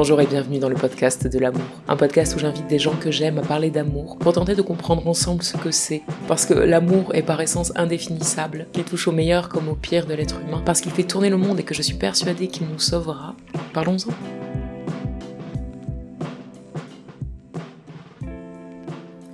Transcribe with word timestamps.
Bonjour 0.00 0.20
et 0.20 0.28
bienvenue 0.28 0.60
dans 0.60 0.68
le 0.68 0.76
podcast 0.76 1.26
de 1.26 1.40
l'amour. 1.40 1.66
Un 1.88 1.96
podcast 1.96 2.36
où 2.36 2.38
j'invite 2.38 2.68
des 2.68 2.78
gens 2.78 2.94
que 2.94 3.10
j'aime 3.10 3.38
à 3.38 3.42
parler 3.42 3.68
d'amour 3.68 4.16
pour 4.16 4.32
tenter 4.32 4.54
de 4.54 4.62
comprendre 4.62 5.04
ensemble 5.08 5.42
ce 5.42 5.56
que 5.56 5.72
c'est. 5.72 6.02
Parce 6.28 6.46
que 6.46 6.54
l'amour 6.54 7.12
est 7.16 7.24
par 7.24 7.40
essence 7.40 7.72
indéfinissable, 7.74 8.68
qu'il 8.72 8.84
touche 8.84 9.08
au 9.08 9.10
meilleur 9.10 9.48
comme 9.48 9.68
au 9.68 9.74
pire 9.74 10.06
de 10.06 10.14
l'être 10.14 10.40
humain, 10.40 10.62
parce 10.64 10.80
qu'il 10.80 10.92
fait 10.92 11.02
tourner 11.02 11.30
le 11.30 11.36
monde 11.36 11.58
et 11.58 11.64
que 11.64 11.74
je 11.74 11.82
suis 11.82 11.96
persuadée 11.96 12.46
qu'il 12.46 12.68
nous 12.68 12.78
sauvera. 12.78 13.34
Parlons-en. 13.74 14.12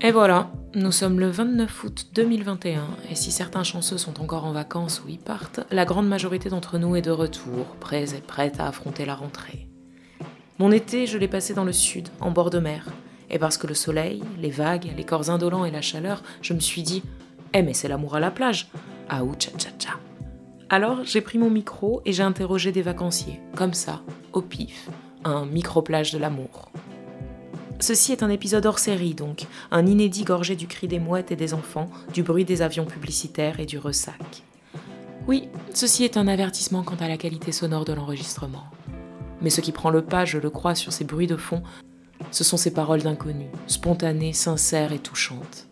Et 0.00 0.12
voilà, 0.12 0.50
nous 0.74 0.92
sommes 0.92 1.20
le 1.20 1.28
29 1.28 1.84
août 1.84 2.06
2021, 2.14 2.86
et 3.10 3.14
si 3.14 3.32
certains 3.32 3.64
chanceux 3.64 3.98
sont 3.98 4.18
encore 4.18 4.46
en 4.46 4.52
vacances 4.52 5.02
ou 5.04 5.10
y 5.10 5.18
partent, 5.18 5.60
la 5.70 5.84
grande 5.84 6.08
majorité 6.08 6.48
d'entre 6.48 6.78
nous 6.78 6.96
est 6.96 7.02
de 7.02 7.10
retour, 7.10 7.66
prêts 7.80 8.14
et 8.16 8.22
prêtes 8.22 8.60
à 8.60 8.68
affronter 8.68 9.04
la 9.04 9.14
rentrée. 9.14 9.68
Mon 10.60 10.70
été, 10.70 11.08
je 11.08 11.18
l'ai 11.18 11.26
passé 11.26 11.52
dans 11.52 11.64
le 11.64 11.72
sud, 11.72 12.08
en 12.20 12.30
bord 12.30 12.50
de 12.50 12.60
mer. 12.60 12.86
Et 13.28 13.40
parce 13.40 13.56
que 13.56 13.66
le 13.66 13.74
soleil, 13.74 14.22
les 14.40 14.50
vagues, 14.50 14.92
les 14.96 15.04
corps 15.04 15.30
indolents 15.30 15.64
et 15.64 15.72
la 15.72 15.82
chaleur, 15.82 16.22
je 16.42 16.52
me 16.52 16.60
suis 16.60 16.82
dit 16.82 17.02
Eh, 17.52 17.62
mais 17.62 17.74
c'est 17.74 17.88
l'amour 17.88 18.14
à 18.14 18.20
la 18.20 18.30
plage 18.30 18.68
Ah 19.08 19.24
ou 19.24 19.34
tcha 19.34 19.50
tcha 19.58 19.70
tcha. 19.78 19.90
Alors, 20.68 21.02
j'ai 21.04 21.20
pris 21.20 21.38
mon 21.38 21.50
micro 21.50 22.02
et 22.04 22.12
j'ai 22.12 22.22
interrogé 22.22 22.70
des 22.70 22.82
vacanciers, 22.82 23.40
comme 23.56 23.74
ça, 23.74 24.02
au 24.32 24.42
pif, 24.42 24.88
un 25.24 25.44
micro-plage 25.44 26.12
de 26.12 26.18
l'amour. 26.18 26.70
Ceci 27.80 28.12
est 28.12 28.22
un 28.22 28.30
épisode 28.30 28.64
hors 28.64 28.78
série 28.78 29.14
donc, 29.14 29.46
un 29.72 29.84
inédit 29.86 30.22
gorgé 30.22 30.54
du 30.54 30.68
cri 30.68 30.86
des 30.86 31.00
mouettes 31.00 31.32
et 31.32 31.36
des 31.36 31.52
enfants, 31.52 31.90
du 32.12 32.22
bruit 32.22 32.44
des 32.44 32.62
avions 32.62 32.86
publicitaires 32.86 33.58
et 33.58 33.66
du 33.66 33.78
ressac. 33.78 34.44
Oui, 35.26 35.48
ceci 35.72 36.04
est 36.04 36.16
un 36.16 36.28
avertissement 36.28 36.84
quant 36.84 36.96
à 37.00 37.08
la 37.08 37.16
qualité 37.16 37.50
sonore 37.50 37.84
de 37.84 37.92
l'enregistrement. 37.92 38.64
Mais 39.40 39.50
ce 39.50 39.60
qui 39.60 39.72
prend 39.72 39.90
le 39.90 40.02
pas, 40.02 40.24
je 40.24 40.38
le 40.38 40.50
crois, 40.50 40.74
sur 40.74 40.92
ces 40.92 41.04
bruits 41.04 41.26
de 41.26 41.36
fond, 41.36 41.62
ce 42.30 42.44
sont 42.44 42.56
ces 42.56 42.72
paroles 42.72 43.02
d'inconnus, 43.02 43.50
spontanées, 43.66 44.32
sincères 44.32 44.92
et 44.92 44.98
touchantes. 44.98 45.68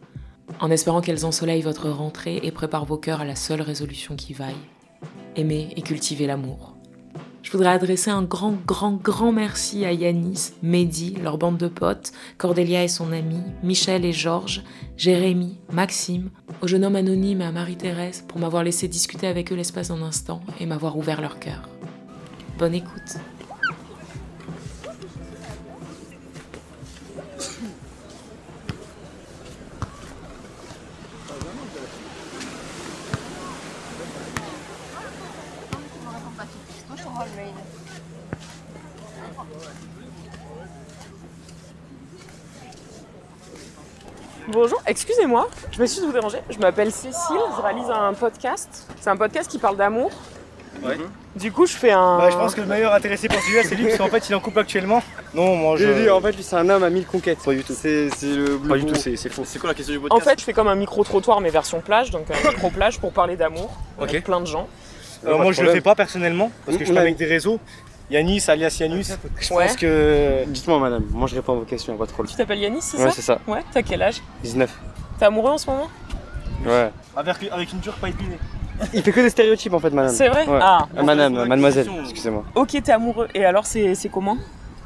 En 0.61 0.71
espérant 0.71 1.01
qu'elles 1.01 1.25
ensoleillent 1.25 1.63
votre 1.63 1.89
rentrée 1.89 2.41
et 2.43 2.53
préparent 2.53 2.85
vos 2.85 2.99
cœurs 2.99 3.21
à 3.21 3.25
la 3.25 3.37
seule 3.37 3.63
résolution 3.63 4.17
qui 4.17 4.33
vaille. 4.33 4.55
Aimer 5.37 5.73
et 5.77 5.83
cultiver 5.83 6.27
l'amour. 6.27 6.77
Je 7.43 7.51
voudrais 7.51 7.71
adresser 7.71 8.11
un 8.11 8.23
grand, 8.23 8.55
grand, 8.67 8.93
grand 8.93 9.33
merci 9.33 9.85
à 9.85 9.93
Yanis, 9.93 10.53
Mehdi, 10.63 11.17
leur 11.23 11.39
bande 11.39 11.59
de 11.59 11.67
potes, 11.67 12.13
Cordélia 12.39 12.85
et 12.85 12.89
son 12.89 13.13
ami, 13.13 13.41
Michel 13.63 14.05
et 14.05 14.13
Georges, 14.13 14.63
Jérémy, 14.97 15.59
Maxime, 15.73 16.31
au 16.61 16.69
jeune 16.69 16.85
homme 16.85 16.97
anonyme 16.97 17.41
et 17.41 17.45
à 17.45 17.53
Marie-Thérèse 17.53 18.25
pour 18.29 18.39
m'avoir 18.39 18.63
laissé 18.63 18.87
discuter 18.87 19.27
avec 19.27 19.53
eux 19.53 19.57
l'espace 19.57 19.89
d'un 19.89 20.03
instant 20.03 20.41
et 20.61 20.67
m'avoir 20.67 20.97
ouvert 20.97 21.21
leur 21.21 21.41
cœur. 21.41 21.69
Bonne 22.59 22.75
écoute. 22.75 23.17
Bonjour, 44.53 44.83
excusez-moi, 44.87 45.49
je 45.71 45.79
m'excuse 45.79 46.03
de 46.03 46.07
vous 46.09 46.13
déranger. 46.13 46.39
Je 46.51 46.59
m'appelle 46.59 46.93
Cécile, 46.93 47.39
je 47.57 47.63
réalise 47.63 47.89
un 47.91 48.13
podcast. 48.13 48.87
C'est 49.01 49.09
un 49.09 49.17
podcast 49.17 49.51
qui 49.51 49.59
parle 49.59 49.79
d'amour. 49.79 50.11
Ouais. 50.85 50.99
Du 51.37 51.51
coup, 51.53 51.65
je 51.65 51.73
fais 51.73 51.91
un. 51.93 52.19
Bah, 52.19 52.29
je 52.31 52.37
pense 52.37 52.55
que 52.55 52.61
le 52.61 52.67
meilleur 52.67 52.93
intéressé 52.93 53.29
pour 53.29 53.41
celui-là, 53.41 53.63
c'est 53.65 53.77
lui, 53.77 53.85
parce 53.87 53.97
qu'en 53.97 54.09
fait, 54.09 54.29
il 54.29 54.33
est 54.33 54.35
en 54.35 54.41
couple 54.41 54.59
actuellement. 54.59 55.03
Non, 55.33 55.57
moi, 55.57 55.77
je. 55.79 55.87
Lui, 55.87 56.11
en 56.11 56.21
fait, 56.21 56.33
lui, 56.33 56.43
c'est 56.43 56.57
un 56.57 56.69
homme 56.69 56.83
à 56.83 56.91
mille 56.91 57.07
conquêtes. 57.07 57.39
Pas 57.43 57.53
du 57.55 57.65
tout. 57.65 57.73
C'est 57.75 58.11
c'est 58.11 58.27
le 58.35 58.59
Pas 58.59 58.77
du 58.77 58.85
tout, 58.85 58.95
c'est 58.95 59.17
c'est 59.17 59.31
faux. 59.31 59.45
C'est 59.47 59.59
quoi 59.59 59.69
la 59.71 59.75
question 59.75 59.95
du 59.95 59.99
En 59.99 60.03
podcast 60.03 60.29
fait, 60.29 60.41
je 60.41 60.45
fais 60.45 60.53
comme 60.53 60.69
un 60.69 60.75
micro-trottoir, 60.75 61.41
mais 61.41 61.49
version 61.49 61.81
plage, 61.81 62.11
donc 62.11 62.27
un 62.31 62.49
micro-plage 62.51 62.99
pour 62.99 63.13
parler 63.13 63.37
d'amour 63.37 63.71
avec 63.99 64.17
Ok. 64.17 64.25
plein 64.25 64.41
de 64.41 64.47
gens. 64.47 64.69
Alors, 65.25 65.39
pas 65.39 65.45
moi, 65.45 65.53
je 65.53 65.63
le 65.63 65.71
fais 65.71 65.81
pas 65.81 65.95
personnellement, 65.95 66.51
parce 66.67 66.77
que 66.77 66.85
je 66.85 66.91
suis 66.91 66.99
avec 66.99 67.17
des 67.17 67.27
réseaux. 67.27 67.59
Yanis, 68.11 68.45
alias 68.49 68.77
Yanus. 68.81 69.17
Je 69.41 69.55
Ouais. 69.55 69.67
pense 69.67 69.77
que. 69.77 70.45
Dites-moi, 70.47 70.79
madame, 70.79 71.05
moi 71.11 71.27
je 71.29 71.35
réponds 71.35 71.53
à 71.55 71.57
vos 71.57 71.63
questions, 71.63 71.97
pas 71.97 72.07
problème. 72.07 72.31
Tu 72.31 72.37
t'appelles 72.37 72.59
Yanis, 72.59 72.83
c'est 72.83 72.99
Ouais, 72.99 73.05
ça 73.05 73.11
c'est 73.13 73.23
ça. 73.23 73.39
Ouais, 73.47 73.61
t'as 73.73 73.83
quel 73.83 74.03
âge 74.03 74.23
19. 74.43 74.71
T'es 75.19 75.25
amoureux 75.25 75.53
en 75.53 75.59
ce 75.59 75.71
moment 75.71 75.89
Ouais. 76.67 76.91
Avec, 77.17 77.37
avec 77.51 77.73
une 77.73 77.79
dure 77.81 77.95
pas 77.95 78.09
épinée. 78.09 78.39
Il 78.93 79.03
fait 79.03 79.13
que 79.13 79.21
des 79.21 79.31
stéréotypes 79.31 79.73
en 79.75 79.79
fait, 79.79 79.91
madame. 79.91 80.13
C'est 80.13 80.29
vrai 80.29 80.47
Ouais. 80.47 80.59
Ah, 80.61 80.87
Euh, 80.97 81.03
madame, 81.03 81.47
mademoiselle, 81.47 81.87
excusez-moi. 82.03 82.45
ok, 82.55 82.69
t'es 82.83 82.93
amoureux. 82.93 83.29
Et 83.35 83.45
alors, 83.45 83.65
c'est 83.67 83.95
comment 84.13 84.37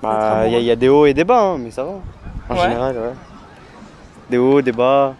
Bah, 0.02 0.42
il 0.46 0.52
y, 0.52 0.54
a- 0.54 0.58
amoureux. 0.58 0.62
y 0.62 0.70
a 0.70 0.76
des 0.76 0.88
hauts 0.88 1.06
et 1.06 1.14
des 1.14 1.24
bas, 1.24 1.40
hein, 1.40 1.58
mais 1.58 1.70
ça 1.70 1.84
va. 1.84 1.92
En 2.48 2.54
Ouais. 2.54 2.60
général, 2.62 2.94
ouais. 2.96 3.12
Des 4.30 4.38
hauts, 4.38 4.60
des 4.62 4.72
bas. 4.72 5.14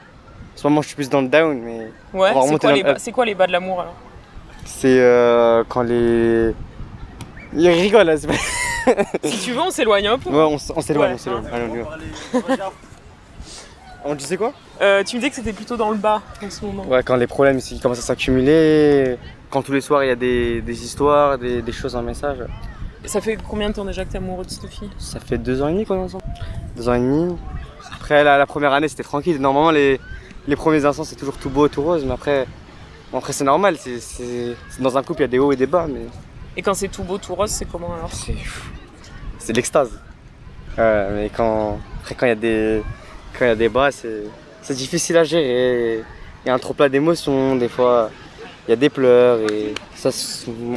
En 0.54 0.58
ce 0.58 0.66
moment, 0.68 0.82
je 0.82 0.88
suis 0.88 0.96
plus 0.96 1.08
dans 1.10 1.20
le 1.22 1.28
down, 1.28 1.58
mais 1.60 1.90
Ouais, 2.12 2.32
quoi, 2.60 2.72
les 2.72 2.82
bas- 2.82 2.94
c'est 2.98 3.12
quoi 3.12 3.24
les 3.24 3.34
bas 3.34 3.46
de 3.46 3.52
l'amour 3.52 3.80
alors 3.80 3.94
c'est 4.64 4.98
euh, 5.00 5.62
quand 5.68 5.82
les. 5.82 6.52
Il 7.56 7.68
rigole 7.68 8.06
là, 8.06 8.16
c'est 8.16 8.26
pas- 8.26 8.34
Si 9.24 9.38
tu 9.40 9.52
veux, 9.52 9.60
on 9.60 9.70
s'éloigne 9.70 10.06
un 10.06 10.18
peu. 10.18 10.30
Ouais, 10.30 10.42
on, 10.42 10.58
s'éloigne, 10.58 11.14
on 11.14 11.18
s'éloigne. 11.18 11.44
Allez, 11.52 11.64
on 11.70 11.74
y 11.74 12.56
va. 12.56 12.72
On 14.04 14.14
disait 14.14 14.36
quoi? 14.36 14.52
Euh, 14.80 15.02
tu 15.02 15.16
me 15.16 15.20
disais 15.20 15.30
que 15.30 15.36
c'était 15.36 15.52
plutôt 15.52 15.76
dans 15.76 15.90
le 15.90 15.96
bas 15.96 16.22
en 16.44 16.50
ce 16.50 16.64
moment. 16.64 16.84
Ouais, 16.86 17.02
quand 17.02 17.16
les 17.16 17.26
problèmes 17.26 17.58
ils 17.72 17.80
commencent 17.80 17.98
à 17.98 18.02
s'accumuler, 18.02 19.16
quand 19.50 19.62
tous 19.62 19.72
les 19.72 19.80
soirs 19.80 20.04
il 20.04 20.08
y 20.08 20.10
a 20.10 20.14
des, 20.16 20.60
des 20.60 20.84
histoires, 20.84 21.38
des, 21.38 21.60
des 21.62 21.72
choses 21.72 21.96
en 21.96 22.02
message. 22.02 22.38
Ça 23.04 23.20
fait 23.20 23.36
combien 23.48 23.70
de 23.70 23.74
temps 23.74 23.84
déjà 23.84 24.04
que 24.04 24.12
t'es 24.12 24.18
amoureux 24.18 24.44
de 24.44 24.50
cette 24.50 24.66
fille? 24.70 24.90
Ça 24.98 25.18
fait 25.18 25.38
deux 25.38 25.60
ans 25.62 25.68
et 25.68 25.72
demi 25.72 25.84
qu'on 25.86 25.96
est 25.96 26.04
ensemble. 26.04 26.24
Deux 26.76 26.88
ans 26.88 26.94
et 26.94 26.98
demi. 27.00 27.36
Après 27.96 28.22
la, 28.22 28.38
la 28.38 28.46
première 28.46 28.72
année 28.72 28.86
c'était 28.88 29.02
tranquille. 29.02 29.40
Normalement 29.40 29.72
les, 29.72 29.98
les 30.46 30.56
premiers 30.56 30.84
instants 30.84 31.04
c'est 31.04 31.16
toujours 31.16 31.36
tout 31.38 31.50
beau, 31.50 31.66
tout 31.66 31.82
rose, 31.82 32.04
mais 32.04 32.12
après, 32.12 32.46
bon, 33.10 33.18
après 33.18 33.32
c'est 33.32 33.44
normal. 33.44 33.76
C'est- 33.78 34.54
dans 34.78 34.96
un 34.96 35.02
couple 35.02 35.20
il 35.20 35.24
y 35.24 35.24
a 35.24 35.28
des 35.28 35.38
hauts 35.40 35.50
et 35.50 35.56
des 35.56 35.66
bas, 35.66 35.86
mais 35.88 36.02
Et 36.56 36.62
quand 36.62 36.74
c'est 36.74 36.88
tout 36.88 37.02
beau, 37.02 37.18
tout 37.18 37.34
rose, 37.34 37.50
c'est 37.50 37.66
comment 37.66 37.94
alors 37.94 38.12
c'est, 38.12 38.36
c'est 39.38 39.52
l'extase. 39.52 39.90
Mais 40.78 41.30
quand, 41.34 41.78
après 42.00 42.14
quand 42.14 42.26
il 42.26 42.30
y 42.30 42.32
a 42.32 42.34
des, 42.34 42.82
y 43.40 43.44
a 43.44 43.54
des 43.54 43.68
bas, 43.68 43.90
c'est, 43.90 44.74
difficile 44.74 45.16
à 45.16 45.24
gérer. 45.24 46.02
Il 46.44 46.48
y 46.48 46.50
a 46.50 46.54
un 46.54 46.58
trop 46.58 46.74
plat 46.74 46.88
d'émotions, 46.88 47.56
des 47.56 47.68
fois 47.68 48.10
il 48.66 48.70
y 48.70 48.72
a 48.72 48.76
des 48.76 48.90
pleurs 48.90 49.40
et 49.50 49.74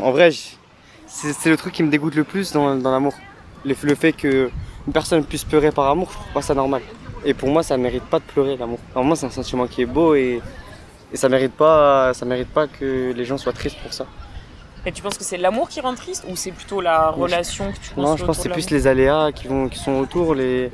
en 0.01 0.11
vrai, 0.11 0.31
c'est, 1.07 1.49
le 1.49 1.57
truc 1.57 1.73
qui 1.73 1.83
me 1.83 1.89
dégoûte 1.89 2.15
le 2.15 2.23
plus 2.23 2.51
dans, 2.51 2.75
l'amour. 2.75 3.13
Le, 3.65 3.73
fait 3.73 4.13
que 4.13 4.49
une 4.87 4.93
personne 4.93 5.23
puisse 5.23 5.43
pleurer 5.43 5.71
par 5.71 5.89
amour, 5.89 6.09
je 6.11 6.15
trouve 6.15 6.33
pas 6.33 6.41
ça 6.41 6.53
normal. 6.53 6.81
Et 7.25 7.33
pour 7.33 7.49
moi, 7.49 7.63
ça 7.63 7.77
mérite 7.77 8.03
pas 8.03 8.19
de 8.19 8.23
pleurer 8.23 8.57
l'amour. 8.57 8.79
Normalement, 8.95 9.15
c'est 9.15 9.25
un 9.25 9.31
sentiment 9.31 9.67
qui 9.67 9.81
est 9.81 9.87
beau 9.87 10.15
et, 10.15 10.41
ça 11.13 11.27
mérite 11.27 11.59
mérite 11.59 12.49
pas 12.49 12.67
que 12.67 13.11
les 13.15 13.25
gens 13.25 13.37
soient 13.37 13.53
tristes 13.53 13.79
pour 13.81 13.91
ça. 13.91 14.05
Et 14.85 14.91
tu 14.91 15.01
penses 15.01 15.17
que 15.17 15.23
c'est 15.23 15.37
l'amour 15.37 15.67
qui 15.69 15.81
rend 15.81 15.93
triste 15.95 16.25
ou 16.29 16.35
c'est 16.35 16.51
plutôt 16.51 16.79
la 16.81 17.09
Oui, 17.11 17.15
je- 17.17 17.21
relation 17.23 17.71
que 17.71 17.77
tu 17.77 17.99
Non, 17.99 18.15
je 18.15 18.25
pense 18.25 18.37
que 18.37 18.43
c'est 18.43 18.49
plus 18.49 18.69
les 18.69 18.87
aléas 18.87 19.31
qui, 19.33 19.47
vont, 19.47 19.67
qui 19.67 19.77
sont 19.77 19.93
autour, 19.99 20.35
les, 20.35 20.71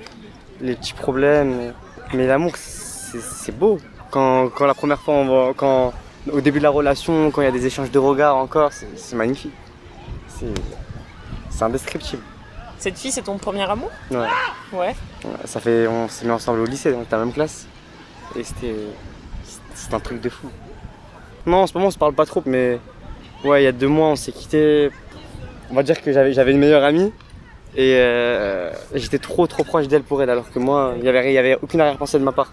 les 0.62 0.76
petits 0.76 0.94
problèmes. 0.94 1.74
Mais 2.14 2.28
l'amour, 2.28 2.54
c'est 2.58 3.52
beau. 3.58 3.80
Quand, 4.12 4.50
quand 4.50 4.66
la 4.68 4.76
première 4.76 5.00
fois, 5.00 5.16
on 5.16 5.26
va, 5.48 5.54
quand, 5.56 5.92
au 6.32 6.40
début 6.40 6.60
de 6.60 6.64
la 6.64 6.70
relation, 6.70 7.32
quand 7.32 7.42
il 7.42 7.46
y 7.46 7.48
a 7.48 7.52
des 7.52 7.66
échanges 7.66 7.92
de 7.92 8.00
regards 8.00 8.36
encore, 8.38 8.72
c'est 8.72 9.16
magnifique. 9.16 9.54
C'est 10.28 10.54
c'est 11.50 11.64
indescriptible. 11.64 12.22
Cette 12.78 12.98
fille, 12.98 13.12
c'est 13.12 13.22
ton 13.22 13.38
premier 13.38 13.64
amour? 13.64 13.90
Ouais. 14.12 14.18
Ouais. 14.74 14.96
Ouais, 15.24 15.32
Ça 15.46 15.60
fait, 15.62 15.88
on 15.88 16.10
s'est 16.10 16.26
mis 16.26 16.32
ensemble 16.32 16.60
au 16.60 16.66
lycée, 16.66 16.94
on 16.94 17.02
était 17.02 17.14
à 17.14 17.18
la 17.20 17.26
même 17.26 17.34
classe. 17.34 17.66
Et 18.38 18.44
c'était 18.44 18.76
c'était 19.74 19.96
un 19.96 20.00
truc 20.00 20.20
de 20.22 20.30
fou. 20.30 20.50
Non, 21.46 21.58
en 21.64 21.68
ce 21.68 21.74
moment, 21.74 21.88
on 21.88 21.92
se 21.92 21.98
parle 21.98 22.14
pas 22.14 22.26
trop, 22.26 22.44
mais 22.46 22.80
ouais, 23.46 23.62
il 23.62 23.66
y 23.66 23.68
a 23.68 23.72
deux 23.72 23.88
mois, 23.88 24.08
on 24.10 24.16
s'est 24.16 24.32
quitté. 24.32 24.90
On 25.72 25.74
va 25.76 25.84
dire 25.84 26.02
que 26.02 26.12
j'avais 26.12 26.52
une 26.52 26.60
meilleure 26.60 26.84
amie. 26.84 27.12
Et 27.78 27.96
euh, 27.98 28.72
j'étais 28.94 29.18
trop 29.20 29.48
trop 29.48 29.64
proche 29.66 29.88
d'elle 29.90 30.04
pour 30.04 30.22
elle, 30.24 30.30
alors 30.30 30.50
que 30.50 30.60
moi, 30.60 30.94
il 30.96 31.04
n'y 31.04 31.10
avait, 31.10 31.34
y 31.34 31.38
avait 31.38 31.58
aucune 31.62 31.82
arrière-pensée 31.82 32.18
de 32.20 32.24
ma 32.24 32.32
part. 32.32 32.52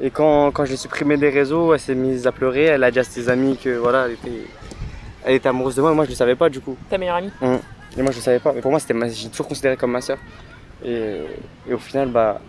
Et 0.00 0.10
quand, 0.10 0.50
quand 0.52 0.64
j'ai 0.64 0.76
supprimé 0.76 1.16
des 1.16 1.30
réseaux, 1.30 1.74
elle 1.74 1.80
s'est 1.80 1.94
mise 1.96 2.26
à 2.26 2.32
pleurer. 2.32 2.64
Elle 2.64 2.84
a 2.84 2.90
dit 2.90 3.00
à 3.00 3.04
ses 3.04 3.28
amis 3.28 3.56
que 3.56 3.70
voilà, 3.70 4.06
elle 4.06 4.12
était, 4.12 4.46
elle 5.24 5.34
était 5.34 5.48
amoureuse 5.48 5.74
de 5.76 5.80
moi. 5.82 5.92
Moi, 5.94 6.04
je 6.04 6.10
le 6.10 6.14
savais 6.16 6.36
pas 6.36 6.48
du 6.48 6.60
coup. 6.60 6.76
Ta 6.88 6.96
meilleure 6.98 7.16
amie 7.16 7.30
Et 7.42 8.02
moi, 8.02 8.12
je 8.12 8.16
le 8.18 8.22
savais 8.22 8.38
pas. 8.38 8.52
Mais 8.52 8.60
pour 8.60 8.70
moi, 8.70 8.78
c'était 8.80 8.94
j'ai 9.10 9.28
toujours 9.28 9.48
considéré 9.48 9.76
comme 9.76 9.90
ma 9.92 10.00
soeur. 10.00 10.18
Et, 10.84 11.16
et 11.68 11.74
au 11.74 11.78
final, 11.78 12.08
bah. 12.08 12.40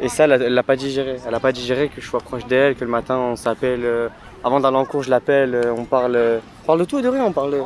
Et 0.00 0.08
ça, 0.08 0.24
elle 0.24 0.32
a- 0.32 0.36
elle 0.36 0.54
l'a 0.54 0.62
pas 0.62 0.76
digéré. 0.76 1.16
Elle 1.26 1.34
a 1.34 1.40
pas 1.40 1.52
digéré 1.52 1.88
que 1.88 2.00
je 2.00 2.06
sois 2.06 2.20
proche 2.20 2.46
d'elle, 2.46 2.74
que 2.74 2.84
le 2.84 2.90
matin, 2.90 3.16
on 3.16 3.36
s'appelle. 3.36 3.80
euh, 3.84 4.08
Avant 4.46 4.60
d'aller 4.60 4.76
en 4.76 4.84
cours, 4.84 5.02
je 5.02 5.10
l'appelle, 5.10 5.56
euh, 5.56 5.74
on 5.76 5.84
parle. 5.84 6.14
euh, 6.14 6.38
On 6.62 6.66
parle 6.66 6.78
de 6.78 6.84
tout 6.84 7.00
et 7.00 7.02
de 7.02 7.08
rien, 7.08 7.24
on 7.24 7.32
parle. 7.32 7.50
de- 7.50 7.62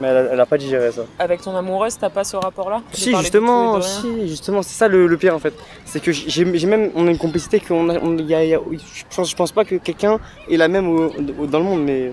Mais 0.00 0.08
elle 0.08 0.16
a, 0.16 0.20
elle 0.32 0.40
a 0.40 0.46
pas 0.46 0.56
digéré 0.56 0.90
ça. 0.90 1.02
Avec 1.18 1.42
ton 1.42 1.54
amoureuse, 1.54 1.98
t'as 1.98 2.08
pas 2.08 2.24
ce 2.24 2.36
rapport-là 2.38 2.80
Si, 2.92 3.14
justement, 3.16 3.82
si, 3.82 4.26
justement, 4.26 4.62
c'est 4.62 4.74
ça 4.78 4.88
le, 4.88 5.06
le 5.06 5.16
pire 5.18 5.34
en 5.34 5.38
fait. 5.38 5.52
C'est 5.84 6.00
que 6.00 6.12
j'ai 6.12 6.44
même, 6.66 6.90
on 6.94 7.06
a 7.06 7.10
une 7.10 7.18
complicité 7.18 7.60
qu'on 7.60 7.90
a, 7.90 7.98
on- 7.98 8.16
y 8.16 8.34
a- 8.34 8.44
y 8.46 8.54
a- 8.54 8.60
je 8.72 9.04
pense, 9.14 9.28
je 9.30 9.36
pense 9.36 9.52
pas 9.52 9.66
que 9.66 9.74
quelqu'un 9.74 10.18
est 10.50 10.56
la 10.56 10.68
même 10.68 10.88
au- 10.88 11.12
au- 11.38 11.46
dans 11.46 11.58
le 11.58 11.64
monde, 11.66 11.82
mais 11.84 12.12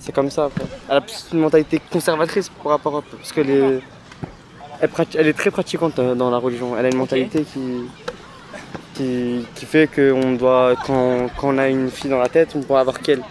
c'est 0.00 0.12
comme 0.12 0.30
ça. 0.30 0.46
Après. 0.46 0.64
Elle 0.90 0.96
a 0.96 1.00
plus 1.00 1.26
une 1.32 1.38
mentalité 1.38 1.80
conservatrice 1.92 2.48
par 2.48 2.72
rapport 2.72 2.96
à, 2.96 3.02
parce 3.02 3.30
qu'elle 3.32 3.50
est, 3.50 3.80
elle, 4.80 4.88
prati- 4.90 5.16
elle 5.18 5.28
est 5.28 5.38
très 5.38 5.52
pratiquante 5.52 6.00
euh, 6.00 6.16
dans 6.16 6.30
la 6.30 6.38
religion. 6.38 6.76
Elle 6.76 6.86
a 6.86 6.88
une 6.88 6.96
mentalité 6.96 7.42
qui, 7.44 7.60
qui, 8.98 9.46
qui 9.54 9.64
fait 9.64 9.88
qu'on 9.88 10.32
doit, 10.34 10.74
quand, 10.86 11.28
quand 11.38 11.54
on 11.54 11.58
a 11.58 11.68
une 11.68 11.90
fille 11.90 12.10
dans 12.10 12.18
la 12.18 12.28
tête, 12.28 12.50
on 12.54 12.58
doit 12.60 12.80
avoir 12.80 13.00
qu'elle. 13.00 13.22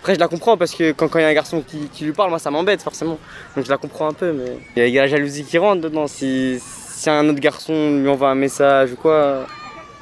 Après, 0.00 0.14
je 0.14 0.20
la 0.20 0.28
comprends 0.28 0.56
parce 0.58 0.74
que 0.74 0.92
quand 0.92 1.08
quand 1.08 1.18
il 1.18 1.22
y 1.22 1.24
a 1.24 1.28
un 1.28 1.34
garçon 1.34 1.62
qui, 1.66 1.88
qui 1.88 2.04
lui 2.04 2.12
parle, 2.12 2.28
moi 2.28 2.38
ça 2.38 2.50
m'embête 2.50 2.82
forcément. 2.82 3.18
Donc 3.56 3.64
je 3.64 3.70
la 3.70 3.78
comprends 3.78 4.08
un 4.08 4.12
peu, 4.12 4.32
mais 4.32 4.58
il 4.76 4.80
y 4.80 4.82
a- 4.82 4.86
il 4.86 4.92
y, 4.92 4.98
a 4.98 5.02
la 5.02 5.08
jalousie 5.08 5.44
qui 5.44 5.56
rentre 5.56 5.80
dedans. 5.80 6.06
Si, 6.06 6.60
si 6.60 7.08
un 7.08 7.26
autre 7.28 7.40
garçon 7.40 7.72
lui 8.00 8.08
envoie 8.08 8.28
un 8.28 8.34
message 8.34 8.92
ou 8.92 8.96
quoi, 8.96 9.46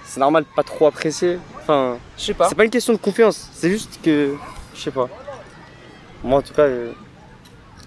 c'est 0.05 0.19
normal 0.19 0.43
de 0.43 0.49
pas 0.57 0.65
trop 0.65 0.87
apprécier. 0.89 1.39
Enfin, 1.61 1.99
Je 2.19 2.25
sais 2.25 2.35
pas. 2.35 2.49
c'est 2.49 2.57
pas 2.57 2.65
une 2.65 2.71
question 2.71 2.93
de 2.93 2.99
confiance, 2.99 3.49
c'est 3.55 3.71
juste 3.71 4.01
que. 4.03 4.35
Je 4.75 4.81
sais 4.81 4.91
pas. 4.91 5.09
Moi 6.25 6.39
en 6.41 6.43
tout 6.43 6.53
cas, 6.55 6.67
je, 6.69 6.91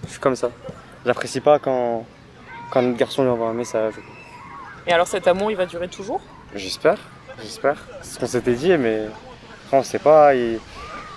je 0.06 0.12
suis 0.12 0.20
comme 0.20 0.36
ça. 0.38 0.50
J'apprécie 1.06 1.42
pas 1.42 1.60
quand, 1.60 2.06
quand 2.72 2.80
un 2.80 2.90
autre 2.90 2.98
garçon 2.98 3.24
lui 3.24 3.30
envoie 3.30 3.50
un 3.50 3.54
message. 3.54 3.96
Et 4.88 4.94
alors 4.94 5.08
cet 5.08 5.28
amour, 5.28 5.52
il 5.52 5.58
va 5.58 5.66
durer 5.66 5.90
toujours? 5.90 6.22
J'espère, 6.56 6.98
j'espère. 7.42 7.76
C'est 8.02 8.16
ce 8.16 8.20
qu'on 8.20 8.28
s'était 8.28 8.54
dit, 8.54 8.76
mais 8.78 9.02
on 9.72 9.84
sait 9.84 10.00
pas. 10.00 10.34
Il 10.34 10.60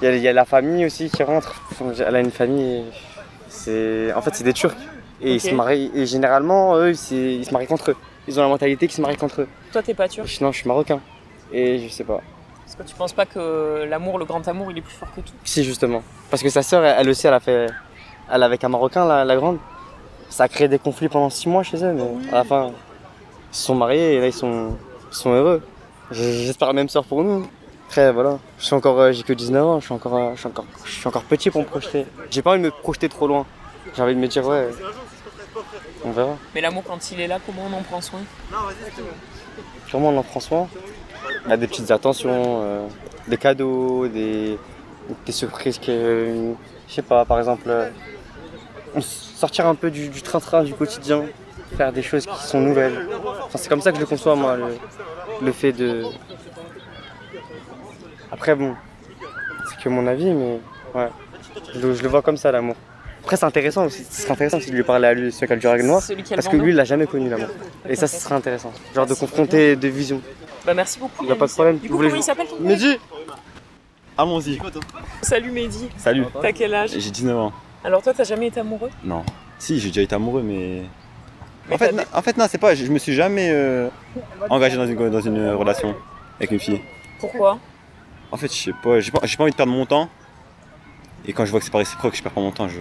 y, 0.02 0.06
a, 0.06 0.14
il 0.14 0.20
y 0.20 0.28
a 0.28 0.32
la 0.32 0.44
famille 0.44 0.84
aussi 0.84 1.08
qui 1.10 1.22
rentre. 1.22 1.62
Elle 2.04 2.16
a 2.16 2.20
une 2.20 2.32
famille. 2.32 2.84
C'est, 3.48 4.12
en 4.12 4.20
fait, 4.20 4.34
c'est 4.34 4.44
des 4.44 4.52
Turcs. 4.52 4.74
Et 5.20 5.34
ils 5.34 5.40
se 5.40 5.50
marient. 5.50 5.90
Et 5.94 6.06
généralement, 6.06 6.76
eux, 6.76 6.90
ils 6.90 7.44
se 7.44 7.52
marient 7.52 7.66
contre 7.66 7.92
eux. 7.92 7.96
Ils 8.26 8.38
ont 8.38 8.42
la 8.42 8.48
mentalité 8.48 8.86
qu'ils 8.86 8.96
se 8.96 9.00
marient 9.00 9.16
contre 9.16 9.42
eux. 9.42 9.48
Toi, 9.72 9.82
t'es 9.82 9.94
pas 9.94 10.08
turc 10.08 10.28
Non, 10.40 10.52
je 10.52 10.58
suis 10.58 10.68
marocain. 10.68 11.00
Et 11.52 11.78
je 11.78 11.88
sais 11.88 12.04
pas. 12.04 12.20
Parce 12.64 12.76
que 12.76 12.82
tu 12.82 12.94
penses 12.94 13.12
pas 13.14 13.24
que 13.24 13.84
l'amour, 13.88 14.18
le 14.18 14.26
grand 14.26 14.46
amour, 14.46 14.70
il 14.70 14.78
est 14.78 14.82
plus 14.82 14.92
fort 14.94 15.08
que 15.14 15.20
tout 15.22 15.32
Si, 15.44 15.64
justement. 15.64 16.02
Parce 16.30 16.42
que 16.42 16.50
sa 16.50 16.62
sœur, 16.62 16.84
elle, 16.84 16.96
elle 17.00 17.08
aussi, 17.08 17.26
elle 17.26 17.34
a 17.34 17.40
fait. 17.40 17.68
Elle 18.30 18.42
avec 18.42 18.62
un 18.64 18.68
Marocain, 18.68 19.06
la, 19.06 19.24
la 19.24 19.36
grande. 19.36 19.58
Ça 20.28 20.44
a 20.44 20.48
créé 20.48 20.68
des 20.68 20.78
conflits 20.78 21.08
pendant 21.08 21.30
six 21.30 21.48
mois 21.48 21.62
chez 21.62 21.82
eux, 21.82 21.92
mais 21.92 22.28
à 22.30 22.34
la 22.36 22.44
fin, 22.44 22.66
ils 23.50 23.56
se 23.56 23.62
sont 23.64 23.74
mariés 23.74 24.16
et 24.16 24.20
là, 24.20 24.26
ils 24.26 24.32
sont, 24.32 24.76
sont 25.10 25.32
heureux. 25.32 25.62
J'espère 26.10 26.68
la 26.68 26.74
même 26.74 26.88
sort 26.88 27.04
pour 27.04 27.22
nous. 27.22 27.46
Après, 27.86 28.12
voilà. 28.12 28.38
Je 28.58 28.64
suis 28.66 28.74
encore, 28.74 29.00
euh, 29.00 29.12
j'ai 29.12 29.22
que 29.22 29.32
19 29.32 29.64
ans, 29.64 29.80
je 29.80 29.86
suis 29.86 29.94
encore, 29.94 30.16
euh, 30.16 30.32
je 30.34 30.40
suis 30.40 30.48
encore, 30.48 30.66
je 30.84 30.90
suis 30.90 31.08
encore 31.08 31.22
petit 31.24 31.50
pour 31.50 31.62
me 31.62 31.66
projeter. 31.66 32.06
J'ai 32.30 32.42
pas 32.42 32.50
envie 32.50 32.60
de 32.60 32.66
me 32.66 32.70
projeter 32.70 33.08
trop 33.08 33.26
loin. 33.26 33.46
J'ai 33.96 34.02
envie 34.02 34.14
de 34.14 34.20
me 34.20 34.26
dire, 34.26 34.46
ouais, 34.46 34.68
on 36.04 36.10
verra. 36.10 36.36
Mais 36.54 36.60
l'amour, 36.60 36.84
quand 36.86 37.10
il 37.10 37.20
est 37.20 37.26
là, 37.26 37.38
comment 37.44 37.62
on 37.70 37.76
en 37.76 37.82
prend 37.82 38.00
soin? 38.00 38.20
Sûrement, 39.88 40.10
on 40.10 40.18
en 40.18 40.22
prend 40.22 40.40
soin. 40.40 40.68
Il 41.46 41.50
y 41.50 41.52
a 41.52 41.56
des 41.56 41.66
petites 41.66 41.90
attentions, 41.90 42.60
euh, 42.62 42.86
des 43.26 43.38
cadeaux, 43.38 44.06
des, 44.08 44.58
des 45.24 45.32
surprises 45.32 45.78
que, 45.78 46.54
je 46.88 46.94
sais 46.94 47.02
pas, 47.02 47.24
par 47.24 47.38
exemple, 47.38 47.68
euh, 47.68 47.88
sortir 49.00 49.66
un 49.66 49.74
peu 49.74 49.90
du 49.90 50.08
du 50.08 50.22
train-train 50.22 50.62
du 50.62 50.74
quotidien, 50.74 51.24
faire 51.76 51.92
des 51.92 52.02
choses 52.02 52.26
qui 52.26 52.46
sont 52.46 52.60
nouvelles. 52.60 53.08
Enfin, 53.46 53.58
c'est 53.58 53.68
comme 53.68 53.80
ça 53.80 53.90
que 53.90 53.96
je 53.96 54.00
le 54.02 54.06
conçois, 54.06 54.34
moi, 54.34 54.56
le, 54.56 54.66
le 55.42 55.52
fait 55.52 55.72
de. 55.72 56.04
Après, 58.30 58.54
bon, 58.54 58.74
c'est 59.70 59.82
que 59.82 59.88
mon 59.88 60.06
avis, 60.06 60.30
mais 60.32 60.60
ouais, 60.94 61.08
je 61.74 61.80
le, 61.80 61.94
je 61.94 62.02
le 62.02 62.08
vois 62.08 62.22
comme 62.22 62.36
ça, 62.36 62.52
l'amour. 62.52 62.76
Après, 63.22 63.36
c'est 63.36 63.44
intéressant 63.44 63.84
aussi, 63.86 64.04
ce 64.04 64.22
serait 64.22 64.32
intéressant 64.32 64.60
si 64.60 64.70
de 64.70 64.76
lui 64.76 64.82
parler 64.82 65.06
à 65.08 65.14
lui, 65.14 65.32
celui 65.32 65.46
qui 65.46 65.52
a 65.52 65.56
le 65.56 65.60
Durag 65.60 65.82
noir, 65.84 66.02
parce 66.30 66.48
que 66.48 66.56
lui, 66.56 66.70
il 66.70 66.76
l'a 66.76 66.84
jamais 66.84 67.06
connu, 67.06 67.28
l'amour. 67.28 67.48
Et 67.88 67.94
ça, 67.94 68.06
ce 68.06 68.18
serait 68.18 68.34
intéressant. 68.34 68.72
Genre 68.94 69.06
de 69.06 69.14
confronter 69.14 69.76
deux 69.76 69.88
visions. 69.88 70.22
Bah 70.64 70.74
merci 70.74 70.98
beaucoup. 70.98 71.24
Y 71.24 71.32
a 71.32 71.36
pas 71.36 71.46
de 71.46 71.52
problème. 71.52 71.78
Du 71.78 71.88
coup, 71.88 71.98
comment 71.98 72.14
il 72.14 72.22
s'appelle 72.22 72.46
ton 72.46 72.58
Mehdi 72.60 72.98
Allons-y. 74.16 74.58
Salut 75.22 75.50
Mehdi. 75.50 75.88
Salut. 75.96 76.24
T'as 76.42 76.52
quel 76.52 76.74
âge? 76.74 76.90
J'ai 76.96 77.10
19 77.10 77.38
ans. 77.38 77.52
Alors 77.84 78.02
toi, 78.02 78.12
t'as 78.14 78.24
jamais 78.24 78.48
été 78.48 78.60
amoureux? 78.60 78.90
Non. 79.04 79.24
Si, 79.58 79.78
j'ai 79.78 79.88
déjà 79.88 80.02
été 80.02 80.14
amoureux, 80.14 80.42
mais. 80.42 80.82
En 81.70 81.78
fait, 81.78 81.94
en 82.14 82.22
fait, 82.22 82.36
non, 82.36 82.46
c'est 82.48 82.58
pas. 82.58 82.74
Je, 82.74 82.84
je 82.86 82.90
me 82.90 82.98
suis 82.98 83.14
jamais 83.14 83.50
euh, 83.50 83.88
engagé 84.48 84.76
dans 84.76 84.86
une, 84.86 85.10
dans 85.10 85.20
une 85.20 85.50
relation 85.50 85.94
avec 86.38 86.50
une 86.50 86.60
fille. 86.60 86.80
Pourquoi? 87.20 87.58
En 88.32 88.36
fait, 88.36 88.48
je 88.52 88.58
sais 88.58 88.72
pas. 88.82 89.00
J'ai 89.00 89.10
pas, 89.10 89.20
pas 89.20 89.42
envie 89.42 89.50
de 89.52 89.56
perdre 89.56 89.72
mon 89.72 89.84
temps. 89.86 90.08
Et 91.26 91.32
quand 91.32 91.44
je 91.44 91.50
vois 91.50 91.60
que 91.60 91.64
c'est 91.66 91.72
pas 91.72 91.78
réciproque, 91.78 92.14
je 92.14 92.22
perds 92.22 92.32
pas 92.32 92.40
mon 92.40 92.52
temps. 92.52 92.68
Je... 92.68 92.80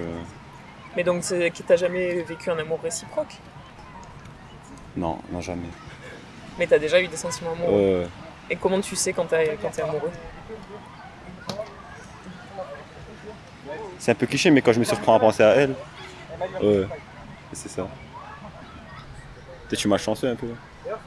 Mais 0.95 1.03
donc, 1.03 1.23
t'as 1.67 1.75
jamais 1.75 2.21
vécu 2.23 2.49
un 2.49 2.57
amour 2.57 2.79
réciproque? 2.81 3.35
Non, 4.95 5.19
non, 5.31 5.41
jamais. 5.41 5.67
Mais 6.57 6.65
t'as 6.65 6.79
déjà 6.79 7.01
eu 7.01 7.07
des 7.07 7.17
sentiments 7.17 7.51
amoureux 7.51 7.71
Euh, 7.73 8.05
Et 8.49 8.55
comment 8.55 8.79
tu 8.79 8.95
sais 8.95 9.13
quand 9.13 9.25
t'es 9.25 9.57
quand 9.61 9.69
t'es 9.69 9.81
amoureux? 9.81 10.11
C'est 13.99 14.11
un 14.11 14.15
peu 14.15 14.25
cliché, 14.27 14.49
mais 14.49 14.61
quand 14.61 14.73
je 14.73 14.79
me 14.79 14.85
surprends 14.85 15.15
à 15.15 15.19
penser 15.19 15.43
à 15.43 15.49
elle. 15.55 15.75
Ouais, 16.61 16.87
c'est 17.53 17.69
ça. 17.69 17.87
Peut-être 19.67 19.79
tu 19.79 19.87
m'as 19.87 19.97
chanceux 19.97 20.29
un 20.29 20.35
peu. 20.35 20.47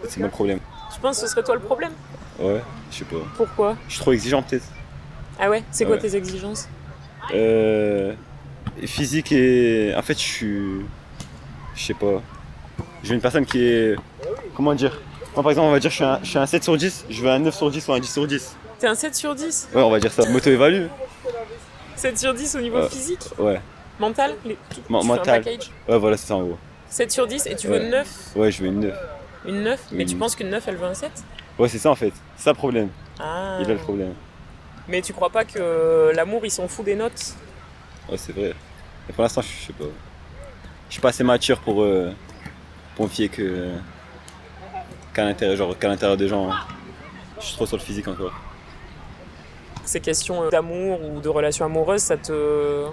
C'est 0.09 0.21
le 0.21 0.29
problème. 0.29 0.59
Tu 0.95 1.01
penses 1.01 1.17
que 1.21 1.27
ce 1.27 1.33
serait 1.33 1.43
toi 1.43 1.55
le 1.55 1.61
problème? 1.61 1.93
Ouais, 2.39 2.61
je 2.91 2.99
sais 2.99 3.05
pas. 3.05 3.17
Pourquoi? 3.37 3.77
Je 3.89 3.93
suis 3.95 4.01
trop 4.01 4.13
exigeant 4.13 4.43
peut-être. 4.43 4.65
Ah 5.39 5.49
ouais? 5.49 5.63
C'est 5.71 5.85
quoi 5.85 5.95
Ouais. 5.97 6.01
tes 6.01 6.15
exigences? 6.17 6.69
Euh, 7.35 8.13
physique 8.85 9.33
et. 9.33 9.95
En 9.97 10.03
fait, 10.03 10.15
je 10.15 10.25
suis. 10.25 10.81
Je 11.75 11.83
sais 11.85 11.95
pas. 11.95 12.21
J'ai 13.03 13.15
une 13.15 13.21
personne 13.21 13.47
qui 13.47 13.63
est. 13.65 13.97
Comment 14.55 14.75
dire? 14.75 15.01
Moi, 15.35 15.43
par 15.43 15.51
exemple, 15.53 15.69
on 15.69 15.73
va 15.73 15.79
dire 15.79 15.91
je 15.91 15.95
suis, 15.97 16.05
un, 16.05 16.19
je 16.23 16.29
suis 16.29 16.39
un 16.39 16.47
7 16.47 16.65
sur 16.65 16.77
10, 16.77 17.05
je 17.09 17.23
veux 17.23 17.31
un 17.31 17.39
9 17.39 17.55
sur 17.55 17.71
10 17.71 17.87
ou 17.89 17.93
un 17.93 18.01
10 18.01 18.13
sur 18.13 18.27
10. 18.27 18.57
T'es 18.81 18.89
un 18.89 18.95
7 18.97 19.15
sur 19.15 19.35
10 19.35 19.69
Ouais, 19.75 19.81
on 19.83 19.91
va 19.91 20.01
dire 20.01 20.11
ça. 20.13 20.29
M'auto-évalue 20.29 20.87
7 21.97 22.19
sur 22.19 22.35
10 22.35 22.57
au 22.57 22.61
niveau 22.61 22.79
Ouais. 22.81 22.89
physique? 22.89 23.21
Ouais. 23.39 23.61
Mental? 24.01 24.35
Les- 24.45 24.57
tu, 24.71 24.77
tu 24.77 24.83
fais 24.89 24.95
un 24.95 25.03
mental. 25.05 25.43
package? 25.45 25.71
Ouais, 25.89 25.99
voilà, 25.99 26.17
c'est 26.17 26.27
ça 26.27 26.35
en 26.37 26.43
gros. 26.43 26.59
7 26.91 27.11
sur 27.11 27.27
10 27.27 27.47
et 27.47 27.57
tu 27.57 27.69
veux 27.69 27.81
Ouais. 27.81 27.89
9 27.89 28.33
Ouais, 28.37 28.51
je 28.51 28.61
veux 28.63 28.69
une 28.69 28.81
9. 28.81 28.95
Une 29.47 29.63
9 29.63 29.81
Mais 29.93 30.05
tu 30.05 30.13
Une- 30.13 30.19
penses 30.19 30.37
qu'une 30.37 30.51
9 30.51 30.63
elle 30.69 30.77
veut 30.77 30.87
un 30.87 30.95
7 30.95 31.11
Ouais, 31.59 31.69
c'est 31.69 31.79
ça 31.79 31.91
en 31.91 31.95
fait. 31.95 32.13
C'est 32.37 32.45
ça 32.45 32.51
le 32.51 32.57
problème. 32.57 32.89
Ah 33.19 33.59
Il 33.61 33.71
a 33.71 33.75
le 33.75 33.79
problème. 33.81 34.13
Mais 34.89 35.01
tu 35.03 35.13
crois 35.13 35.31
pas 35.31 35.45
que 35.45 36.11
l'amour 36.15 36.43
il 36.45 36.51
s'en 36.51 36.69
fout 36.69 36.85
des 36.85 36.95
notes 36.97 37.35
Ouais, 38.09 38.17
c'est 38.17 38.33
vrai. 38.33 38.53
Mais 39.09 39.15
pour 39.15 39.23
l'instant, 39.23 39.41
je 39.43 39.67
sais 39.67 39.73
pas. 39.73 39.85
Je 40.89 40.93
suis 40.95 41.01
pas 41.01 41.11
assez 41.11 41.23
mature 41.25 41.59
pour. 41.61 41.83
Euh, 41.83 42.13
pour 42.97 43.05
me 43.05 43.11
fier 43.11 43.29
que. 43.29 43.69
qu'à 45.15 45.25
l'intérieur, 45.25 45.57
genre, 45.57 45.79
qu'à 45.79 45.89
l'intérieur 45.89 46.17
des 46.17 46.27
gens. 46.29 46.51
hein. 46.51 46.57
Je 47.41 47.47
suis 47.47 47.55
trop 47.55 47.67
sur 47.67 47.77
le 47.77 47.83
physique 47.83 48.09
encore. 48.09 48.33
Ces 49.85 50.01
questions 50.01 50.43
euh, 50.43 50.51
d'amour 50.51 51.01
ou 51.05 51.21
de 51.21 51.29
relations 51.29 51.65
amoureuses, 51.65 52.03
ça 52.03 52.17
te. 52.17 52.87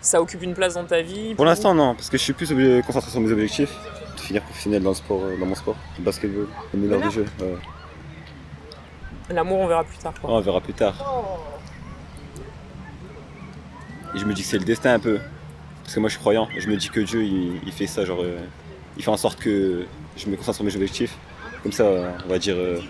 Ça 0.00 0.20
occupe 0.22 0.42
une 0.42 0.54
place 0.54 0.74
dans 0.74 0.84
ta 0.84 1.02
vie 1.02 1.34
Pour 1.34 1.44
l'instant, 1.44 1.74
non, 1.74 1.94
parce 1.94 2.08
que 2.08 2.16
je 2.16 2.22
suis 2.22 2.32
plus 2.32 2.48
concentré 2.86 3.10
sur 3.10 3.20
mes 3.20 3.32
objectifs. 3.32 3.72
De 4.16 4.20
finir 4.20 4.42
professionnel 4.42 4.82
dans, 4.82 4.90
le 4.90 4.94
sport, 4.94 5.20
euh, 5.24 5.36
dans 5.38 5.46
mon 5.46 5.54
sport, 5.54 5.76
le 5.98 6.04
basketball, 6.04 6.46
le 6.74 6.78
meilleur 6.80 7.00
des 7.00 7.10
jeux. 7.10 7.26
Ouais. 7.40 7.54
L'amour, 9.30 9.58
on 9.60 9.66
verra 9.66 9.84
plus 9.84 9.98
tard. 9.98 10.14
Quoi. 10.20 10.30
On 10.30 10.40
verra 10.40 10.60
plus 10.60 10.72
tard. 10.74 10.94
Et 14.14 14.18
je 14.18 14.24
me 14.24 14.32
dis 14.34 14.42
que 14.42 14.48
c'est 14.48 14.58
le 14.58 14.64
destin 14.64 14.94
un 14.94 14.98
peu. 14.98 15.18
Parce 15.82 15.94
que 15.94 16.00
moi 16.00 16.08
je 16.08 16.14
suis 16.14 16.20
croyant. 16.20 16.48
Je 16.56 16.68
me 16.68 16.76
dis 16.76 16.88
que 16.88 17.00
Dieu 17.00 17.22
il, 17.24 17.60
il 17.66 17.72
fait 17.72 17.86
ça, 17.86 18.04
genre. 18.04 18.22
euh, 18.22 18.38
il 18.96 19.02
fait 19.02 19.10
en 19.10 19.16
sorte 19.16 19.38
que 19.38 19.84
je 20.16 20.26
me 20.28 20.36
concentre 20.36 20.56
sur 20.56 20.64
mes 20.64 20.74
objectifs. 20.74 21.16
Comme 21.62 21.72
ça, 21.72 21.84
on 22.24 22.28
va 22.28 22.38
dire. 22.38 22.54
euh, 22.56 22.80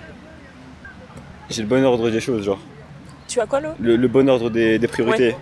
j'ai 1.51 1.63
le 1.63 1.69
bon 1.69 1.85
ordre 1.85 2.11
des 2.11 2.21
choses, 2.21 2.45
genre. 2.45 2.59
Tu 3.27 3.41
as 3.41 3.47
quoi 3.47 3.61
Le, 3.61 3.97
le 3.97 4.09
bon 4.09 4.29
ordre 4.29 4.49
des, 4.51 4.79
des 4.79 4.89
priorités. 4.89 5.37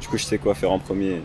Du 0.00 0.08
coup, 0.08 0.16
je 0.16 0.24
sais 0.24 0.38
quoi 0.38 0.54
faire 0.54 0.72
en 0.72 0.78
premier. 0.78 1.20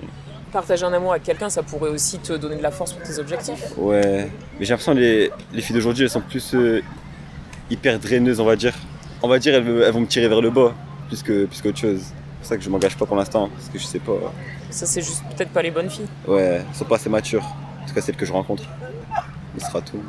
Partager 0.51 0.85
un 0.85 0.93
amour 0.93 1.11
avec 1.11 1.23
quelqu'un, 1.23 1.49
ça 1.49 1.63
pourrait 1.63 1.89
aussi 1.89 2.19
te 2.19 2.33
donner 2.33 2.55
de 2.55 2.63
la 2.63 2.71
force 2.71 2.93
pour 2.93 3.03
tes 3.03 3.19
objectifs. 3.19 3.73
Ouais. 3.77 4.29
Mais 4.59 4.65
j'ai 4.65 4.71
l'impression 4.71 4.93
que 4.93 4.99
les, 4.99 5.31
les 5.53 5.61
filles 5.61 5.75
d'aujourd'hui, 5.75 6.03
elles 6.03 6.09
sont 6.09 6.21
plus 6.21 6.53
euh, 6.53 6.81
hyper 7.69 7.99
draineuses, 7.99 8.39
on 8.39 8.45
va 8.45 8.55
dire. 8.55 8.73
On 9.21 9.27
va 9.27 9.39
dire, 9.39 9.55
elles, 9.55 9.91
vont 9.91 10.01
me 10.01 10.07
tirer 10.07 10.27
vers 10.27 10.41
le 10.41 10.49
bas, 10.49 10.73
plus 11.07 11.23
qu'autre 11.23 11.77
chose. 11.77 12.01
C'est 12.01 12.37
pour 12.39 12.45
ça 12.47 12.57
que 12.57 12.63
je 12.63 12.69
m'engage 12.69 12.95
pas 12.95 13.05
pour 13.05 13.15
l'instant, 13.15 13.49
parce 13.49 13.69
que 13.69 13.79
je 13.79 13.85
sais 13.85 13.99
pas. 13.99 14.33
Ça, 14.69 14.85
c'est 14.85 15.01
juste 15.01 15.23
peut-être 15.35 15.51
pas 15.51 15.61
les 15.61 15.71
bonnes 15.71 15.89
filles. 15.89 16.07
Ouais, 16.27 16.61
elles 16.67 16.75
sont 16.75 16.85
pas 16.85 16.95
assez 16.95 17.09
matures. 17.09 17.43
En 17.83 17.87
tout 17.87 17.93
cas, 17.93 18.01
celles 18.01 18.15
que 18.15 18.25
je 18.25 18.31
rencontre. 18.31 18.63
Ce 19.57 19.65
sera 19.65 19.81
tout. 19.81 20.01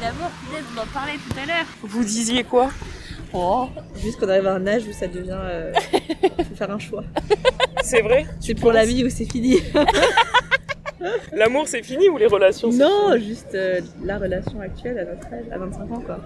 D'amour, 0.00 0.30
punaise, 0.46 0.64
on 0.76 0.80
en 0.80 0.86
parlait 0.86 1.14
tout 1.14 1.36
à 1.42 1.46
l'heure. 1.46 1.66
Vous 1.82 2.04
disiez 2.04 2.44
quoi? 2.44 2.70
Oh, 3.32 3.68
juste 4.00 4.18
qu'on 4.18 4.28
arrive 4.28 4.46
à 4.46 4.54
un 4.54 4.66
âge 4.66 4.84
où 4.88 4.92
ça 4.92 5.06
devient. 5.06 5.36
Euh, 5.38 5.72
faut 6.38 6.54
faire 6.54 6.70
un 6.70 6.78
choix. 6.78 7.04
C'est 7.82 8.02
vrai? 8.02 8.26
C'est 8.40 8.54
pour 8.54 8.72
la 8.72 8.84
vie 8.84 9.04
ou 9.04 9.10
c'est 9.10 9.24
fini? 9.30 9.58
L'amour 11.32 11.68
c'est 11.68 11.82
fini 11.82 12.08
ou 12.08 12.16
les 12.16 12.26
relations 12.26 12.70
Non, 12.72 13.12
fini? 13.12 13.26
juste 13.26 13.54
euh, 13.54 13.80
la 14.04 14.18
relation 14.18 14.60
actuelle 14.60 14.98
à 14.98 15.04
notre 15.04 15.26
âge, 15.26 15.44
à 15.52 15.58
25 15.58 15.80
ans 15.92 16.00
quoi. 16.04 16.18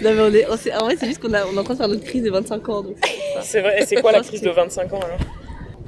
Non 0.00 0.14
mais 0.14 0.20
on 0.20 0.32
est, 0.32 0.46
on 0.46 0.80
en 0.80 0.84
vrai 0.84 0.96
c'est 0.96 1.06
juste 1.06 1.20
qu'on 1.20 1.30
on 1.32 1.34
est 1.34 1.58
en 1.58 1.64
train 1.64 1.74
de 1.74 1.78
faire 1.78 1.88
notre 1.88 2.04
crise 2.04 2.22
de 2.22 2.30
25 2.30 2.68
ans 2.68 2.82
donc 2.82 2.96
C'est 3.42 3.60
vrai, 3.60 3.82
et 3.82 3.86
c'est 3.86 3.96
quoi 4.00 4.12
la 4.12 4.20
crise 4.20 4.40
de 4.40 4.50
25 4.50 4.92
ans 4.94 5.00
alors? 5.00 5.18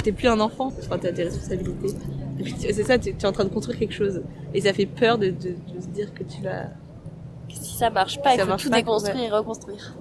T'es 0.02 0.12
plus 0.12 0.28
un 0.28 0.40
enfant, 0.40 0.72
enfin 0.78 0.98
t'as 0.98 1.12
des 1.12 1.24
responsabilités. 1.24 1.94
Et 2.38 2.42
puis 2.42 2.52
tu- 2.54 2.72
c'est 2.72 2.82
ça, 2.84 2.98
tu 2.98 3.14
tu 3.14 3.24
es 3.24 3.26
en 3.26 3.32
train 3.32 3.44
de 3.44 3.50
construire 3.50 3.78
quelque 3.78 3.94
chose. 3.94 4.22
Et 4.52 4.60
ça 4.60 4.72
fait 4.74 4.86
peur 4.86 5.16
de, 5.16 5.26
de- 5.28 5.32
de 5.74 5.80
se 5.80 5.86
dire 5.86 6.12
que 6.12 6.24
tu 6.24 6.42
vas... 6.42 6.64
Si 7.54 7.76
ça 7.76 7.90
marche 7.90 8.18
pas, 8.20 8.30
Ça 8.30 8.34
il 8.36 8.40
faut 8.40 8.46
marche 8.48 8.62
tout 8.64 8.70
pas, 8.70 8.76
déconstruire 8.76 9.16
ouais. 9.16 9.26
et 9.26 9.30
reconstruire. 9.30 9.94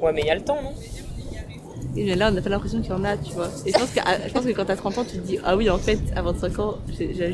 Ouais, 0.00 0.12
mais 0.12 0.22
il 0.22 0.26
y 0.26 0.30
a 0.30 0.34
le 0.34 0.42
temps, 0.42 0.60
non? 0.62 0.72
Et 1.96 2.04
mais 2.04 2.14
là 2.14 2.28
on 2.28 2.32
n'a 2.32 2.42
pas 2.42 2.50
l'impression 2.50 2.80
qu'il 2.80 2.90
y 2.90 2.94
en 2.94 3.02
a, 3.04 3.16
tu 3.16 3.32
vois. 3.32 3.48
Et 3.66 3.72
je 3.72 3.78
pense 3.78 3.90
que, 3.90 4.00
ah, 4.04 4.16
je 4.26 4.32
pense 4.32 4.44
que 4.44 4.50
quand 4.52 4.64
t'as 4.64 4.76
30 4.76 4.98
ans 4.98 5.04
tu 5.04 5.16
te 5.16 5.26
dis 5.26 5.38
ah 5.44 5.56
oui 5.56 5.68
en 5.70 5.78
fait 5.78 5.98
à 6.14 6.22
25 6.22 6.58
ans 6.60 6.74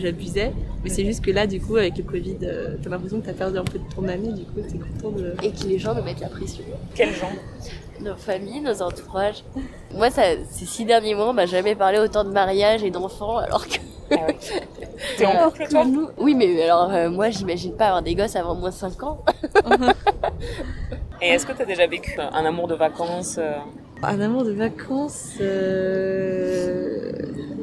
j'abusais. 0.01 0.53
Mais 0.83 0.91
c'est 0.91 1.05
juste 1.05 1.23
que 1.25 1.31
là 1.31 1.47
du 1.47 1.61
coup 1.61 1.77
avec 1.77 1.99
le 1.99 2.05
Covid 2.05 2.37
euh, 2.45 2.77
t'as 2.83 2.89
l'impression 2.89 3.21
que 3.21 3.27
t'as 3.27 3.33
perdu 3.35 3.59
un 3.59 3.65
peu 3.65 3.79
de 3.79 3.85
ton 3.95 4.07
année, 4.09 4.33
du 4.33 4.45
coup 4.45 4.61
t'es 4.61 4.79
content 4.79 5.11
de... 5.17 5.35
Et 5.43 5.51
que 5.51 5.67
les 5.67 5.79
gens 5.79 5.95
nous 5.95 6.03
mettent 6.03 6.21
la 6.21 6.29
pression. 6.29 6.65
Quel 6.95 7.13
genre? 7.15 7.33
Nos 8.01 8.17
familles, 8.17 8.61
nos 8.61 8.81
entourages. 8.83 9.45
Moi, 9.93 10.11
ça, 10.11 10.23
ces 10.51 10.67
six 10.67 10.85
derniers 10.85 11.15
mois, 11.15 11.31
on 11.31 11.33
m'a 11.33 11.47
jamais 11.47 11.75
parlé 11.77 11.99
autant 11.99 12.25
de 12.25 12.31
mariage 12.31 12.83
et 12.83 12.91
d'enfants, 12.91 13.39
alors 13.39 13.67
que. 13.69 13.79
T'es 15.19 15.27
en 15.27 15.31
Alors 15.31 15.47
couple, 15.53 15.65
que 15.65 15.71
toi 15.71 15.85
nous- 15.85 16.09
Oui, 16.19 16.35
mais 16.35 16.63
alors 16.63 16.91
euh, 16.93 17.11
moi, 17.11 17.31
j'imagine 17.31 17.73
pas 17.75 17.87
avoir 17.89 18.03
des 18.03 18.15
gosses 18.15 18.37
avant 18.37 18.55
moins 18.55 18.71
de 18.71 18.75
5 18.75 19.03
ans. 19.03 19.25
Et 21.23 21.29
est-ce 21.29 21.47
que 21.47 21.53
t'as 21.53 21.65
déjà 21.65 21.87
vécu 21.87 22.19
un 22.21 22.45
amour 22.45 22.69
de 22.69 22.75
vacances 22.75 23.37
euh, 23.39 23.55
Un 24.03 24.21
amour 24.21 24.45
de 24.45 24.53
vacances, 24.53 25.35
euh... 25.41 27.11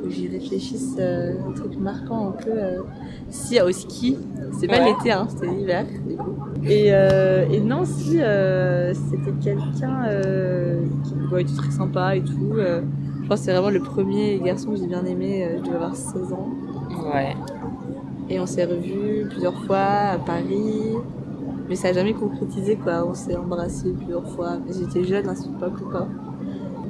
que 0.04 0.10
j'y 0.10 0.28
réfléchisse, 0.28 0.96
euh, 1.00 1.34
un 1.48 1.52
truc 1.54 1.78
marquant 1.78 2.30
un 2.30 2.32
peu. 2.32 2.52
euh, 2.52 2.82
Si, 3.30 3.60
au 3.62 3.72
ski, 3.72 4.18
c'est 4.60 4.68
pas 4.68 4.80
Ouais. 4.80 4.94
l'été, 4.94 5.12
hein, 5.12 5.28
c'était 5.30 5.48
l'hiver, 5.48 5.86
du 6.06 6.16
coup. 6.16 6.36
Et, 6.68 6.88
euh, 6.94 7.46
et 7.50 7.60
non, 7.60 7.84
si, 7.86 8.22
euh, 8.22 8.94
c'était 8.94 9.32
quelqu'un 9.44 10.06
euh, 10.08 10.84
qui 11.04 11.14
ouais, 11.34 11.42
était 11.44 11.56
très 11.56 11.72
sympa 11.72 12.16
et 12.16 12.22
tout. 12.22 12.54
Que 13.40 13.46
c'est 13.46 13.52
vraiment 13.52 13.70
le 13.70 13.82
premier 13.82 14.40
garçon 14.40 14.72
que 14.72 14.78
j'ai 14.78 14.88
bien 14.88 15.06
aimé, 15.06 15.44
euh, 15.44 15.58
je 15.58 15.64
devais 15.64 15.76
avoir 15.76 15.96
16 15.96 16.34
ans. 16.34 16.50
Ouais. 17.14 17.36
Et 18.30 18.40
on 18.40 18.46
s'est 18.46 18.66
revus 18.66 19.28
plusieurs 19.30 19.64
fois 19.66 19.78
à 19.78 20.18
Paris. 20.18 20.96
Mais 21.70 21.76
ça 21.76 21.90
n'a 21.90 21.94
jamais 21.94 22.14
concrétisé, 22.14 22.76
quoi. 22.76 23.06
On 23.06 23.14
s'est 23.14 23.36
embrassés 23.36 23.94
plusieurs 23.94 24.28
fois. 24.32 24.58
Mais 24.66 24.74
j'étais 24.74 25.04
jeune 25.04 25.28
à 25.30 25.36
cette 25.36 25.48
époque, 25.48 25.80
quoi. 25.90 26.08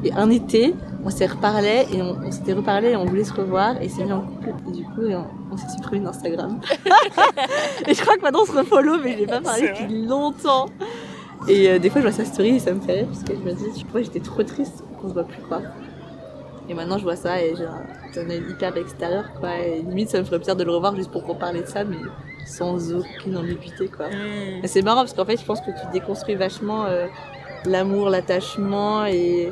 Et 0.03 0.11
un 0.13 0.29
été, 0.31 0.73
on 1.05 1.11
s'est 1.11 1.27
reparlé 1.27 1.85
et 1.93 2.01
on, 2.01 2.17
on 2.25 2.31
s'était 2.31 2.53
reparlé 2.53 2.89
et 2.89 2.95
on 2.95 3.05
voulait 3.05 3.23
se 3.23 3.33
revoir 3.33 3.79
et 3.81 3.87
s'est 3.87 4.03
mis 4.03 4.11
en 4.11 4.21
couple. 4.21 4.69
Et 4.69 4.71
du 4.71 4.83
coup, 4.83 5.03
on, 5.03 5.25
on 5.51 5.57
s'est 5.57 5.69
supprimé 5.69 6.05
d'Instagram. 6.05 6.59
et 7.87 7.93
je 7.93 8.01
crois 8.01 8.15
que 8.17 8.21
maintenant 8.21 8.41
on 8.41 8.45
se 8.45 8.57
refollow, 8.57 8.97
mais 9.03 9.13
je 9.13 9.17
l'ai 9.19 9.27
pas 9.27 9.41
parlé 9.41 9.69
depuis 9.69 10.05
longtemps. 10.07 10.65
Et 11.47 11.69
euh, 11.69 11.79
des 11.79 11.89
fois, 11.89 12.01
je 12.01 12.07
vois 12.07 12.15
sa 12.15 12.25
story 12.25 12.55
et 12.55 12.59
ça 12.59 12.73
me 12.73 12.81
fait 12.81 12.93
rire 12.93 13.07
parce 13.07 13.23
que 13.23 13.33
je 13.33 13.39
me 13.39 13.53
dis, 13.53 13.79
tu 13.79 13.85
vois, 13.87 14.01
j'étais 14.01 14.19
trop 14.19 14.43
triste 14.43 14.83
qu'on 14.99 15.09
se 15.09 15.13
voit 15.13 15.23
plus, 15.23 15.41
quoi. 15.47 15.61
Et 16.71 16.73
maintenant, 16.73 16.97
je 16.97 17.03
vois 17.03 17.17
ça 17.17 17.41
et 17.43 17.53
j'ai 17.57 17.65
un, 17.65 18.29
œil 18.29 18.43
hyper 18.49 18.77
extérieur, 18.77 19.25
quoi. 19.37 19.57
Et 19.59 19.81
limite, 19.81 20.09
ça 20.09 20.19
me 20.19 20.23
ferait 20.23 20.37
plaisir 20.37 20.55
de 20.55 20.63
le 20.63 20.71
revoir 20.71 20.95
juste 20.95 21.11
pour 21.11 21.25
reparler 21.27 21.63
de 21.63 21.67
ça, 21.67 21.83
mais 21.83 21.97
sans 22.45 22.93
aucune 22.93 23.35
ambiguïté, 23.35 23.89
quoi. 23.89 24.05
C'est 24.63 24.81
marrant 24.81 25.01
parce 25.01 25.13
qu'en 25.13 25.25
fait, 25.25 25.37
je 25.37 25.43
pense 25.43 25.59
que 25.59 25.71
tu 25.71 25.85
déconstruis 25.91 26.35
vachement 26.35 26.85
euh, 26.85 27.07
l'amour, 27.65 28.09
l'attachement 28.09 29.05
et 29.05 29.51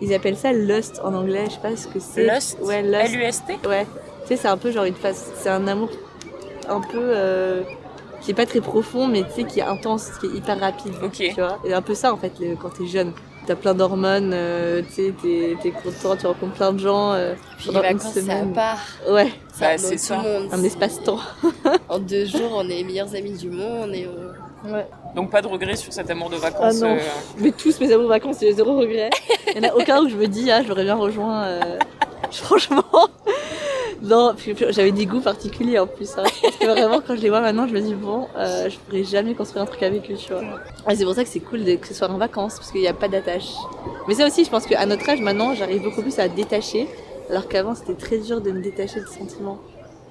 ils 0.00 0.14
appellent 0.14 0.36
ça 0.36 0.52
lust 0.52 1.00
en 1.02 1.12
anglais. 1.12 1.46
Je 1.46 1.50
sais 1.54 1.58
pas 1.60 1.74
ce 1.76 1.88
que 1.88 1.98
c'est. 1.98 2.32
Lust? 2.32 2.58
Ouais, 2.62 2.82
lust. 2.82 3.14
L-U-S-T 3.14 3.58
Ouais. 3.66 3.86
Tu 4.22 4.28
sais, 4.28 4.36
c'est 4.36 4.48
un 4.48 4.56
peu 4.56 4.70
genre 4.70 4.84
une 4.84 4.94
phase. 4.94 5.32
C'est 5.38 5.50
un 5.50 5.66
amour 5.66 5.90
un 6.68 6.80
peu 6.80 7.02
euh, 7.02 7.62
qui 8.20 8.30
est 8.30 8.34
pas 8.34 8.46
très 8.46 8.60
profond, 8.60 9.08
mais 9.08 9.24
tu 9.24 9.30
sais, 9.32 9.44
qui 9.44 9.58
est 9.58 9.64
intense, 9.64 10.10
qui 10.20 10.26
est 10.26 10.36
hyper 10.36 10.60
rapide. 10.60 10.92
Ok. 11.02 11.16
Tu 11.16 11.32
vois. 11.34 11.58
Et 11.64 11.74
un 11.74 11.82
peu 11.82 11.94
ça 11.94 12.12
en 12.12 12.16
fait 12.16 12.32
le- 12.38 12.54
quand 12.54 12.70
t'es 12.70 12.86
jeune. 12.86 13.12
T'as 13.50 13.56
plein 13.56 13.74
d'hormones, 13.74 14.30
euh, 14.32 14.80
tu 14.94 15.06
sais, 15.06 15.14
t'es, 15.20 15.56
t'es 15.60 15.72
content, 15.72 16.14
tu 16.16 16.24
rencontres 16.24 16.52
plein 16.52 16.72
de 16.72 16.78
gens. 16.78 17.14
euh, 17.14 17.34
Puis 17.58 17.70
les 17.72 17.80
vacances, 17.80 18.12
c'est 18.14 18.30
à 18.30 18.44
part. 18.54 18.78
Ouais, 19.10 19.32
Bah, 19.58 19.76
c'est 19.76 19.96
tout 19.96 19.98
ça. 19.98 20.22
le 20.22 20.22
monde. 20.44 20.48
un 20.52 20.62
espace-temps. 20.62 21.18
En 21.88 21.98
deux 21.98 22.26
jours, 22.26 22.52
on 22.54 22.62
est 22.66 22.76
les 22.76 22.84
meilleurs 22.84 23.12
amis 23.12 23.32
du 23.32 23.50
monde 23.50 23.92
et 23.92 24.06
on... 24.06 24.70
Ouais. 24.72 24.86
Donc 25.16 25.32
pas 25.32 25.42
de 25.42 25.48
regret 25.48 25.74
sur 25.74 25.92
cet 25.92 26.08
amour 26.10 26.30
de 26.30 26.36
vacances 26.36 26.80
Ah 26.80 26.86
non. 26.86 26.94
euh, 26.94 26.98
Mais 27.38 27.50
tous 27.50 27.80
mes 27.80 27.90
amours 27.90 28.04
de 28.04 28.08
vacances, 28.10 28.36
j'ai 28.40 28.52
zéro 28.52 28.76
regret. 28.78 29.10
Il 29.48 29.60
y 29.60 29.66
en 29.66 29.68
a 29.68 29.74
aucun 29.74 30.00
où 30.00 30.08
je 30.08 30.14
me 30.14 30.28
dis, 30.28 30.48
ah, 30.52 30.62
je 30.62 30.68
l'aurais 30.68 30.84
bien 30.84 30.94
rejoint. 30.94 31.42
euh, 31.42 31.78
Franchement. 32.30 32.84
Non, 34.02 34.32
j'avais 34.70 34.92
des 34.92 35.04
goûts 35.04 35.20
particuliers 35.20 35.78
en 35.78 35.86
plus. 35.86 36.10
hein. 36.16 36.22
Parce 36.42 36.56
que 36.56 36.66
vraiment, 36.66 37.00
quand 37.06 37.16
je 37.16 37.20
les 37.20 37.28
vois 37.28 37.40
maintenant, 37.42 37.66
je 37.68 37.74
me 37.74 37.80
dis, 37.80 37.94
bon, 37.94 38.28
euh, 38.36 38.70
je 38.70 38.78
pourrais 38.78 39.04
jamais 39.04 39.34
construire 39.34 39.62
un 39.62 39.66
truc 39.66 39.82
avec 39.82 40.10
eux, 40.10 40.14
tu 40.16 40.32
vois. 40.32 40.42
C'est 40.94 41.04
pour 41.04 41.14
ça 41.14 41.22
que 41.22 41.28
c'est 41.28 41.40
cool 41.40 41.64
de- 41.64 41.74
que 41.74 41.86
ce 41.86 41.92
soit 41.92 42.08
en 42.08 42.16
vacances, 42.16 42.54
parce 42.56 42.70
qu'il 42.72 42.80
n'y 42.80 42.88
a 42.88 42.94
pas 42.94 43.08
d'attache. 43.08 43.50
Mais 44.08 44.14
ça 44.14 44.26
aussi, 44.26 44.44
je 44.44 44.50
pense 44.50 44.64
qu'à 44.66 44.86
notre 44.86 45.08
âge, 45.08 45.20
maintenant, 45.20 45.54
j'arrive 45.54 45.82
beaucoup 45.82 46.00
plus 46.00 46.18
à 46.18 46.28
détacher, 46.28 46.88
alors 47.28 47.46
qu'avant, 47.46 47.74
c'était 47.74 47.94
très 47.94 48.18
dur 48.18 48.40
de 48.40 48.50
me 48.50 48.62
détacher 48.62 49.00
de 49.00 49.06
sentiments. 49.06 49.58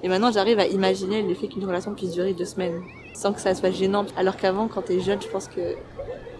Et 0.04 0.08
maintenant, 0.08 0.30
j'arrive 0.30 0.60
à 0.60 0.66
imaginer 0.66 1.22
le 1.22 1.34
fait 1.34 1.48
qu'une 1.48 1.64
relation 1.66 1.92
puisse 1.92 2.12
durer 2.12 2.32
deux 2.32 2.44
semaines, 2.46 2.80
sans 3.12 3.32
que 3.32 3.40
ça 3.40 3.54
soit 3.56 3.70
gênant. 3.72 4.06
Alors 4.16 4.36
qu'avant, 4.36 4.68
quand 4.68 4.82
t'es 4.82 5.00
jeune, 5.00 5.20
je 5.20 5.28
pense 5.28 5.48
que 5.48 5.60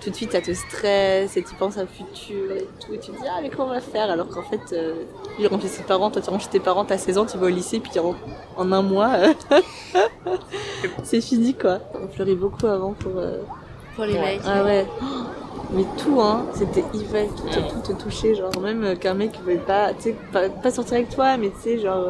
tout 0.00 0.10
de 0.10 0.14
suite 0.14 0.32
ça 0.32 0.40
te 0.40 0.52
stresse 0.52 1.36
et 1.36 1.42
tu 1.42 1.54
penses 1.56 1.76
à 1.78 1.86
futur 1.86 2.50
et 2.52 2.66
tout 2.84 2.92
et 2.94 2.98
tu 2.98 3.12
te 3.12 3.16
dis 3.20 3.26
ah 3.28 3.40
mais 3.42 3.50
comment 3.50 3.66
on 3.66 3.74
va 3.74 3.80
faire? 3.80 4.10
Alors 4.10 4.28
qu'en 4.28 4.42
fait 4.42 4.60
euh, 4.72 4.94
ils 5.38 5.46
rentrent 5.46 5.62
chez 5.62 5.68
ses 5.68 5.82
parents 5.82 6.10
toi 6.10 6.22
tu 6.22 6.30
rentres 6.30 6.44
chez 6.44 6.50
tes 6.50 6.60
parents 6.60 6.84
t'as 6.84 6.98
16 6.98 7.18
ans 7.18 7.26
tu 7.26 7.36
vas 7.38 7.46
au 7.46 7.50
lycée 7.50 7.80
puis 7.80 7.98
en, 8.00 8.14
en 8.56 8.72
un 8.72 8.82
mois 8.82 9.10
euh, 9.14 9.32
c'est 11.02 11.20
fini 11.20 11.54
quoi. 11.54 11.78
On 11.94 12.06
pleurait 12.06 12.34
beaucoup 12.34 12.66
avant 12.66 12.92
pour 12.92 13.12
euh, 13.16 13.38
pour 13.94 14.04
les 14.04 14.18
mecs. 14.18 14.40
ah 14.46 14.64
ouais. 14.64 14.86
Mais 15.72 15.84
tout 15.98 16.20
hein 16.20 16.46
c'était 16.54 16.84
evil 16.94 17.28
tout, 17.36 17.60
tout 17.84 17.92
te 17.94 18.02
touchait 18.02 18.34
genre 18.34 18.58
même 18.60 18.82
euh, 18.82 18.94
qu'un 18.96 19.14
mec 19.14 19.38
veuille 19.44 19.58
pas 19.64 19.92
tu 19.94 20.02
sais 20.02 20.16
pas, 20.32 20.48
pas 20.48 20.70
sortir 20.72 20.94
avec 20.94 21.10
toi 21.10 21.36
mais 21.36 21.50
tu 21.50 21.60
sais 21.60 21.78
genre 21.78 22.06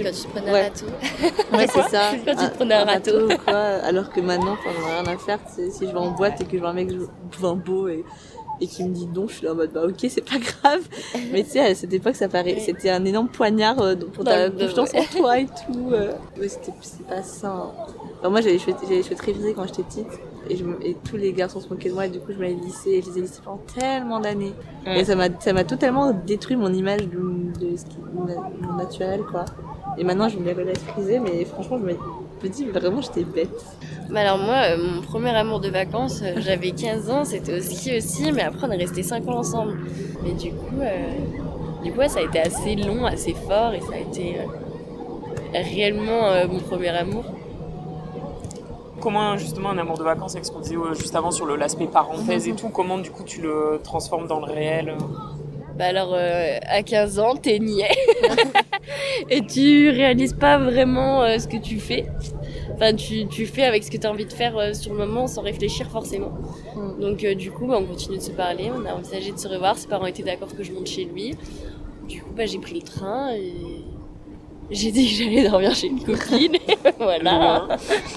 euh, 0.00 0.04
Quand 0.04 0.10
tu 0.10 0.22
te 0.22 0.28
prenais 0.28 0.52
Ouais. 0.52 0.60
un 0.60 0.62
râteau. 0.64 1.56
Ouais, 1.56 1.66
c'est 1.72 1.90
ça. 1.90 2.10
Quand 2.24 2.34
tu 2.36 2.50
te 2.50 2.54
prenais 2.56 2.74
un 2.74 2.84
râteau. 2.84 3.30
ou 3.30 3.36
quoi. 3.38 3.54
Alors 3.54 4.10
que 4.10 4.20
maintenant, 4.20 4.56
j'en 4.64 4.88
ai 4.88 4.92
rien 5.02 5.06
à 5.14 5.18
faire. 5.18 5.38
tu 5.54 5.70
Si 5.70 5.86
je 5.86 5.92
vais 5.92 5.98
en 5.98 6.10
boîte 6.12 6.40
et 6.40 6.44
que 6.44 6.52
je 6.56 6.58
vois 6.60 6.70
un 6.70 6.74
mec 6.74 6.90
enfin, 7.28 7.54
beau 7.54 7.88
et, 7.88 8.04
et 8.60 8.66
qui 8.66 8.84
me 8.84 8.88
dit 8.94 9.06
non, 9.14 9.28
je 9.28 9.34
suis 9.34 9.44
là 9.44 9.52
en 9.52 9.56
mode 9.56 9.70
bah 9.72 9.82
ok, 9.86 10.06
c'est 10.08 10.22
pas 10.24 10.38
grave. 10.38 10.82
Mais 11.32 11.44
tu 11.44 11.50
sais, 11.50 11.60
à 11.60 11.74
cette 11.74 11.92
époque, 11.92 12.16
ça 12.16 12.28
paraît, 12.28 12.58
c'était 12.64 12.90
un 12.90 13.04
énorme 13.04 13.28
poignard 13.28 13.80
euh, 13.82 13.94
pour 13.96 14.24
ta 14.24 14.48
dos, 14.48 14.66
confiance 14.66 14.92
ouais. 14.92 15.00
en 15.00 15.18
toi 15.18 15.38
et 15.40 15.46
tout. 15.46 15.90
euh. 15.92 16.12
Ouais, 16.40 16.48
c'était 16.48 16.72
pas 17.08 17.22
ça. 17.22 17.48
hein. 17.48 17.70
Enfin, 18.20 18.30
moi, 18.30 18.40
j'avais 18.40 18.54
les 18.54 18.58
cheveux, 18.58 18.74
j'avais 18.82 18.96
les 18.96 19.02
cheveux 19.02 19.16
très 19.16 19.32
frisés 19.32 19.52
quand 19.54 19.66
j'étais 19.66 19.82
petite. 19.82 20.08
Et, 20.48 20.56
je 20.56 20.64
me- 20.64 20.78
et 20.86 20.96
tous 21.08 21.16
les 21.16 21.32
garçons 21.32 21.60
se 21.60 21.68
moquaient 21.68 21.88
de 21.88 21.94
moi 21.94 22.06
et 22.06 22.10
du 22.10 22.18
coup 22.20 22.32
je 22.32 22.38
m'avais 22.38 22.54
lissé 22.54 22.90
et 22.90 23.02
je 23.02 23.10
les 23.10 23.18
ai 23.18 23.20
lissés 23.22 23.40
pendant 23.44 23.60
tellement 23.78 24.20
d'années. 24.20 24.52
Et 24.86 25.04
ça 25.04 25.14
m'a 25.16 25.26
ça 25.40 25.52
m'a 25.52 25.64
totalement 25.64 26.12
détruit 26.12 26.56
mon 26.56 26.72
image 26.72 27.02
de, 27.08 27.18
de 27.60 27.76
ce 27.76 27.84
qui 27.84 27.96
est 27.96 28.66
mon 28.66 28.76
naturel 28.76 29.20
quoi. 29.30 29.44
Et 29.98 30.04
maintenant 30.04 30.28
je 30.28 30.38
me 30.38 30.44
les 30.44 30.52
relève 30.52 30.78
frisés 30.78 31.18
mais 31.18 31.44
franchement 31.44 31.78
je 31.78 31.84
me, 31.84 31.90
je 31.92 32.46
me 32.46 32.52
dis 32.52 32.64
vraiment 32.66 33.00
j'étais 33.00 33.24
bête. 33.24 33.64
Mais 34.08 34.20
alors 34.20 34.38
moi, 34.38 34.54
euh, 34.70 34.76
mon 34.78 35.02
premier 35.02 35.30
amour 35.30 35.58
de 35.58 35.68
vacances, 35.68 36.20
euh, 36.22 36.34
j'avais 36.38 36.70
15 36.70 37.10
ans, 37.10 37.24
c'était 37.24 37.58
au 37.58 37.60
ski 37.60 37.96
aussi, 37.96 38.30
mais 38.30 38.42
après 38.42 38.68
on 38.68 38.70
est 38.70 38.76
resté 38.76 39.02
5 39.02 39.26
ans 39.26 39.38
ensemble. 39.38 39.76
Mais 40.22 40.30
du 40.32 40.50
coup, 40.52 40.80
euh, 40.80 41.08
du 41.82 41.90
coup 41.92 41.98
ouais, 41.98 42.08
ça 42.08 42.20
a 42.20 42.22
été 42.22 42.38
assez 42.38 42.76
long, 42.76 43.04
assez 43.04 43.34
fort, 43.34 43.74
et 43.74 43.80
ça 43.80 43.94
a 43.94 43.98
été 43.98 44.36
euh, 44.38 45.58
réellement 45.74 46.26
euh, 46.26 46.46
mon 46.48 46.60
premier 46.60 46.88
amour. 46.90 47.24
Comment 49.06 49.36
justement 49.36 49.70
un 49.70 49.78
amour 49.78 49.96
de 49.98 50.02
vacances 50.02 50.32
avec 50.34 50.46
ce 50.46 50.50
qu'on 50.50 50.58
disait 50.58 50.74
euh, 50.74 50.92
juste 50.92 51.14
avant 51.14 51.30
sur 51.30 51.46
le- 51.46 51.54
l'aspect 51.54 51.86
parenthèse 51.86 52.48
et 52.48 52.54
tout, 52.54 52.70
comment 52.70 52.98
du 52.98 53.12
coup 53.12 53.22
tu 53.22 53.40
le 53.40 53.78
transformes 53.84 54.26
dans 54.26 54.44
le 54.44 54.52
réel 54.52 54.88
euh 54.88 55.04
Bah 55.78 55.84
alors, 55.84 56.12
euh, 56.12 56.58
à 56.62 56.82
15 56.82 57.20
ans, 57.20 57.36
t'es 57.36 57.60
niais. 57.60 57.94
et 59.30 59.46
tu 59.46 59.90
réalises 59.90 60.32
pas 60.32 60.58
vraiment 60.58 61.22
euh, 61.22 61.38
ce 61.38 61.46
que 61.46 61.56
tu 61.56 61.78
fais. 61.78 62.06
Enfin, 62.74 62.96
tu, 62.96 63.28
tu 63.28 63.46
fais 63.46 63.62
avec 63.62 63.84
ce 63.84 63.92
que 63.92 63.96
tu 63.96 64.08
as 64.08 64.10
envie 64.10 64.26
de 64.26 64.32
faire 64.32 64.58
euh, 64.58 64.72
sur 64.72 64.92
le 64.92 64.98
moment 64.98 65.28
sans 65.28 65.42
réfléchir 65.42 65.88
forcément. 65.88 66.32
Mm. 66.74 67.00
Donc, 67.00 67.22
euh, 67.22 67.36
du 67.36 67.52
coup, 67.52 67.68
bah, 67.68 67.78
on 67.80 67.84
continue 67.86 68.16
de 68.16 68.22
se 68.22 68.32
parler. 68.32 68.72
On 68.74 68.84
a 68.86 68.92
envisagé 68.92 69.30
de 69.30 69.38
se 69.38 69.46
revoir. 69.46 69.78
Ses 69.78 69.86
parents 69.86 70.06
étaient 70.06 70.24
d'accord 70.24 70.48
que 70.52 70.64
je 70.64 70.72
monte 70.72 70.88
chez 70.88 71.04
lui. 71.04 71.36
Du 72.08 72.22
coup, 72.22 72.30
bah, 72.36 72.46
j'ai 72.46 72.58
pris 72.58 72.74
le 72.74 72.82
train 72.82 73.32
et 73.34 73.75
j'ai 74.70 74.90
dit 74.90 75.08
que 75.08 75.14
j'allais 75.14 75.48
dormir 75.48 75.74
chez 75.74 75.88
une 75.88 76.02
copine. 76.02 76.54
Et 76.54 76.76
voilà. 76.98 77.68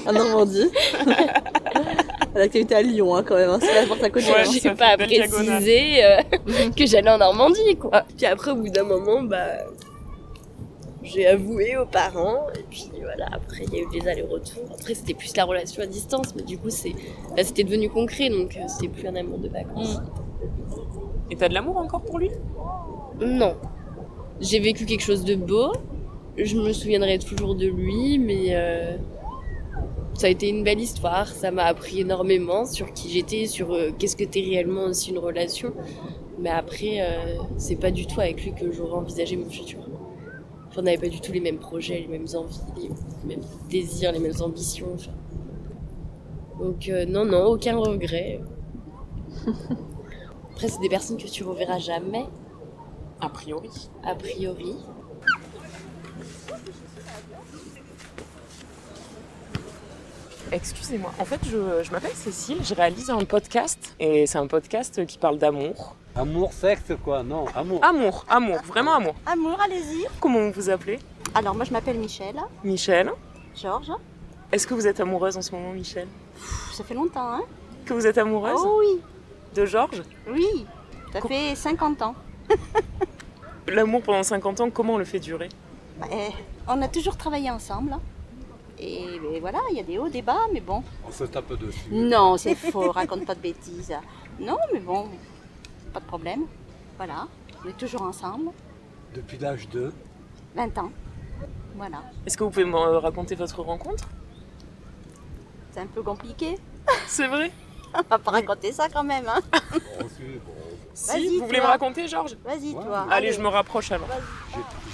En 0.05 0.13
Normandie. 0.13 0.69
L'activité 2.35 2.75
à 2.75 2.81
Lyon 2.81 3.15
hein, 3.15 3.23
quand 3.23 3.35
même, 3.35 3.49
hein. 3.49 3.59
c'est 3.59 3.73
la 3.73 3.87
porte 3.87 4.03
à 4.03 4.09
côté. 4.09 4.27
Ouais, 4.27 4.41
hein. 4.45 4.51
j'ai 4.51 4.69
pas 4.71 4.95
diagonale. 4.97 5.29
précisé 5.29 6.05
euh, 6.05 6.21
que 6.75 6.85
j'allais 6.85 7.09
en 7.09 7.17
Normandie, 7.17 7.75
quoi. 7.77 8.03
Puis 8.15 8.25
après, 8.25 8.51
au 8.51 8.55
bout 8.55 8.69
d'un 8.69 8.83
moment, 8.83 9.23
bah, 9.23 9.65
J'ai 11.01 11.25
avoué 11.25 11.75
aux 11.75 11.87
parents, 11.87 12.47
et 12.55 12.63
puis 12.69 12.91
voilà, 13.01 13.27
après 13.31 13.63
il 13.65 13.73
y 13.73 13.79
a 13.79 13.81
eu 13.81 13.87
des 13.91 14.07
allers-retours. 14.07 14.63
Après 14.73 14.93
c'était 14.93 15.15
plus 15.15 15.35
la 15.35 15.45
relation 15.45 15.81
à 15.81 15.87
distance, 15.87 16.35
mais 16.35 16.43
du 16.43 16.57
coup 16.57 16.69
c'est 16.69 16.93
là 17.35 17.43
c'était 17.43 17.63
devenu 17.63 17.89
concret, 17.89 18.29
donc 18.29 18.55
euh, 18.57 18.67
c'était 18.67 18.89
plus 18.89 19.07
un 19.07 19.15
amour 19.15 19.39
de 19.39 19.47
vacances. 19.49 19.99
Et 21.31 21.35
t'as 21.35 21.49
de 21.49 21.53
l'amour 21.53 21.77
encore 21.77 22.01
pour 22.01 22.19
lui? 22.19 22.29
Non. 23.21 23.55
J'ai 24.39 24.59
vécu 24.59 24.85
quelque 24.85 25.03
chose 25.03 25.23
de 25.23 25.35
beau, 25.35 25.71
je 26.45 26.57
me 26.57 26.73
souviendrai 26.73 27.19
toujours 27.19 27.55
de 27.55 27.67
lui, 27.67 28.17
mais 28.19 28.47
euh, 28.55 28.97
ça 30.13 30.27
a 30.27 30.29
été 30.29 30.49
une 30.49 30.63
belle 30.63 30.79
histoire, 30.79 31.27
ça 31.27 31.51
m'a 31.51 31.63
appris 31.63 32.01
énormément 32.01 32.65
sur 32.65 32.93
qui 32.93 33.09
j'étais, 33.09 33.45
sur 33.45 33.73
euh, 33.73 33.91
qu'est-ce 33.97 34.15
que 34.15 34.23
t'es 34.23 34.41
réellement 34.41 34.83
aussi 34.83 35.11
une 35.11 35.17
relation. 35.19 35.73
Mais 36.39 36.49
après, 36.49 37.01
euh, 37.01 37.37
c'est 37.57 37.75
pas 37.75 37.91
du 37.91 38.05
tout 38.05 38.19
avec 38.21 38.43
lui 38.43 38.53
que 38.53 38.71
j'aurais 38.71 38.97
envisagé 38.97 39.35
mon 39.35 39.49
futur. 39.49 39.79
Enfin, 40.67 40.81
on 40.81 40.83
n'avait 40.83 40.97
pas 40.97 41.09
du 41.09 41.19
tout 41.19 41.31
les 41.31 41.41
mêmes 41.41 41.57
projets, 41.57 41.99
les 41.99 42.07
mêmes 42.07 42.27
envies, 42.35 42.59
les 43.23 43.35
mêmes 43.35 43.45
désirs, 43.69 44.11
les 44.11 44.19
mêmes 44.19 44.39
ambitions. 44.41 44.87
enfin. 44.93 45.11
Donc 46.59 46.89
euh, 46.89 47.05
non, 47.05 47.25
non, 47.25 47.45
aucun 47.45 47.77
regret. 47.77 48.41
Après, 50.51 50.67
c'est 50.67 50.81
des 50.81 50.89
personnes 50.89 51.17
que 51.17 51.27
tu 51.27 51.43
reverras 51.43 51.79
jamais, 51.79 52.25
A 53.21 53.29
priori. 53.29 53.69
a 54.03 54.13
priori. 54.15 54.75
Excusez-moi, 60.51 61.13
en 61.19 61.25
fait, 61.25 61.39
je, 61.45 61.83
je 61.83 61.91
m'appelle 61.91 62.13
Cécile, 62.15 62.57
je 62.63 62.73
réalise 62.73 63.09
un 63.11 63.23
podcast 63.23 63.95
et 63.99 64.25
c'est 64.25 64.37
un 64.39 64.47
podcast 64.47 65.05
qui 65.05 65.17
parle 65.19 65.37
d'amour. 65.37 65.95
Amour, 66.15 66.51
sexe, 66.53 66.91
quoi 67.03 67.21
Non, 67.21 67.45
amour. 67.55 67.83
Amour, 67.83 68.25
amour, 68.27 68.57
vraiment 68.65 68.95
amour. 68.95 69.15
Amour, 69.27 69.57
allez-y. 69.63 70.05
Comment 70.19 70.39
vous 70.39 70.51
vous 70.51 70.69
appelez? 70.71 70.97
Alors, 71.35 71.53
moi, 71.53 71.65
je 71.65 71.71
m'appelle 71.71 71.97
Michel. 71.99 72.35
Michel. 72.63 73.11
Georges. 73.55 73.91
Est-ce 74.51 74.65
que 74.65 74.73
vous 74.73 74.87
êtes 74.87 74.99
amoureuse 74.99 75.37
en 75.37 75.41
ce 75.43 75.51
moment, 75.51 75.71
Michel? 75.71 76.07
Pff, 76.33 76.73
Ça 76.73 76.83
fait 76.83 76.95
longtemps, 76.95 77.33
hein 77.35 77.41
Que 77.85 77.93
vous 77.93 78.07
êtes 78.07 78.17
amoureuse? 78.17 78.59
Oh 78.59 78.77
oui, 78.79 78.99
de 79.53 79.65
Georges? 79.65 80.01
Oui. 80.27 80.65
Ça 81.13 81.21
fait 81.21 81.55
50 81.55 82.01
ans. 82.01 82.15
L'amour 83.67 84.01
pendant 84.01 84.23
50 84.23 84.61
ans, 84.61 84.69
comment 84.71 84.93
on 84.93 84.97
le 84.97 85.05
fait 85.05 85.19
durer? 85.19 85.49
Bah, 85.99 86.07
eh, 86.11 86.29
on 86.67 86.81
a 86.81 86.87
toujours 86.87 87.17
travaillé 87.17 87.51
ensemble. 87.51 87.95
Et, 88.79 89.03
et 89.33 89.39
voilà, 89.39 89.59
il 89.71 89.77
y 89.77 89.79
a 89.79 89.83
des 89.83 89.97
hauts, 89.97 90.09
des 90.09 90.21
bas, 90.21 90.47
mais 90.53 90.61
bon. 90.61 90.83
On 91.07 91.11
se 91.11 91.25
tape 91.25 91.53
dessus. 91.59 91.89
Non, 91.91 92.37
c'est 92.37 92.55
faux, 92.55 92.91
raconte 92.91 93.25
pas 93.25 93.35
de 93.35 93.41
bêtises. 93.41 93.93
Non, 94.39 94.57
mais 94.73 94.79
bon, 94.79 95.09
pas 95.93 95.99
de 95.99 96.05
problème. 96.05 96.45
Voilà, 96.97 97.27
on 97.63 97.69
est 97.69 97.77
toujours 97.77 98.03
ensemble. 98.03 98.51
Depuis 99.13 99.37
l'âge 99.37 99.67
de 99.69 99.91
20 100.55 100.77
ans. 100.77 100.91
Voilà. 101.75 102.03
Est-ce 102.25 102.37
que 102.37 102.43
vous 102.43 102.49
pouvez 102.49 102.65
me 102.65 102.77
raconter 102.77 103.35
votre 103.35 103.61
rencontre? 103.61 104.05
C'est 105.71 105.81
un 105.81 105.87
peu 105.87 106.01
compliqué. 106.01 106.57
C'est 107.07 107.27
vrai? 107.27 107.51
On 107.93 108.01
va 108.09 108.19
pas 108.19 108.31
raconter 108.31 108.71
ça 108.71 108.87
quand 108.87 109.03
même, 109.03 109.27
hein. 109.27 109.39
Si, 110.93 111.11
Vas-y, 111.11 111.37
vous 111.39 111.45
voulez 111.45 111.59
me 111.59 111.65
raconter, 111.65 112.07
Georges? 112.07 112.37
Vas-y, 112.43 112.73
toi. 112.73 113.07
Allez, 113.09 113.31
je 113.31 113.41
me 113.41 113.47
rapproche 113.47 113.91
alors. 113.91 114.07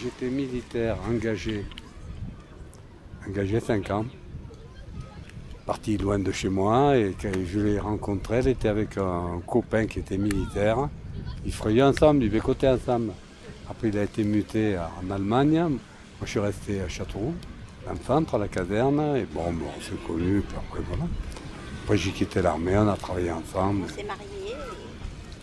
J'étais 0.01 0.27
militaire, 0.27 0.97
engagé. 1.09 1.65
Engagé 3.27 3.60
5 3.60 3.89
ans. 3.91 4.05
Parti 5.65 5.98
loin 5.98 6.20
de 6.20 6.32
chez 6.32 6.50
moi 6.50 6.96
et 6.96 7.15
quand 7.20 7.32
je 7.46 7.60
l'ai 7.60 7.79
rencontré, 7.79 8.38
elle 8.38 8.50
était 8.50 8.67
avec 8.67 8.98
un 8.98 9.41
copain 9.48 9.88
qui 9.88 10.00
était 10.00 10.17
militaire. 10.17 10.89
Ils 11.46 11.53
frayaient 11.53 11.82
ensemble, 11.82 12.24
ils 12.24 12.29
bécotaient 12.29 12.67
ensemble. 12.70 13.13
Après, 13.70 13.88
il 13.88 13.98
a 13.98 14.03
été 14.03 14.24
muté 14.24 14.77
en 14.77 15.09
Allemagne. 15.09 15.57
Moi, 15.59 15.79
je 16.24 16.29
suis 16.29 16.40
resté 16.40 16.81
à 16.81 16.88
Châteauroux, 16.88 17.33
l'enfantre, 17.88 18.35
à 18.35 18.38
la 18.38 18.48
caserne. 18.48 19.00
Et 19.18 19.25
bon, 19.25 19.51
bon 19.53 19.66
on 19.75 19.81
s'est 19.81 19.96
connus, 20.07 20.42
puis 20.48 20.57
après, 20.57 20.81
voilà. 20.88 21.05
Après, 21.83 21.98
j'ai 21.98 22.11
quitté 22.11 22.42
l'armée, 22.44 22.77
on 22.77 22.88
a 22.88 22.96
travaillé 22.96 23.31
ensemble. 23.31 23.85
On 23.85 23.88
s'est 23.88 24.03
mariés. 24.03 24.53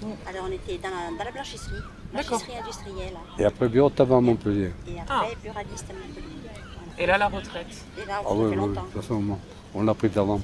et- 0.03 0.29
Alors, 0.29 0.47
on 0.49 0.53
était 0.53 0.79
dans 0.79 0.88
la, 0.90 1.18
dans 1.18 1.25
la 1.25 1.31
blanchisserie. 1.33 1.83
Blanchisserie 2.12 2.59
industrielle. 2.62 3.14
Et 3.38 3.45
après, 3.45 3.68
bureau 3.68 3.90
de 3.90 3.95
tabac 3.95 4.16
à 4.16 4.21
Montpellier. 4.21 4.71
Et 4.87 4.92
Ah. 5.09 5.23
après, 5.23 5.37
buraliste 5.42 5.87
à 5.90 5.95
Montpellier. 5.95 6.41
Et 6.98 7.07
là, 7.07 7.18
la 7.18 7.28
retraite. 7.28 7.66
Et 8.02 8.07
là, 8.07 8.16
Ah 8.20 8.22
ça 8.28 8.35
oui, 8.35 8.42
fait 8.44 8.48
oui, 8.50 8.57
longtemps. 8.57 8.83
de 8.83 8.87
toute 8.87 9.02
façon, 9.02 9.14
on- 9.74 9.78
on 9.81 9.83
l'a 9.83 9.94
pris 9.94 10.09
d'avant. 10.09 10.40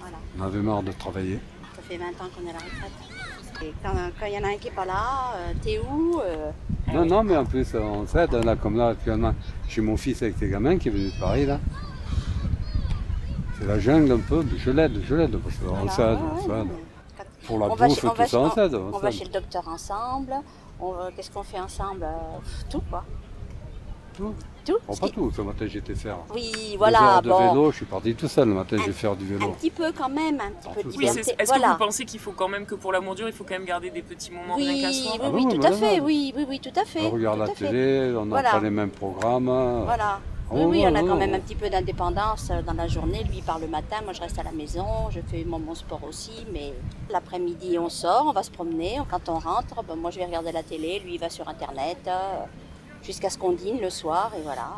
Voilà. 0.00 0.16
On 0.38 0.42
avait 0.42 0.58
marre 0.60 0.82
de 0.82 0.92
travailler. 0.92 1.38
Ça 1.76 1.82
fait 1.82 1.96
20 1.96 2.06
ans 2.08 2.28
qu'on 2.34 2.46
est 2.46 2.50
à 2.50 2.54
la 2.54 2.58
retraite. 2.58 2.92
Et 3.62 3.72
quand 3.82 4.26
il 4.26 4.32
y 4.32 4.38
en 4.38 4.42
a 4.44 4.48
un 4.48 4.56
qui 4.56 4.64
n'est 4.68 4.74
pas 4.74 4.84
là, 4.84 5.34
euh, 5.36 5.52
t'es 5.62 5.78
où 5.78 6.20
euh, 6.20 6.50
Non, 6.92 7.04
non, 7.06 7.22
mais 7.22 7.36
en 7.36 7.44
plus, 7.44 7.66
on 7.76 8.04
s'aide. 8.08 8.32
Là, 8.32 8.56
comme 8.56 8.76
là, 8.76 8.88
actuellement, 8.88 9.34
j'ai 9.68 9.80
mon 9.80 9.96
fils 9.96 10.20
avec 10.22 10.36
ses 10.36 10.48
gamins 10.48 10.78
qui 10.78 10.88
est 10.88 10.90
venu 10.90 11.10
de 11.10 11.20
Paris, 11.20 11.46
là. 11.46 11.60
C'est 13.58 13.66
la 13.66 13.78
jungle 13.78 14.10
un 14.12 14.18
peu, 14.18 14.42
mais 14.42 14.58
je 14.58 14.70
l'aide, 14.72 15.00
je 15.06 15.14
l'aide, 15.14 15.36
parce 15.38 15.56
qu'on 15.56 15.66
voilà, 15.74 15.90
s'aide, 15.92 16.06
ouais, 16.18 16.28
on 16.34 16.40
s'aide. 16.40 16.50
ouais. 16.50 17.24
Pour 17.46 17.58
la 17.60 17.68
bouffe, 17.68 18.00
chez- 18.00 18.08
tout 18.08 18.26
ça, 18.26 18.38
on 18.40 18.50
s'aide. 18.50 18.74
On 18.74 18.90
on 18.94 18.98
va 18.98 19.10
chez 19.12 19.24
le 19.24 19.30
docteur 19.30 19.66
ensemble. 19.68 20.32
Qu'est-ce 21.14 21.30
qu'on 21.30 21.42
fait 21.44 21.60
ensemble? 21.60 22.02
Euh, 22.02 22.38
Tout 22.68 22.82
quoi. 22.90 23.04
Tout. 24.16 24.34
Tout 24.64 24.76
Bon, 24.86 24.94
pas 24.96 25.08
tout, 25.08 25.30
ce 25.34 25.42
matin 25.42 25.66
j'étais 25.68 25.94
faire. 25.94 26.18
Oui, 26.32 26.52
Deux 26.72 26.78
voilà. 26.78 27.14
heures 27.16 27.22
de 27.22 27.28
bon. 27.30 27.48
vélo, 27.48 27.70
je 27.72 27.76
suis 27.78 27.84
parti 27.86 28.14
tout 28.14 28.28
seul 28.28 28.48
le 28.48 28.54
matin, 28.54 28.76
je 28.78 28.84
vais 28.86 28.92
faire 28.92 29.16
du 29.16 29.24
Un 29.34 29.38
vélo. 29.38 29.50
petit 29.52 29.70
peu 29.70 29.90
quand 29.92 30.08
même, 30.08 30.40
un 30.40 30.50
petit 30.52 30.68
peu 30.74 30.82
de 30.82 30.88
tout 30.92 30.98
Oui, 30.98 31.04
liberté. 31.06 31.22
c'est- 31.24 31.36
Est-ce 31.42 31.48
voilà. 31.50 31.66
que 31.68 31.72
vous 31.72 31.78
pensez 31.86 32.04
qu'il 32.04 32.20
faut 32.20 32.32
quand 32.32 32.48
même 32.48 32.64
que 32.64 32.76
pour 32.76 32.92
l'amour 32.92 33.14
dur, 33.16 33.26
il 33.26 33.32
faut 33.34 33.42
quand 33.44 33.54
même 33.54 33.64
garder 33.64 33.90
des 33.90 34.02
petits 34.02 34.30
moments 34.30 34.54
Oui, 34.56 34.68
rien 34.68 34.82
qu'à 34.82 34.88
oui, 34.88 34.94
soi 34.94 35.12
oui, 35.14 35.20
Ah 35.24 35.30
oui, 35.32 35.46
tout 35.58 35.66
à 35.66 35.72
fait, 35.72 36.00
oui, 36.00 36.32
oui, 36.36 36.46
oui, 36.48 36.60
tout 36.60 36.80
à 36.80 36.84
fait. 36.84 37.06
On 37.06 37.10
regarde 37.10 37.40
la 37.40 37.48
télé, 37.48 38.14
on 38.16 38.24
n'a 38.26 38.30
Voilà. 38.30 38.50
pas 38.52 38.60
les 38.60 38.70
mêmes 38.70 38.90
programmes. 38.90 39.46
Voilà. 39.84 40.20
Oh, 40.54 40.54
Oui, 40.56 40.64
oui, 40.66 40.84
on 40.86 40.94
a 40.94 41.00
quand 41.00 41.16
même 41.16 41.32
un 41.32 41.40
petit 41.40 41.54
peu 41.54 41.70
d'indépendance 41.70 42.50
euh, 42.50 42.60
dans 42.60 42.74
la 42.74 42.86
journée. 42.86 43.24
Lui, 43.24 43.38
il 43.38 43.42
part 43.42 43.58
le 43.58 43.68
matin, 43.68 43.96
moi, 44.04 44.12
je 44.12 44.20
reste 44.20 44.38
à 44.38 44.42
la 44.42 44.52
maison. 44.52 44.84
Je 45.10 45.20
fais 45.26 45.44
mon, 45.46 45.58
mon 45.58 45.74
sport 45.74 46.00
aussi, 46.06 46.44
mais 46.52 46.74
l'après-midi, 47.10 47.78
on 47.78 47.88
sort, 47.88 48.26
on 48.28 48.32
va 48.32 48.42
se 48.42 48.50
promener. 48.50 48.98
Quand 49.10 49.30
on 49.30 49.38
rentre, 49.38 49.82
ben, 49.88 49.96
moi, 49.96 50.10
je 50.10 50.18
vais 50.18 50.26
regarder 50.26 50.52
la 50.52 50.62
télé. 50.62 51.00
Lui, 51.04 51.14
il 51.14 51.18
va 51.20 51.30
sur 51.30 51.48
Internet 51.48 51.96
euh, 52.06 52.44
jusqu'à 53.02 53.30
ce 53.30 53.38
qu'on 53.38 53.52
dîne 53.52 53.80
le 53.80 53.90
soir, 53.90 54.30
et 54.38 54.42
voilà. 54.42 54.68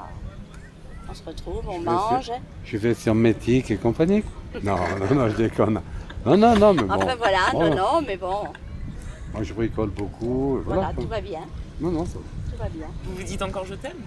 On 1.08 1.14
se 1.14 1.22
retrouve, 1.24 1.62
on 1.68 1.80
Je 1.80 1.84
mange. 1.84 2.24
sur- 2.24 2.34
Je 2.64 2.76
vais 2.78 2.94
sur 2.94 3.14
Métic 3.14 3.70
et 3.70 3.76
compagnie. 3.76 4.22
Non, 4.62 4.76
non, 5.10 5.14
non, 5.14 5.28
je 5.28 5.36
déconne. 5.36 5.80
Non, 6.24 6.36
non, 6.36 6.56
non, 6.56 6.72
mais 6.74 6.82
bon. 6.84 6.94
Enfin, 6.94 7.14
voilà, 7.16 7.38
Voilà. 7.52 7.70
non, 7.70 7.76
non, 7.76 8.02
mais 8.06 8.16
bon, 8.16 8.44
Moi, 9.34 9.42
je 9.42 9.52
bricole 9.52 9.90
beaucoup. 9.90 10.60
voilà, 10.64 10.82
Voilà. 10.82 10.94
tout 10.94 11.08
va 11.08 11.20
bien. 11.20 11.40
Non, 11.80 11.90
non, 11.90 12.06
ça 12.06 12.18
Tout 12.50 12.56
va 12.58 12.68
bien. 12.68 12.86
Vous 13.04 13.16
vous 13.16 13.22
dites 13.22 13.42
encore 13.42 13.64
je 13.66 13.74
t'aime? 13.74 13.98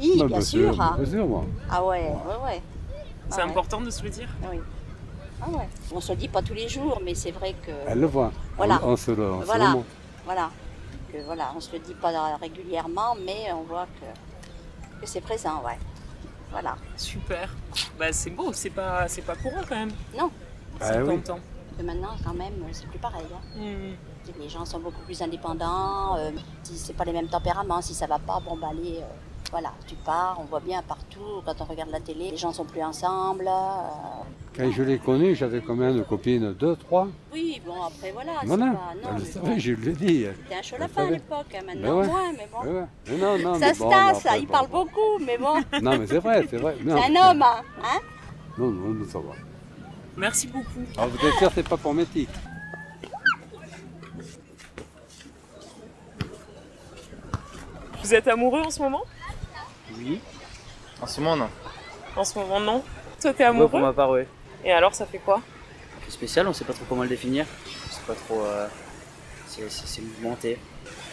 Oui, 0.00 0.22
bien 0.26 0.40
sûr. 0.40 0.72
Bien 0.74 1.04
sûr, 1.10 1.26
moi. 1.26 1.44
Ah 1.70 1.84
ouais, 1.84 2.00
ouais, 2.10 2.44
ouais. 2.46 2.62
C'est 3.28 3.40
Ah 3.40 3.44
ouais. 3.44 3.50
important 3.50 3.80
de 3.82 3.90
se 3.90 4.02
le 4.02 4.08
dire 4.10 4.28
Oui. 4.50 4.58
Ah 5.42 5.50
ouais. 5.50 5.68
On 5.94 6.00
se 6.00 6.12
le 6.12 6.18
dit 6.18 6.28
pas 6.28 6.40
tous 6.42 6.54
les 6.54 6.68
jours, 6.68 7.00
mais 7.04 7.14
c'est 7.14 7.30
vrai 7.32 7.54
que. 7.64 7.70
Elle 7.86 8.00
le 8.00 8.06
voit. 8.06 8.32
Voilà. 8.56 8.80
On, 8.82 8.92
on 8.92 8.96
se 8.96 9.10
le, 9.10 9.30
on 9.30 9.40
se 9.42 9.46
Voilà. 9.46 9.72
le. 9.74 9.80
Voilà. 10.24 10.50
Que, 11.12 11.18
voilà, 11.24 11.52
on 11.54 11.60
se 11.60 11.70
le 11.72 11.78
dit 11.80 11.94
pas 11.94 12.36
régulièrement, 12.36 13.14
mais 13.24 13.52
on 13.52 13.62
voit 13.62 13.86
que, 14.00 15.00
que 15.00 15.06
c'est 15.06 15.20
présent, 15.20 15.62
ouais. 15.64 15.78
Voilà. 16.50 16.76
Super. 16.96 17.54
Bah 17.98 18.12
c'est 18.12 18.30
beau, 18.30 18.52
c'est 18.52 18.70
pas, 18.70 19.08
c'est 19.08 19.22
pas 19.22 19.36
courant 19.36 19.62
quand 19.68 19.76
même. 19.76 19.92
Non. 20.18 20.30
Bah 20.78 20.86
C'est 20.92 21.02
oui. 21.02 21.20
Que 21.78 21.82
maintenant, 21.82 22.14
quand 22.24 22.34
même, 22.34 22.52
c'est 22.72 22.86
plus 22.86 22.98
pareil. 22.98 23.24
hein. 23.34 23.58
Hmm. 23.58 23.94
Les 24.38 24.48
gens 24.48 24.64
sont 24.64 24.78
beaucoup 24.78 25.00
plus 25.04 25.20
indépendants. 25.22 26.16
euh, 26.16 26.30
si 26.62 26.76
c'est 26.76 26.92
pas 26.92 27.04
les 27.04 27.12
mêmes 27.12 27.28
tempéraments, 27.28 27.80
si 27.80 27.94
ça 27.94 28.06
va 28.06 28.18
pas, 28.18 28.40
bon 28.40 28.56
bah 28.56 28.68
allez, 28.70 28.98
euh, 28.98 29.06
voilà, 29.50 29.72
tu 29.86 29.94
pars. 29.96 30.38
On 30.40 30.44
voit 30.44 30.60
bien 30.60 30.82
partout 30.82 31.42
quand 31.44 31.54
on 31.60 31.64
regarde 31.64 31.90
la 31.90 32.00
télé, 32.00 32.30
les 32.30 32.36
gens 32.36 32.52
sont 32.52 32.64
plus 32.64 32.82
ensemble. 32.82 33.46
euh, 33.46 33.82
Quand 34.56 34.70
je 34.70 34.82
l'ai 34.82 34.98
connu, 34.98 35.34
j'avais 35.34 35.60
combien 35.60 35.92
de 35.92 36.02
copines 36.02 36.52
Deux, 36.54 36.76
trois 36.76 37.08
Oui, 37.32 37.60
bon 37.66 37.82
après 37.82 38.12
voilà. 38.12 38.32
c'est 38.40 38.46
Voilà. 38.46 38.64
pas- 38.66 38.94
non, 39.02 39.16
Elle 39.16 39.26
savait, 39.26 39.46
bon, 39.50 39.58
je 39.58 39.72
lui 39.72 39.90
ai 39.90 39.92
dit. 39.94 40.26
C'était 40.42 40.54
un 40.58 40.62
chaud 40.62 40.76
lapin 40.78 41.06
à 41.06 41.10
l'époque, 41.10 41.46
hein, 41.54 41.58
Ben 41.60 41.66
maintenant 41.66 41.98
ouais. 42.00 42.06
moins, 42.06 42.32
mais 42.32 42.48
bon. 42.50 42.66
Ouais, 42.66 42.80
ouais. 42.80 42.86
Mais 43.08 43.16
non, 43.18 43.38
non, 43.38 43.54
Ça 43.54 43.66
mais 43.66 43.74
se 43.74 43.78
bon, 43.80 43.90
tasse, 43.90 44.24
après, 44.26 44.40
il 44.40 44.46
bon. 44.46 44.52
parle 44.52 44.68
beaucoup, 44.68 45.18
mais 45.20 45.38
bon. 45.38 45.54
Non, 45.82 45.98
mais 45.98 46.06
c'est 46.06 46.18
vrai, 46.18 46.46
c'est 46.48 46.56
vrai. 46.58 46.76
C'est 46.82 46.90
un 46.90 47.30
homme, 47.30 47.42
hein, 47.42 47.62
hein 47.84 48.00
Non, 48.58 48.70
non, 48.70 48.88
non, 48.94 49.06
ça 49.06 49.18
va. 49.18 49.34
Merci 50.16 50.46
beaucoup. 50.48 50.64
Alors, 50.96 51.10
vous 51.10 51.26
êtes 51.26 51.34
sûr 51.34 51.48
que 51.48 51.54
c'est 51.56 51.68
pas 51.68 51.76
pour 51.76 51.92
Métic 51.94 52.28
Vous 58.02 58.14
êtes 58.14 58.26
amoureux 58.28 58.60
en 58.62 58.70
ce 58.70 58.80
moment? 58.82 59.02
Oui. 60.02 60.20
En 61.00 61.06
ce 61.06 61.20
moment, 61.20 61.36
non. 61.36 61.48
En 62.16 62.24
ce 62.24 62.38
moment 62.38 62.60
non. 62.60 62.82
Toi 63.20 63.32
t'es 63.32 63.44
amoureux 63.44 63.68
pour 63.68 63.80
ma 63.80 63.92
part, 63.92 64.10
ouais. 64.10 64.26
Et 64.64 64.72
alors 64.72 64.94
ça 64.94 65.06
fait 65.06 65.18
quoi 65.18 65.40
C'est 66.04 66.12
spécial, 66.12 66.46
on 66.48 66.52
sait 66.52 66.64
pas 66.64 66.72
trop 66.72 66.84
comment 66.88 67.02
le 67.02 67.08
définir. 67.08 67.46
C'est 67.90 68.04
pas 68.04 68.14
trop. 68.14 68.40
euh, 68.42 68.66
c'est- 69.46 70.00
mouvementé. 70.02 70.58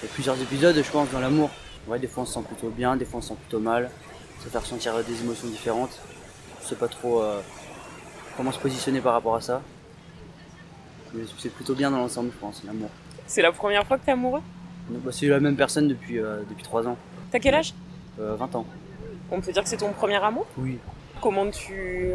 Il 0.01 0.05
y 0.07 0.09
a 0.09 0.13
plusieurs 0.13 0.41
épisodes, 0.41 0.75
je 0.75 0.91
pense, 0.91 1.09
dans 1.11 1.19
l'amour. 1.19 1.49
Ouais, 1.87 1.99
des 1.99 2.07
fois 2.07 2.23
on 2.23 2.25
se 2.25 2.33
sent 2.33 2.43
plutôt 2.47 2.69
bien, 2.69 2.95
des 2.95 3.05
fois 3.05 3.19
on 3.19 3.21
se 3.21 3.29
sent 3.29 3.35
plutôt 3.41 3.59
mal. 3.59 3.89
Ça 4.43 4.49
fait 4.49 4.57
ressentir 4.57 4.95
euh, 4.95 5.03
des 5.03 5.21
émotions 5.21 5.47
différentes. 5.47 5.99
Je 6.63 6.67
sais 6.67 6.75
pas 6.75 6.87
trop 6.87 7.21
euh, 7.21 7.41
comment 8.37 8.51
se 8.51 8.59
positionner 8.59 9.01
par 9.01 9.13
rapport 9.13 9.35
à 9.35 9.41
ça. 9.41 9.61
Mais 11.13 11.23
c'est 11.37 11.49
plutôt 11.53 11.73
bien 11.75 11.91
dans 11.91 11.97
l'ensemble, 11.97 12.31
je 12.33 12.37
pense, 12.37 12.63
l'amour. 12.63 12.89
C'est 13.27 13.41
la 13.41 13.51
première 13.51 13.85
fois 13.85 13.97
que 13.97 14.05
t'es 14.05 14.11
amoureux 14.11 14.41
bah, 14.89 15.11
c'est 15.11 15.27
la 15.27 15.39
même 15.39 15.55
personne 15.55 15.87
depuis, 15.87 16.17
euh, 16.19 16.41
depuis 16.49 16.63
3 16.63 16.87
ans. 16.87 16.97
T'as 17.31 17.37
quel 17.39 17.53
âge 17.53 17.75
euh, 18.19 18.35
20 18.35 18.55
ans. 18.55 18.65
On 19.31 19.41
peut 19.41 19.51
dire 19.51 19.63
que 19.63 19.69
c'est 19.69 19.77
ton 19.77 19.91
premier 19.91 20.15
amour 20.23 20.45
Oui. 20.57 20.79
Comment 21.21 21.49
tu. 21.49 22.11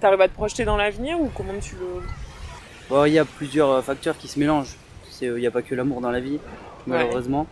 T'arrives 0.00 0.20
à 0.20 0.28
te 0.28 0.34
projeter 0.34 0.64
dans 0.64 0.76
l'avenir 0.76 1.20
ou 1.20 1.30
comment 1.36 1.58
tu 1.60 1.74
le. 1.76 2.02
Bon, 2.88 3.04
il 3.04 3.12
y 3.12 3.18
a 3.18 3.24
plusieurs 3.24 3.70
euh, 3.70 3.82
facteurs 3.82 4.16
qui 4.16 4.28
se 4.28 4.38
mélangent. 4.38 4.76
Il 5.20 5.34
n'y 5.34 5.46
a 5.46 5.50
pas 5.50 5.62
que 5.62 5.74
l'amour 5.74 6.00
dans 6.00 6.12
la 6.12 6.20
vie, 6.20 6.38
malheureusement. 6.86 7.46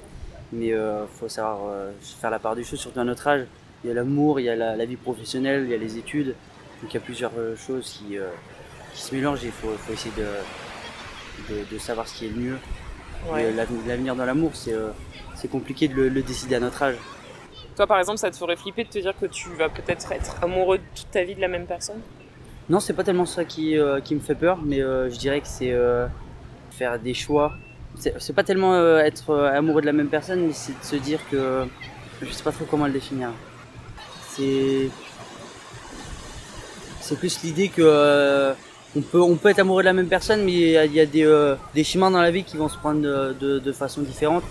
Mais 0.52 0.68
il 0.68 0.78
faut 1.18 1.28
savoir 1.28 1.58
euh, 1.68 1.90
faire 2.20 2.30
la 2.30 2.38
part 2.38 2.54
des 2.54 2.62
choses, 2.62 2.78
surtout 2.78 3.00
à 3.00 3.04
notre 3.04 3.26
âge. 3.26 3.46
Il 3.82 3.88
y 3.88 3.90
a 3.90 3.94
l'amour, 3.94 4.38
il 4.38 4.44
y 4.44 4.48
a 4.48 4.54
la, 4.54 4.76
la 4.76 4.84
vie 4.84 4.94
professionnelle, 4.96 5.64
il 5.64 5.70
y 5.70 5.74
a 5.74 5.76
les 5.76 5.98
études. 5.98 6.36
Donc 6.80 6.92
il 6.92 6.94
y 6.94 6.96
a 6.96 7.00
plusieurs 7.00 7.32
euh, 7.36 7.56
choses 7.56 7.90
qui, 8.06 8.16
euh, 8.16 8.28
qui 8.94 9.02
se 9.02 9.12
mélangent 9.14 9.42
et 9.42 9.46
il 9.46 9.52
faut, 9.52 9.72
faut 9.76 9.92
essayer 9.92 10.14
de, 10.16 11.52
de, 11.54 11.64
de 11.72 11.78
savoir 11.78 12.06
ce 12.06 12.14
qui 12.18 12.26
est 12.26 12.28
le 12.28 12.36
mieux. 12.36 12.58
Ouais. 13.32 13.46
Euh, 13.46 13.64
l'avenir- 13.88 14.14
dans 14.14 14.24
l'amour, 14.24 14.52
c'est 14.54 14.72
euh, 14.72 14.90
c'est 15.34 15.48
compliqué 15.50 15.88
de 15.88 15.94
le, 15.94 16.08
le 16.08 16.22
décider 16.22 16.54
à 16.54 16.60
notre 16.60 16.80
âge. 16.84 16.96
Toi, 17.76 17.86
par 17.86 17.98
exemple, 17.98 18.18
ça 18.18 18.30
te 18.30 18.36
ferait 18.36 18.56
flipper 18.56 18.84
de 18.84 18.88
te 18.88 18.98
dire 18.98 19.12
que 19.20 19.26
tu 19.26 19.50
vas 19.50 19.68
peut-être 19.68 20.10
être 20.10 20.42
amoureux 20.42 20.80
toute 20.94 21.10
ta 21.10 21.22
vie 21.24 21.34
de 21.34 21.42
la 21.42 21.48
même 21.48 21.66
personne 21.66 22.00
Non, 22.70 22.80
c'est 22.80 22.94
pas 22.94 23.04
tellement 23.04 23.26
ça 23.26 23.44
qui, 23.44 23.76
euh, 23.76 24.00
me 24.10 24.18
fait 24.18 24.34
peur, 24.34 24.58
mais 24.64 24.80
euh, 24.80 25.10
je 25.10 25.18
dirais 25.18 25.42
que 25.42 25.46
c'est 25.46 25.72
euh, 25.72 26.06
faire 26.70 26.98
des 26.98 27.12
choix. 27.12 27.52
C'est 27.98 28.34
pas 28.34 28.44
tellement 28.44 28.78
être 28.98 29.34
amoureux 29.34 29.80
de 29.80 29.86
la 29.86 29.92
même 29.92 30.08
personne, 30.08 30.46
mais 30.46 30.52
c'est 30.52 30.78
de 30.78 30.84
se 30.84 30.96
dire 30.96 31.18
que. 31.30 31.64
Je 32.20 32.30
sais 32.30 32.42
pas 32.42 32.52
trop 32.52 32.66
comment 32.66 32.86
le 32.86 32.92
définir. 32.92 33.30
C'est. 34.28 34.90
C'est 37.00 37.18
plus 37.18 37.42
l'idée 37.42 37.68
que. 37.68 38.52
on, 38.94 39.36
peut, 39.36 39.48
être 39.48 39.60
amoureux 39.60 39.82
de 39.82 39.86
la 39.86 39.94
même 39.94 40.08
personne, 40.08 40.44
mais 40.44 40.52
il 40.52 40.92
y 40.92 41.00
a, 41.00 41.06
des, 41.06 41.54
des 41.74 41.84
chemins 41.84 42.10
dans 42.10 42.20
la 42.20 42.30
vie 42.30 42.44
qui 42.44 42.58
vont 42.58 42.68
se 42.68 42.76
prendre 42.76 43.00
de 43.00 43.72
façon 43.72 44.02
différente. 44.02 44.44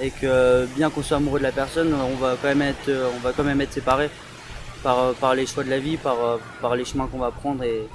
Et 0.00 0.10
que 0.10 0.26
euh, 0.26 0.66
bien 0.76 0.90
qu'on 0.90 1.02
soit 1.02 1.16
amoureux 1.16 1.38
de 1.38 1.44
la 1.44 1.52
personne, 1.52 1.92
on 1.92 2.14
va 2.16 2.36
quand 2.40 2.48
même 2.48 2.62
être, 2.62 2.88
euh, 2.88 3.10
on 3.16 3.18
va 3.18 3.32
quand 3.32 3.44
même 3.44 3.60
être 3.60 3.72
séparés 3.72 4.10
par, 4.82 4.98
euh, 4.98 5.12
par 5.12 5.34
les 5.34 5.46
choix 5.46 5.64
de 5.64 5.70
la 5.70 5.78
vie, 5.78 5.96
par, 5.96 6.16
par 6.60 6.76
les 6.76 6.84
chemins 6.84 7.08
qu'on 7.08 7.18
va 7.18 7.30
prendre. 7.30 7.64
Et, 7.64 7.88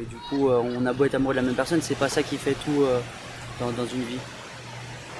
et 0.00 0.04
du 0.04 0.16
coup, 0.28 0.48
on 0.48 0.86
a 0.86 0.92
beau 0.92 1.04
être 1.04 1.14
amoureux 1.14 1.34
de 1.34 1.40
la 1.40 1.46
même 1.46 1.54
personne, 1.54 1.82
c'est 1.82 1.94
pas 1.98 2.08
ça 2.08 2.22
qui 2.22 2.36
fait 2.36 2.56
tout 2.64 2.84
dans, 3.58 3.70
dans 3.70 3.86
une 3.86 4.02
vie. 4.02 4.18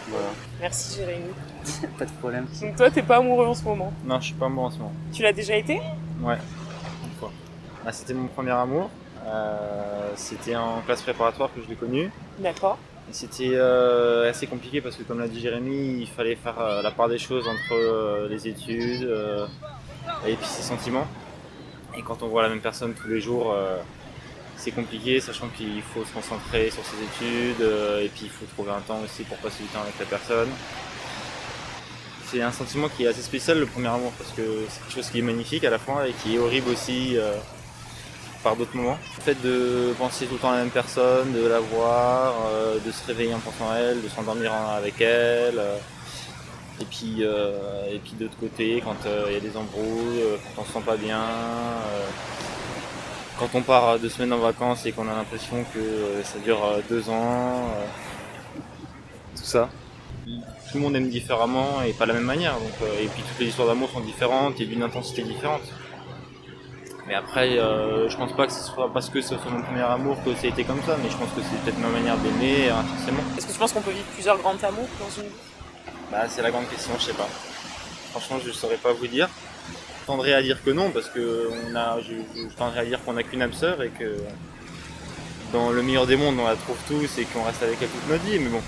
Voilà. 0.08 0.28
Merci 0.60 0.96
Jérémy. 0.98 1.30
pas 1.98 2.04
de 2.04 2.10
problème. 2.12 2.46
Donc 2.60 2.76
toi, 2.76 2.90
t'es 2.90 3.02
pas 3.02 3.18
amoureux 3.18 3.46
en 3.46 3.54
ce 3.54 3.62
moment? 3.64 3.92
Non, 4.04 4.18
je 4.20 4.26
suis 4.26 4.34
pas 4.34 4.46
amoureux 4.46 4.66
en 4.68 4.70
ce 4.70 4.78
moment. 4.78 4.92
Tu 5.12 5.22
l'as 5.22 5.32
déjà 5.32 5.56
été? 5.56 5.74
Ouais, 6.20 6.38
une 7.04 7.18
fois. 7.18 7.30
Ah, 7.86 7.92
c'était 7.92 8.14
mon 8.14 8.26
premier 8.26 8.50
amour. 8.50 8.90
Euh, 9.26 10.12
c'était 10.16 10.56
en 10.56 10.80
classe 10.80 11.02
préparatoire 11.02 11.50
que 11.54 11.60
je 11.62 11.68
l'ai 11.68 11.76
connu. 11.76 12.10
D'accord. 12.38 12.78
C'était 13.12 13.54
euh, 13.54 14.30
assez 14.30 14.46
compliqué 14.46 14.80
parce 14.80 14.96
que, 14.96 15.02
comme 15.02 15.18
l'a 15.18 15.28
dit 15.28 15.40
Jérémy, 15.40 16.00
il 16.00 16.06
fallait 16.06 16.36
faire 16.36 16.60
euh, 16.60 16.82
la 16.82 16.90
part 16.90 17.08
des 17.08 17.18
choses 17.18 17.46
entre 17.48 17.72
euh, 17.72 18.28
les 18.28 18.46
études 18.46 19.10
et 20.26 20.34
puis 20.34 20.46
ses 20.46 20.62
sentiments. 20.62 21.06
Et 21.96 22.02
quand 22.02 22.22
on 22.22 22.28
voit 22.28 22.42
la 22.42 22.48
même 22.48 22.60
personne 22.60 22.94
tous 22.94 23.08
les 23.08 23.20
jours, 23.20 23.56
c'est 24.56 24.70
compliqué, 24.70 25.18
sachant 25.20 25.48
qu'il 25.48 25.82
faut 25.82 26.04
se 26.04 26.12
concentrer 26.12 26.70
sur 26.70 26.82
ses 26.84 26.96
études 27.02 27.60
et 28.00 28.08
puis 28.08 28.22
il 28.24 28.30
faut 28.30 28.44
trouver 28.54 28.70
un 28.70 28.80
temps 28.80 29.00
aussi 29.04 29.24
pour 29.24 29.36
passer 29.38 29.62
du 29.62 29.68
temps 29.70 29.82
avec 29.82 29.98
la 29.98 30.06
personne. 30.06 30.48
C'est 32.26 32.42
un 32.42 32.52
sentiment 32.52 32.88
qui 32.88 33.04
est 33.04 33.08
assez 33.08 33.22
spécial 33.22 33.58
le 33.58 33.66
premier 33.66 33.88
amour 33.88 34.12
parce 34.18 34.30
que 34.30 34.42
c'est 34.68 34.80
quelque 34.82 34.94
chose 34.94 35.10
qui 35.10 35.18
est 35.18 35.22
magnifique 35.22 35.64
à 35.64 35.70
la 35.70 35.78
fois 35.78 36.06
et 36.06 36.12
qui 36.12 36.36
est 36.36 36.38
horrible 36.38 36.70
aussi 36.70 37.16
par 38.42 38.56
d'autres 38.56 38.76
moments. 38.76 38.98
Le 39.18 39.22
fait 39.22 39.40
de 39.42 39.92
penser 39.98 40.26
tout 40.26 40.34
le 40.34 40.38
temps 40.40 40.50
à 40.50 40.56
la 40.56 40.62
même 40.62 40.70
personne, 40.70 41.32
de 41.32 41.46
la 41.46 41.60
voir, 41.60 42.34
euh, 42.46 42.78
de 42.84 42.90
se 42.90 43.06
réveiller 43.06 43.34
en 43.34 43.38
pensant 43.38 43.70
à 43.70 43.76
elle, 43.76 44.02
de 44.02 44.08
s'endormir 44.08 44.52
en- 44.52 44.74
avec 44.76 45.00
elle. 45.00 45.58
euh, 45.58 45.76
et 46.80 46.84
puis, 46.86 47.16
euh, 47.20 47.92
et 47.92 47.98
puis 47.98 48.12
de 48.18 48.24
l'autre 48.24 48.38
côté, 48.40 48.82
quand 48.82 48.96
euh, 49.06 49.24
il 49.28 49.34
y 49.34 49.36
a 49.36 49.40
des 49.40 49.54
embrouilles, 49.56 50.22
quand 50.56 50.62
on 50.62 50.64
se 50.64 50.72
sent 50.72 50.84
pas 50.86 50.96
bien, 50.96 51.20
quand 53.38 53.48
on 53.54 53.60
part 53.62 53.98
deux 53.98 54.08
semaines 54.08 54.32
en 54.32 54.38
vacances 54.38 54.86
et 54.86 54.92
qu'on 54.92 55.08
a 55.08 55.14
l'impression 55.14 55.64
que 55.74 56.22
ça 56.24 56.38
dure 56.38 56.60
deux 56.88 57.08
ans, 57.10 57.64
tout 59.36 59.44
ça. 59.44 59.68
Tout 60.26 60.76
le 60.78 60.80
monde 60.80 60.96
aime 60.96 61.08
différemment 61.10 61.82
et 61.82 61.92
pas 61.92 62.04
de 62.04 62.12
la 62.12 62.14
même 62.14 62.24
manière. 62.26 62.54
Et 63.02 63.06
puis 63.08 63.22
toutes 63.22 63.38
les 63.40 63.46
histoires 63.46 63.68
d'amour 63.68 63.90
sont 63.90 64.00
différentes 64.00 64.60
et 64.60 64.66
d'une 64.66 64.82
intensité 64.82 65.22
différente. 65.22 65.62
Mais 67.10 67.16
après, 67.16 67.58
euh, 67.58 68.08
je 68.08 68.16
pense 68.16 68.32
pas 68.34 68.46
que 68.46 68.52
ce 68.52 68.62
soit 68.62 68.88
parce 68.92 69.10
que 69.10 69.20
ce 69.20 69.36
soit 69.36 69.50
mon 69.50 69.62
premier 69.62 69.82
amour 69.82 70.16
que 70.24 70.32
ça 70.32 70.42
a 70.44 70.46
été 70.46 70.62
comme 70.62 70.80
ça, 70.86 70.96
mais 71.02 71.10
je 71.10 71.16
pense 71.16 71.30
que 71.30 71.40
c'est 71.42 71.60
peut-être 71.64 71.80
ma 71.80 71.88
manière 71.88 72.16
d'aimer 72.18 72.70
intensément. 72.70 73.24
Est-ce 73.36 73.48
que 73.48 73.52
tu 73.52 73.58
penses 73.58 73.72
qu'on 73.72 73.80
peut 73.80 73.90
vivre 73.90 74.06
plusieurs 74.14 74.38
grands 74.38 74.62
amours 74.62 74.86
dans 75.00 75.10
une 75.20 75.28
vie? 75.28 75.34
Bah, 76.12 76.28
c'est 76.28 76.40
la 76.40 76.52
grande 76.52 76.68
question, 76.68 76.92
je 77.00 77.06
sais 77.06 77.12
pas. 77.14 77.26
Franchement, 78.12 78.36
je 78.46 78.52
saurais 78.52 78.76
pas 78.76 78.92
vous 78.92 79.08
dire. 79.08 79.28
Je 80.02 80.06
tendrais 80.06 80.34
à 80.34 80.40
dire 80.40 80.62
que 80.62 80.70
non, 80.70 80.92
parce 80.92 81.08
que 81.08 81.50
on 81.66 81.74
a, 81.74 81.98
je, 81.98 82.12
je 82.48 82.54
tendrais 82.54 82.78
à 82.78 82.84
dire 82.84 83.02
qu'on 83.04 83.14
n'a 83.14 83.24
qu'une 83.24 83.42
âme 83.42 83.54
sœur 83.54 83.82
et 83.82 83.88
que 83.88 84.18
dans 85.52 85.70
le 85.70 85.82
meilleur 85.82 86.06
des 86.06 86.14
mondes, 86.14 86.38
on 86.38 86.46
la 86.46 86.54
trouve 86.54 86.78
tous 86.86 87.18
et 87.18 87.24
qu'on 87.24 87.42
reste 87.42 87.64
avec 87.64 87.78
elle 87.82 87.88
toute 87.88 88.08
notre 88.08 88.22
vie. 88.22 88.38
Mais 88.38 88.50
bon, 88.50 88.62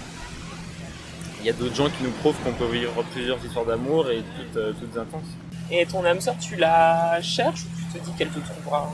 il 1.39 1.47
y 1.47 1.51
a 1.51 1.53
d'autres 1.53 1.77
gens 1.77 1.89
qui 1.91 2.03
nous 2.03 2.11
prouvent 2.11 2.39
qu'on 2.43 2.55
peut 2.55 2.73
vivre 2.73 3.05
plusieurs 3.13 3.39
histoires 3.45 3.67
d'amour 3.67 4.11
et 4.11 4.25
toutes, 4.37 4.57
euh, 4.57 4.73
toutes 4.73 4.99
intenses. 4.99 5.31
Et 5.75 5.87
ton 5.87 6.05
âme 6.05 6.21
sœur, 6.21 6.37
tu 6.39 6.57
la 6.57 7.21
cherches 7.23 7.63
ou 7.65 7.69
tu 7.93 7.99
te 7.99 8.05
dis 8.05 8.13
qu'elle 8.13 8.29
te 8.29 8.39
trouvera 8.41 8.91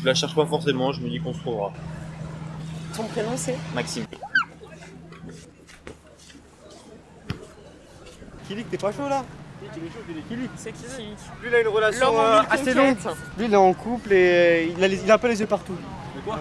Je 0.00 0.04
la 0.04 0.12
cherche 0.14 0.34
pas 0.34 0.44
forcément, 0.44 0.92
je 0.92 1.00
me 1.00 1.08
dis 1.08 1.20
qu'on 1.20 1.32
se 1.32 1.38
trouvera. 1.38 1.72
Ton 2.96 3.04
prénom 3.04 3.30
c'est 3.36 3.56
Maxime. 3.74 4.04
Kilik, 8.48 8.68
t'es 8.70 8.76
pas 8.76 8.92
chaud 8.92 9.08
là 9.08 9.24
C'est 9.72 9.80
qui 10.22 10.34
Lui, 10.34 10.48
il 11.46 11.54
a 11.54 11.60
une 11.60 11.68
relation 11.68 12.08
en 12.08 12.18
euh, 12.18 12.40
assez 12.50 12.74
longue. 12.74 12.96
Lui, 13.38 13.44
il 13.46 13.52
est 13.52 13.56
en 13.56 13.72
couple 13.72 14.12
et 14.12 14.74
il 14.76 14.82
a, 14.82 14.88
les- 14.88 15.02
il 15.04 15.10
a 15.10 15.14
un 15.14 15.18
peu 15.18 15.28
les 15.28 15.38
yeux 15.40 15.46
partout. 15.46 15.76
Mais 16.16 16.22
quoi 16.22 16.40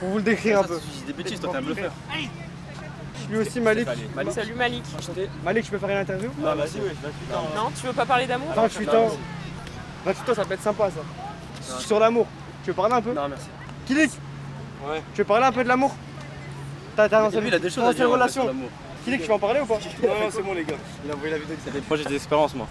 Pour 0.00 0.08
vous 0.08 0.16
le 0.16 0.22
décrire 0.24 0.58
un 0.58 0.64
peu. 0.64 0.80
C'est 0.98 1.06
des 1.06 1.12
bêtises, 1.12 1.38
toi 1.40 1.50
t'es 1.52 1.58
un 1.58 1.62
bluffeur. 1.62 1.92
Lui 3.32 3.38
aussi, 3.38 3.60
Malik. 3.60 3.88
Salut 4.30 4.54
Malik. 4.54 4.84
Malik, 5.42 5.64
je 5.64 5.70
peux 5.70 5.78
faire 5.78 5.88
une 5.88 5.96
interview 5.96 6.30
Ah, 6.46 6.54
vas-y, 6.54 6.80
ouais. 6.80 6.94
Non, 7.56 7.70
tu 7.74 7.86
veux 7.86 7.94
pas 7.94 8.04
parler 8.04 8.26
d'amour 8.26 8.48
28 8.54 8.88
ans. 8.90 9.08
28 10.04 10.30
ans, 10.30 10.34
ça 10.34 10.44
peut 10.44 10.54
être 10.54 10.62
sympa 10.62 10.90
ça. 10.90 11.78
Sur 11.80 11.98
l'amour. 11.98 12.26
Tu 12.62 12.70
veux 12.70 12.76
parler 12.76 12.94
un 12.94 13.00
peu 13.00 13.14
Non, 13.14 13.28
merci. 13.28 13.46
Kilik 13.86 14.10
Ouais. 14.86 15.02
Tu 15.14 15.18
veux 15.22 15.24
parler 15.24 15.46
un 15.46 15.52
peu 15.52 15.62
de 15.62 15.68
l'amour 15.68 15.94
T'as 16.94 17.06
Et 17.06 17.40
lui, 17.40 17.48
il 17.48 17.54
a 17.54 17.58
des 17.58 17.70
choses 17.70 17.84
à 17.84 17.94
dire, 17.94 18.04
une 18.04 18.06
en 18.06 18.10
fait, 18.10 18.14
relation. 18.14 18.42
sur 18.42 18.46
l'amour. 18.52 18.68
Kilik, 19.04 19.22
tu 19.22 19.28
veux 19.28 19.34
en 19.34 19.38
parler 19.38 19.60
ou 19.60 19.66
pas 19.66 19.74
Non, 20.02 20.08
non, 20.08 20.30
c'est 20.30 20.42
bon 20.42 20.52
les 20.52 20.64
gars. 20.64 20.74
Il 21.04 21.10
a 21.10 21.14
envoyé 21.14 21.32
la 21.32 21.38
vidéo. 21.38 21.56
Moi 21.88 21.96
j'ai 21.96 22.04
des 22.04 22.16
expériences, 22.16 22.54
moi. 22.54 22.66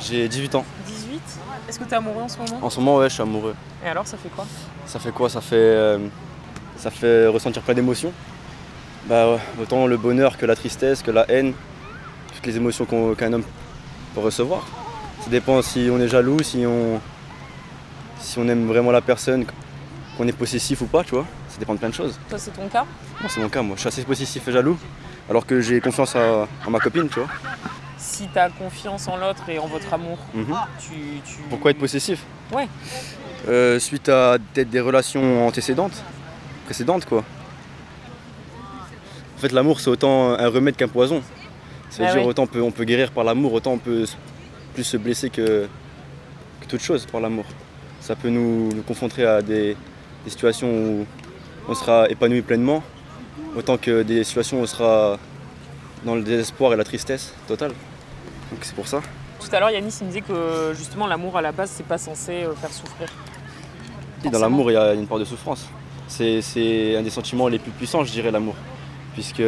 J'ai 0.00 0.28
18 0.28 0.54
ans. 0.56 0.64
18 0.86 1.20
Est-ce 1.68 1.78
que 1.78 1.84
t'es 1.84 1.96
amoureux 1.96 2.22
en 2.22 2.28
ce 2.28 2.38
moment? 2.38 2.58
En 2.60 2.70
ce 2.70 2.80
moment, 2.80 2.96
ouais, 2.96 3.08
je 3.08 3.14
suis 3.14 3.22
amoureux. 3.22 3.54
Et 3.84 3.88
alors, 3.88 4.06
ça 4.06 4.18
fait 4.18 4.28
quoi? 4.28 4.44
Ça 4.86 4.98
fait 4.98 5.12
quoi? 5.12 5.30
Ça 5.30 5.40
fait, 5.40 5.54
euh, 5.56 5.98
ça 6.76 6.90
fait 6.90 7.26
ressentir 7.28 7.62
plein 7.62 7.74
d'émotions. 7.74 8.12
Bah, 9.06 9.38
autant 9.60 9.86
le 9.86 9.96
bonheur 9.96 10.38
que 10.38 10.46
la 10.46 10.56
tristesse, 10.56 11.02
que 11.02 11.10
la 11.10 11.30
haine, 11.30 11.52
toutes 12.34 12.46
les 12.46 12.56
émotions 12.56 12.86
qu'un 12.86 13.32
homme 13.32 13.44
peut 14.14 14.20
recevoir. 14.20 14.66
Ça 15.22 15.30
dépend 15.30 15.60
si 15.62 15.88
on 15.90 15.98
est 16.00 16.08
jaloux, 16.08 16.38
si 16.42 16.64
on, 16.66 17.00
si 18.18 18.38
on 18.38 18.48
aime 18.48 18.66
vraiment 18.66 18.90
la 18.92 19.00
personne, 19.02 19.44
qu'on 20.16 20.26
est 20.26 20.32
possessif 20.32 20.80
ou 20.80 20.86
pas, 20.86 21.04
tu 21.04 21.14
vois. 21.14 21.26
Ça 21.48 21.58
dépend 21.58 21.74
de 21.74 21.78
plein 21.78 21.90
de 21.90 21.94
choses. 21.94 22.18
Toi, 22.28 22.38
c'est 22.38 22.50
ton 22.52 22.66
cas? 22.68 22.84
Moi, 23.20 23.28
c'est 23.32 23.40
mon 23.40 23.48
cas, 23.48 23.62
moi. 23.62 23.76
Je 23.76 23.80
suis 23.80 23.88
assez 23.88 24.02
possessif 24.04 24.46
et 24.48 24.52
jaloux, 24.52 24.78
alors 25.28 25.46
que 25.46 25.60
j'ai 25.60 25.80
confiance 25.80 26.16
à, 26.16 26.48
en 26.66 26.70
ma 26.70 26.78
copine, 26.80 27.08
tu 27.08 27.20
vois. 27.20 27.28
Si 27.98 28.28
t'as 28.32 28.48
confiance 28.50 29.06
en 29.08 29.16
l'autre 29.16 29.42
et 29.48 29.58
en 29.58 29.66
votre 29.66 29.92
amour, 29.92 30.18
Mhm. 30.34 30.46
tu, 30.80 30.94
tu... 31.24 31.36
Pourquoi 31.50 31.70
être 31.72 31.78
possessif? 31.78 32.22
Ouais. 32.52 32.68
Euh, 33.48 33.78
Suite 33.78 34.08
à 34.08 34.36
peut-être 34.52 34.70
des 34.70 34.80
relations 34.80 35.46
antécédentes, 35.46 36.02
précédentes 36.64 37.04
quoi. 37.04 37.22
En 39.44 39.46
fait, 39.46 39.52
l'amour 39.52 39.78
c'est 39.78 39.90
autant 39.90 40.30
un 40.30 40.48
remède 40.48 40.74
qu'un 40.74 40.88
poison. 40.88 41.22
Ah 42.00 42.14
dire 42.14 42.22
oui. 42.22 42.22
autant 42.22 42.44
on 42.44 42.46
peut, 42.46 42.62
on 42.62 42.70
peut 42.70 42.84
guérir 42.84 43.10
par 43.10 43.24
l'amour, 43.24 43.52
autant 43.52 43.72
on 43.72 43.78
peut 43.78 44.06
plus 44.72 44.84
se 44.84 44.96
blesser 44.96 45.28
que, 45.28 45.68
que 46.62 46.66
toute 46.66 46.80
chose 46.80 47.04
par 47.04 47.20
l'amour. 47.20 47.44
Ça 48.00 48.16
peut 48.16 48.30
nous, 48.30 48.72
nous 48.72 48.80
confronter 48.80 49.26
à 49.26 49.42
des, 49.42 49.76
des 50.24 50.30
situations 50.30 50.68
où 50.70 51.06
on 51.68 51.74
sera 51.74 52.08
épanoui 52.08 52.40
pleinement, 52.40 52.82
autant 53.54 53.76
que 53.76 54.02
des 54.02 54.24
situations 54.24 54.60
où 54.60 54.62
on 54.62 54.66
sera 54.66 55.18
dans 56.06 56.14
le 56.14 56.22
désespoir 56.22 56.72
et 56.72 56.76
la 56.76 56.84
tristesse 56.84 57.34
totale. 57.46 57.72
Donc 58.50 58.60
c'est 58.62 58.74
pour 58.74 58.88
ça. 58.88 59.02
Tout 59.40 59.54
à 59.54 59.60
l'heure, 59.60 59.70
Yanis, 59.70 59.94
il 60.00 60.04
me 60.04 60.08
disait 60.08 60.22
que 60.22 60.72
justement, 60.74 61.06
l'amour 61.06 61.36
à 61.36 61.42
la 61.42 61.52
base, 61.52 61.70
c'est 61.70 61.86
pas 61.86 61.98
censé 61.98 62.44
euh, 62.44 62.54
faire 62.54 62.72
souffrir. 62.72 63.10
Dans 64.24 64.38
l'amour, 64.38 64.70
il 64.70 64.74
y 64.74 64.78
a 64.78 64.94
une 64.94 65.06
part 65.06 65.18
de 65.18 65.26
souffrance. 65.26 65.66
C'est 66.08 66.96
un 66.96 67.02
des 67.02 67.10
sentiments 67.10 67.48
les 67.48 67.58
plus 67.58 67.72
puissants, 67.72 68.04
je 68.04 68.10
dirais, 68.10 68.30
l'amour. 68.30 68.54
Puisque, 69.14 69.42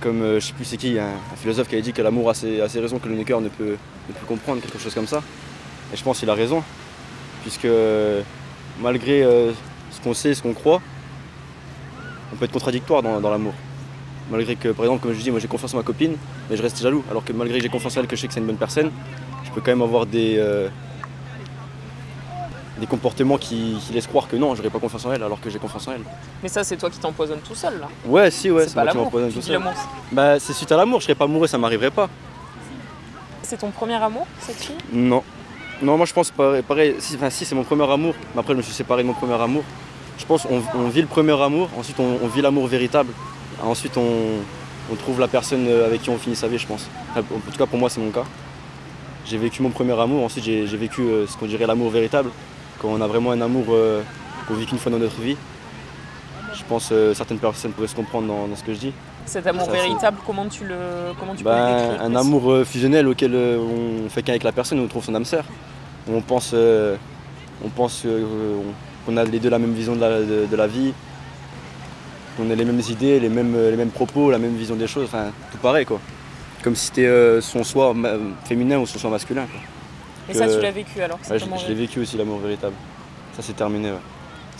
comme 0.00 0.22
euh, 0.22 0.40
je 0.40 0.46
sais 0.46 0.52
plus 0.52 0.64
c'est 0.64 0.76
qui, 0.76 0.98
un, 0.98 1.06
un 1.06 1.36
philosophe 1.36 1.68
qui 1.68 1.74
avait 1.74 1.82
dit 1.82 1.92
que 1.92 2.02
l'amour 2.02 2.28
a 2.28 2.32
a 2.32 2.34
ses 2.34 2.80
raisons 2.80 2.98
que 2.98 3.08
le 3.08 3.22
cœur 3.24 3.40
ne 3.40 3.48
peut, 3.48 3.76
ne 4.08 4.14
peut 4.14 4.26
comprendre, 4.26 4.60
quelque 4.60 4.78
chose 4.78 4.94
comme 4.94 5.06
ça. 5.06 5.22
Et 5.92 5.96
je 5.96 6.02
pense 6.02 6.18
qu'il 6.18 6.28
a 6.28 6.34
raison. 6.34 6.62
Puisque 7.42 7.68
malgré 8.80 9.22
euh, 9.22 9.52
ce 9.90 10.00
qu'on 10.00 10.14
sait, 10.14 10.34
ce 10.34 10.42
qu'on 10.42 10.54
croit, 10.54 10.80
on 12.32 12.36
peut 12.36 12.44
être 12.44 12.52
contradictoire 12.52 13.02
dans, 13.02 13.20
dans 13.20 13.30
l'amour. 13.30 13.54
Malgré 14.30 14.56
que, 14.56 14.68
par 14.68 14.84
exemple, 14.84 15.02
comme 15.02 15.12
je 15.12 15.20
dis, 15.20 15.30
moi 15.30 15.40
j'ai 15.40 15.48
confiance 15.48 15.74
en 15.74 15.78
ma 15.78 15.82
copine, 15.82 16.16
mais 16.48 16.56
je 16.56 16.62
reste 16.62 16.80
jaloux. 16.80 17.04
Alors 17.10 17.24
que 17.24 17.32
malgré 17.32 17.58
que 17.58 17.64
j'ai 17.64 17.68
confiance 17.68 17.96
en 17.96 18.00
elle, 18.00 18.06
que 18.06 18.16
je 18.16 18.22
sais 18.22 18.28
que 18.28 18.34
c'est 18.34 18.40
une 18.40 18.46
bonne 18.46 18.56
personne, 18.56 18.90
je 19.44 19.50
peux 19.50 19.60
quand 19.60 19.72
même 19.72 19.82
avoir 19.82 20.06
des, 20.06 20.36
euh, 20.38 20.68
des 22.82 22.88
comportements 22.88 23.38
qui, 23.38 23.76
qui 23.86 23.92
laissent 23.92 24.08
croire 24.08 24.26
que 24.26 24.34
non, 24.34 24.56
j'aurais 24.56 24.68
pas 24.68 24.80
confiance 24.80 25.06
en 25.06 25.12
elle, 25.12 25.22
alors 25.22 25.40
que 25.40 25.48
j'ai 25.48 25.60
confiance 25.60 25.86
en 25.86 25.92
elle. 25.92 26.00
Mais 26.42 26.48
ça, 26.48 26.64
c'est 26.64 26.76
toi 26.76 26.90
qui 26.90 26.98
t'empoisonnes 26.98 27.38
tout 27.38 27.54
seul, 27.54 27.78
là. 27.78 27.86
Ouais, 28.04 28.28
si, 28.32 28.50
ouais, 28.50 28.66
C'est 28.66 28.74
moi 28.74 28.88
qui 28.90 28.96
m'empoisonne 28.96 29.32
tout 29.32 29.40
seul. 29.40 29.62
Bah, 30.10 30.40
c'est 30.40 30.52
suite 30.52 30.72
à 30.72 30.76
l'amour, 30.76 30.98
je 30.98 31.04
serais 31.04 31.14
pas 31.14 31.26
amoureux, 31.26 31.46
ça 31.46 31.58
m'arriverait 31.58 31.92
pas. 31.92 32.08
C'est 33.42 33.56
ton 33.58 33.70
premier 33.70 33.94
amour, 33.94 34.26
cette 34.40 34.56
fille? 34.56 34.74
Non. 34.92 35.22
Non, 35.80 35.96
moi 35.96 36.06
je 36.06 36.12
pense 36.12 36.30
pareil, 36.30 36.62
pareil 36.62 36.94
si, 36.98 37.14
enfin, 37.16 37.30
si 37.30 37.44
c'est 37.44 37.54
mon 37.54 37.64
premier 37.64 37.88
amour, 37.90 38.14
mais 38.34 38.40
après 38.40 38.52
je 38.52 38.58
me 38.58 38.62
suis 38.62 38.72
séparé 38.72 39.02
de 39.02 39.08
mon 39.08 39.14
premier 39.14 39.34
amour. 39.40 39.62
Je 40.18 40.24
pense 40.24 40.42
qu'on 40.44 40.62
on 40.74 40.88
vit 40.88 41.00
le 41.02 41.08
premier 41.08 41.40
amour, 41.40 41.68
ensuite 41.76 41.98
on, 42.00 42.18
on 42.22 42.28
vit 42.28 42.40
l'amour 42.40 42.66
véritable, 42.68 43.12
ensuite 43.62 43.96
on, 43.96 44.10
on 44.92 44.94
trouve 44.94 45.18
la 45.20 45.26
personne 45.28 45.66
avec 45.68 46.02
qui 46.02 46.10
on 46.10 46.18
finit 46.18 46.36
sa 46.36 46.46
vie, 46.48 46.58
je 46.58 46.66
pense. 46.68 46.86
Enfin, 47.10 47.24
En 47.34 47.50
tout 47.50 47.58
cas 47.58 47.66
pour 47.66 47.78
moi 47.80 47.90
c'est 47.90 48.00
mon 48.00 48.10
cas. 48.10 48.24
J'ai 49.26 49.38
vécu 49.38 49.60
mon 49.62 49.70
premier 49.70 49.98
amour, 50.00 50.24
ensuite 50.24 50.44
j'ai 50.44 50.66
j'ai 50.68 50.76
vécu 50.76 51.02
euh, 51.02 51.26
ce 51.26 51.36
qu'on 51.36 51.46
dirait 51.46 51.66
l'amour 51.66 51.90
véritable, 51.90 52.30
quand 52.82 52.88
on 52.88 53.00
a 53.00 53.06
vraiment 53.06 53.30
un 53.30 53.40
amour 53.40 53.66
euh, 53.70 54.02
qu'on 54.46 54.54
vit 54.54 54.66
qu'une 54.66 54.78
fois 54.78 54.92
dans 54.92 54.98
notre 54.98 55.20
vie. 55.20 55.36
Je 56.54 56.62
pense 56.68 56.88
que 56.88 57.14
certaines 57.14 57.38
personnes 57.38 57.72
pourraient 57.72 57.86
se 57.88 57.94
comprendre 57.94 58.26
dans, 58.28 58.46
dans 58.48 58.56
ce 58.56 58.62
que 58.64 58.74
je 58.74 58.78
dis. 58.78 58.92
Cet 59.24 59.46
amour 59.46 59.66
Ça, 59.66 59.72
véritable, 59.72 60.18
comment 60.26 60.46
tu 60.48 60.64
le, 60.64 60.74
comment 61.18 61.34
tu 61.34 61.44
peux 61.44 61.50
le 61.50 61.54
Ben, 61.54 61.76
décrire 61.88 62.02
un 62.02 62.14
amour 62.16 62.50
euh, 62.52 62.64
fusionnel 62.64 63.06
auquel 63.08 63.34
euh, 63.34 63.58
on 63.58 64.08
fait 64.10 64.22
qu'avec 64.22 64.42
la 64.42 64.52
personne, 64.52 64.78
on 64.80 64.86
trouve 64.88 65.04
son 65.04 65.14
âme 65.14 65.24
sœur. 65.24 65.44
On 66.10 66.20
pense, 66.20 66.50
euh, 66.54 66.96
on 67.64 67.68
pense 67.68 68.02
euh, 68.04 68.24
on- 68.58 69.06
qu'on 69.06 69.16
a 69.16 69.24
les 69.24 69.38
deux 69.38 69.48
la 69.50 69.58
même 69.60 69.72
vision 69.72 69.94
de 69.96 70.00
la, 70.00 70.20
de- 70.20 70.46
de 70.50 70.56
la 70.56 70.66
vie, 70.66 70.92
qu'on 72.36 72.50
a 72.50 72.54
les 72.54 72.64
mêmes 72.64 72.80
idées, 72.88 73.20
les 73.20 73.28
mêmes, 73.28 73.56
les 73.56 73.76
mêmes 73.76 73.90
propos, 73.90 74.30
la 74.30 74.38
même 74.38 74.54
vision 74.56 74.74
des 74.76 74.86
choses, 74.88 75.04
enfin 75.04 75.26
tout 75.52 75.58
pareil 75.58 75.86
quoi. 75.86 76.00
Comme 76.62 76.76
si 76.76 76.86
c'était 76.86 77.06
euh, 77.06 77.40
son 77.40 77.64
soi 77.64 77.94
féminin 78.44 78.78
ou 78.78 78.86
son 78.86 78.98
soi 78.98 79.10
masculin. 79.10 79.46
quoi. 79.50 79.60
Et 80.28 80.34
ça, 80.34 80.46
tu 80.48 80.60
l'as 80.60 80.70
vécu 80.70 81.00
alors 81.02 81.18
Ouais, 81.30 81.38
je 81.38 81.44
je 81.44 81.68
l'ai 81.68 81.74
vécu 81.74 82.00
aussi 82.00 82.16
l'amour 82.16 82.38
véritable. 82.38 82.74
Ça 83.36 83.42
c'est 83.42 83.54
terminé. 83.54 83.90
ouais. 83.90 83.98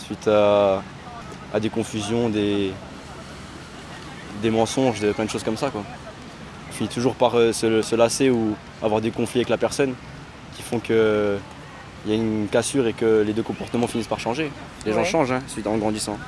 Suite 0.04 0.26
à, 0.28 0.82
à 1.54 1.60
des 1.60 1.68
confusions, 1.70 2.28
des, 2.28 2.72
des 4.42 4.50
mensonges, 4.50 5.00
des, 5.00 5.12
plein 5.12 5.24
de 5.24 5.30
choses 5.30 5.44
comme 5.44 5.56
ça. 5.56 5.70
Quoi. 5.70 5.82
On 6.70 6.72
finit 6.72 6.88
toujours 6.88 7.14
par 7.14 7.36
euh, 7.38 7.52
se, 7.52 7.82
se 7.82 7.94
lasser 7.94 8.30
ou 8.30 8.56
avoir 8.82 9.00
des 9.00 9.10
conflits 9.10 9.40
avec 9.40 9.48
la 9.50 9.58
personne 9.58 9.94
qui 10.56 10.62
font 10.62 10.78
que 10.80 11.38
il 12.04 12.10
y 12.10 12.14
a 12.14 12.16
une 12.16 12.48
cassure 12.50 12.86
et 12.88 12.94
que 12.94 13.22
les 13.24 13.32
deux 13.32 13.44
comportements 13.44 13.86
finissent 13.86 14.08
par 14.08 14.18
changer. 14.18 14.50
Les 14.84 14.92
gens 14.92 15.04
changent 15.04 15.30
hein, 15.32 15.42
suite 15.46 15.66
en 15.68 15.76
grandissant. 15.76 16.18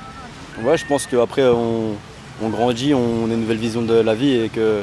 Ouais, 0.63 0.77
je 0.77 0.85
pense 0.85 1.05
qu'après 1.05 1.43
on, 1.47 1.95
on 2.41 2.49
grandit, 2.49 2.93
on 2.93 3.29
a 3.29 3.33
une 3.33 3.41
nouvelle 3.41 3.57
vision 3.57 3.81
de 3.81 3.93
la 3.95 4.15
vie 4.15 4.31
et 4.39 4.47
que 4.49 4.81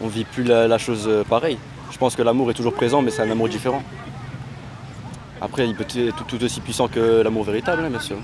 on 0.00 0.06
vit 0.08 0.24
plus 0.24 0.44
la, 0.44 0.66
la 0.68 0.78
chose 0.78 1.04
euh, 1.06 1.22
pareil. 1.24 1.58
Je 1.98 2.00
pense 2.00 2.14
que 2.14 2.22
l'amour 2.22 2.48
est 2.48 2.54
toujours 2.54 2.74
présent, 2.74 3.02
mais 3.02 3.10
c'est 3.10 3.22
un 3.22 3.30
amour 3.32 3.48
différent. 3.48 3.82
Après, 5.40 5.66
il 5.68 5.74
peut 5.74 5.82
être 5.82 6.14
tout, 6.16 6.22
tout 6.36 6.44
aussi 6.44 6.60
puissant 6.60 6.86
que 6.86 7.22
l'amour 7.22 7.42
véritable, 7.42 7.82
hein, 7.84 7.90
bien 7.90 7.98
sûr. 7.98 8.18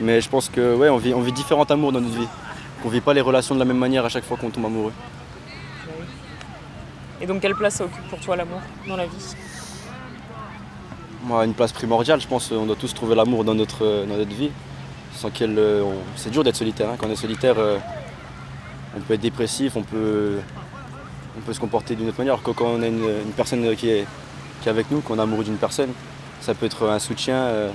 Mais 0.00 0.20
je 0.20 0.28
pense 0.28 0.48
que 0.48 0.76
ouais, 0.76 0.88
on 0.88 0.98
vit, 0.98 1.12
on 1.12 1.20
vit 1.20 1.32
différents 1.32 1.64
amours 1.64 1.90
dans 1.90 2.00
notre 2.00 2.14
vie. 2.16 2.28
On 2.84 2.88
vit 2.88 3.00
pas 3.00 3.12
les 3.12 3.20
relations 3.20 3.56
de 3.56 3.58
la 3.58 3.64
même 3.64 3.76
manière 3.78 4.04
à 4.04 4.08
chaque 4.08 4.22
fois 4.22 4.36
qu'on 4.36 4.50
tombe 4.50 4.66
amoureux. 4.66 4.92
Et 7.20 7.26
donc, 7.26 7.40
quelle 7.40 7.56
place 7.56 7.74
ça 7.74 7.84
occupe 7.86 8.08
pour 8.08 8.20
toi 8.20 8.36
l'amour 8.36 8.60
dans 8.86 8.96
la 8.96 9.06
vie? 9.06 9.34
Moi, 11.24 11.44
une 11.44 11.54
place 11.54 11.72
primordiale, 11.72 12.20
je 12.20 12.28
pense 12.28 12.50
qu'on 12.50 12.66
doit 12.66 12.76
tous 12.76 12.94
trouver 12.94 13.16
l'amour 13.16 13.42
dans 13.42 13.54
notre, 13.56 14.06
dans 14.08 14.16
notre 14.16 14.32
vie. 14.32 14.50
Sans 15.16 15.30
qu'elle, 15.30 15.58
euh, 15.58 15.82
on- 15.82 16.02
c'est 16.14 16.30
dur 16.30 16.44
d'être 16.44 16.54
solitaire. 16.56 16.88
hein. 16.88 16.94
Quand 16.98 17.08
on 17.08 17.10
est 17.10 17.16
solitaire, 17.16 17.56
euh, 17.58 17.78
on 18.96 19.00
peut 19.00 19.14
être 19.14 19.20
dépressif, 19.20 19.74
on 19.74 19.82
peut, 19.82 20.38
on 21.36 21.40
peut 21.40 21.52
se 21.52 21.60
comporter 21.60 21.94
d'une 21.94 22.08
autre 22.08 22.18
manière. 22.18 22.40
Quand 22.42 22.54
on 22.60 22.82
a 22.82 22.86
une, 22.86 23.32
personne 23.36 23.74
qui 23.76 23.88
est, 23.88 24.06
avec 24.66 24.90
nous, 24.90 25.00
qu'on 25.00 25.18
est 25.18 25.22
amoureux 25.22 25.44
d'une 25.44 25.56
personne, 25.56 25.90
ça 26.40 26.54
peut 26.54 26.66
être 26.66 26.88
un 26.88 26.98
soutien, 26.98 27.36
euh, 27.36 27.70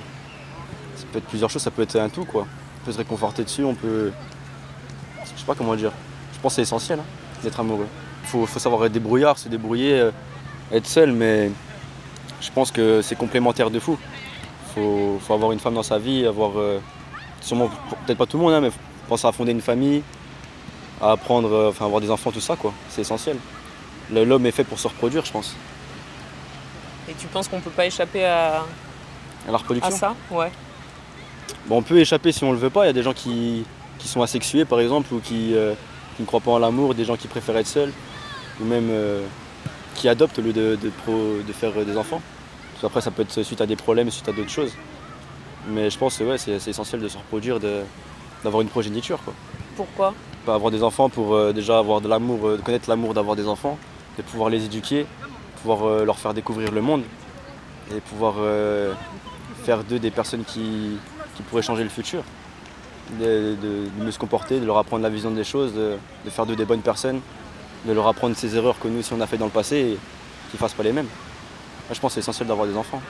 ça 0.96 1.04
peut 1.12 1.18
être 1.18 1.26
plusieurs 1.26 1.50
choses, 1.50 1.62
ça 1.62 1.70
peut 1.70 1.82
être 1.82 1.96
un 1.96 2.08
tout 2.08 2.24
quoi. 2.24 2.46
On 2.82 2.86
peut 2.86 2.92
se 2.92 2.98
réconforter 2.98 3.44
dessus, 3.44 3.64
on 3.64 3.74
peut, 3.74 4.12
je 5.24 5.40
sais 5.40 5.46
pas 5.46 5.54
comment 5.54 5.74
dire. 5.74 5.92
Je 6.34 6.40
pense 6.40 6.52
que 6.52 6.56
c'est 6.56 6.62
essentiel 6.62 7.00
hein, 7.00 7.04
d'être 7.42 7.58
amoureux. 7.60 7.86
Il 8.22 8.28
faut, 8.28 8.46
savoir 8.46 8.84
être 8.84 8.92
débrouillard, 8.92 9.38
se 9.38 9.48
débrouiller, 9.48 9.98
euh, 9.98 10.10
être 10.72 10.86
seul, 10.86 11.12
mais 11.12 11.50
je 12.40 12.50
pense 12.50 12.70
que 12.70 13.02
c'est 13.02 13.16
complémentaire 13.16 13.70
de 13.70 13.80
fou. 13.80 13.98
Il 14.68 14.74
faut, 14.74 15.18
faut 15.20 15.34
avoir 15.34 15.52
une 15.52 15.58
femme 15.58 15.74
dans 15.74 15.82
sa 15.82 15.98
vie, 15.98 16.26
avoir, 16.26 16.58
euh, 16.58 16.78
sûrement, 17.40 17.68
peut-être 18.06 18.18
pas 18.18 18.26
tout 18.26 18.36
le 18.36 18.44
monde, 18.44 18.52
hein, 18.52 18.60
mais 18.60 18.70
penser 19.08 19.26
à 19.26 19.32
fonder 19.32 19.52
une 19.52 19.62
famille, 19.62 20.02
à 21.00 21.12
apprendre, 21.12 21.52
euh, 21.52 21.68
enfin 21.70 21.84
avoir 21.86 22.00
des 22.00 22.10
enfants, 22.10 22.32
tout 22.32 22.40
ça, 22.40 22.56
quoi. 22.56 22.72
C'est 22.88 23.02
essentiel. 23.02 23.36
L'homme 24.10 24.46
est 24.46 24.52
fait 24.52 24.64
pour 24.64 24.78
se 24.78 24.88
reproduire, 24.88 25.24
je 25.24 25.32
pense. 25.32 25.54
Et 27.08 27.14
tu 27.14 27.26
penses 27.26 27.48
qu'on 27.48 27.60
peut 27.60 27.70
pas 27.70 27.86
échapper 27.86 28.24
à, 28.24 28.64
À 29.46 29.50
la 29.52 29.58
reproduction. 29.58 29.94
à 29.94 29.96
ça? 29.98 30.14
Ouais. 30.30 30.50
Bon, 31.66 31.78
on 31.78 31.82
peut 31.82 31.98
échapper 31.98 32.32
si 32.32 32.42
on 32.44 32.52
le 32.52 32.58
veut 32.58 32.70
pas. 32.70 32.84
Il 32.84 32.86
y 32.86 32.90
a 32.90 32.94
des 32.94 33.02
gens 33.02 33.12
qui, 33.12 33.64
qui 33.98 34.08
sont 34.08 34.22
asexués, 34.22 34.64
par 34.64 34.80
exemple, 34.80 35.12
ou 35.14 35.20
qui, 35.20 35.54
euh, 35.54 35.74
qui 36.16 36.22
ne 36.22 36.26
croient 36.26 36.40
pas 36.40 36.52
en 36.52 36.58
l'amour, 36.58 36.94
des 36.94 37.04
gens 37.04 37.16
qui 37.16 37.28
préfèrent 37.28 37.56
être 37.58 37.66
seuls, 37.66 37.92
ou 38.60 38.64
même 38.64 38.88
euh, 38.90 39.24
qui 39.94 40.08
adoptent 40.08 40.38
au 40.38 40.42
lieu 40.42 40.52
de, 40.52 40.76
de 40.80 40.88
pro- 40.90 41.38
de 41.46 41.52
faire 41.52 41.72
des 41.84 41.96
enfants. 41.96 42.20
Parce 42.72 42.82
qu'après, 42.82 43.00
ça 43.02 43.10
peut 43.10 43.22
être 43.22 43.42
suite 43.42 43.60
à 43.60 43.66
des 43.66 43.76
problèmes, 43.76 44.10
suite 44.10 44.28
à 44.28 44.32
d'autres 44.32 44.50
choses. 44.50 44.72
Mais 45.68 45.90
je 45.90 45.98
pense 45.98 46.16
que 46.16 46.24
ouais, 46.24 46.38
c'est 46.38 46.66
essentiel 46.66 47.00
de 47.02 47.08
se 47.08 47.18
reproduire, 47.18 47.58
d'avoir 48.42 48.62
une 48.62 48.68
progéniture. 48.68 49.18
Quoi. 49.22 49.34
Pourquoi? 49.76 50.14
Avoir 50.54 50.70
des 50.70 50.82
enfants 50.82 51.08
pour 51.08 51.34
euh, 51.34 51.52
déjà 51.52 51.78
avoir 51.78 52.00
de 52.00 52.08
l'amour, 52.08 52.46
euh, 52.48 52.58
connaître 52.64 52.88
l'amour 52.88 53.14
d'avoir 53.14 53.36
des 53.36 53.46
enfants, 53.48 53.78
de 54.16 54.22
pouvoir 54.22 54.50
les 54.50 54.64
éduquer, 54.64 55.06
pouvoir 55.62 55.86
euh, 55.86 56.04
leur 56.04 56.18
faire 56.18 56.34
découvrir 56.34 56.70
le 56.72 56.80
monde 56.80 57.02
et 57.94 58.00
pouvoir 58.00 58.34
euh, 58.38 58.92
faire 59.64 59.84
d'eux 59.84 59.98
des 59.98 60.10
personnes 60.10 60.44
qui, 60.44 60.98
qui 61.36 61.42
pourraient 61.42 61.62
changer 61.62 61.82
le 61.84 61.90
futur. 61.90 62.22
De, 63.18 63.24
de- 63.24 63.88
de 63.98 64.04
mieux 64.04 64.10
se 64.10 64.18
comporter, 64.18 64.60
de 64.60 64.66
leur 64.66 64.76
apprendre 64.76 65.02
la 65.02 65.08
vision 65.08 65.30
des 65.30 65.44
choses, 65.44 65.72
de, 65.72 65.96
de 66.24 66.30
faire 66.30 66.44
d'eux 66.44 66.56
des 66.56 66.66
bonnes 66.66 66.82
personnes, 66.82 67.20
de 67.86 67.92
leur 67.92 68.06
apprendre 68.06 68.36
ces 68.36 68.54
erreurs 68.56 68.78
que 68.78 68.86
nous 68.88 69.02
si 69.02 69.12
on 69.14 69.20
a 69.22 69.26
fait 69.26 69.38
dans 69.38 69.46
le 69.46 69.50
passé 69.50 69.76
et 69.76 69.98
qu'ils 70.50 70.54
ne 70.54 70.58
fassent 70.58 70.74
pas 70.74 70.82
les 70.82 70.92
mêmes. 70.92 71.06
Moi, 71.06 71.94
je 71.94 72.00
pense 72.00 72.10
que 72.10 72.14
c'est 72.14 72.20
essentiel 72.20 72.48
d'avoir 72.48 72.66
des 72.66 72.76
enfants. 72.76 73.00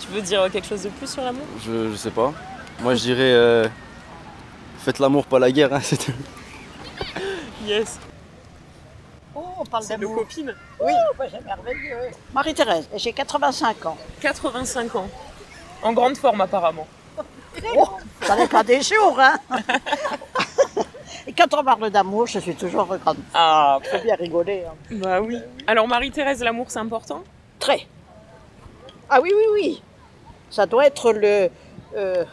Tu 0.00 0.08
veux 0.12 0.22
dire 0.22 0.50
quelque 0.50 0.66
chose 0.66 0.82
de 0.82 0.88
plus 0.88 1.10
sur 1.10 1.22
l'amour? 1.22 1.44
Je, 1.66 1.90
je 1.90 1.96
sais 1.96 2.10
pas. 2.10 2.32
Moi 2.82 2.94
je 2.94 3.02
dirais 3.02 3.20
euh, 3.32 3.68
faites 4.82 4.98
l'amour, 4.98 5.26
pas 5.26 5.38
la 5.38 5.50
guerre. 5.50 5.72
hein, 5.72 5.80
c'est 5.82 5.96
tout. 5.96 6.12
Yes. 7.64 7.98
Oh, 9.34 9.44
on 9.60 9.64
parle 9.64 9.86
d'amour. 9.86 10.16
copines 10.16 10.54
Oui, 10.80 10.92
c'est 11.30 11.44
merveilleux. 11.44 11.96
Marie-Thérèse, 12.34 12.88
j'ai 12.96 13.12
85 13.12 13.86
ans. 13.86 13.96
85 14.20 14.96
ans. 14.96 15.08
En 15.82 15.92
grande 15.92 16.16
forme, 16.16 16.40
apparemment. 16.40 16.86
Oh, 17.76 17.88
ça 18.22 18.36
n'est 18.36 18.48
pas 18.48 18.62
des 18.62 18.80
jours, 18.82 19.18
hein 19.20 19.36
Et 21.26 21.32
quand 21.32 21.54
on 21.54 21.62
parle 21.62 21.88
d'amour, 21.90 22.26
je 22.26 22.40
suis 22.40 22.54
toujours 22.54 22.86
grande. 22.96 23.18
Ah, 23.32 23.78
faut 23.90 23.98
bien 24.02 24.16
rigoler. 24.16 24.64
hein. 24.66 24.74
Bah 24.90 25.20
oui. 25.20 25.38
Alors, 25.66 25.86
Marie-Thérèse, 25.86 26.42
l'amour, 26.42 26.66
c'est 26.68 26.80
important? 26.80 27.22
Très. 27.60 27.86
Ah 29.08 29.20
oui, 29.22 29.30
oui, 29.34 29.44
oui. 29.52 29.82
Ça 30.50 30.66
doit 30.66 30.86
être 30.86 31.12
le, 31.12 31.48
euh, 31.96 32.24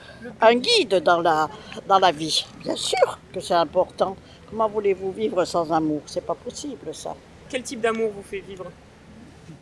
un 0.41 0.55
guide 0.55 1.01
dans 1.03 1.21
la, 1.21 1.49
dans 1.87 1.99
la 1.99 2.11
vie. 2.11 2.45
Bien 2.63 2.75
sûr 2.75 3.19
que 3.33 3.39
c'est 3.39 3.53
important. 3.53 4.15
Comment 4.49 4.67
voulez-vous 4.67 5.11
vivre 5.11 5.43
sans 5.45 5.71
amour? 5.71 6.01
C'est 6.05 6.25
pas 6.25 6.35
possible, 6.35 6.93
ça. 6.93 7.15
Quel 7.49 7.63
type 7.63 7.81
d'amour 7.81 8.11
vous 8.15 8.23
fait 8.23 8.39
vivre? 8.39 8.65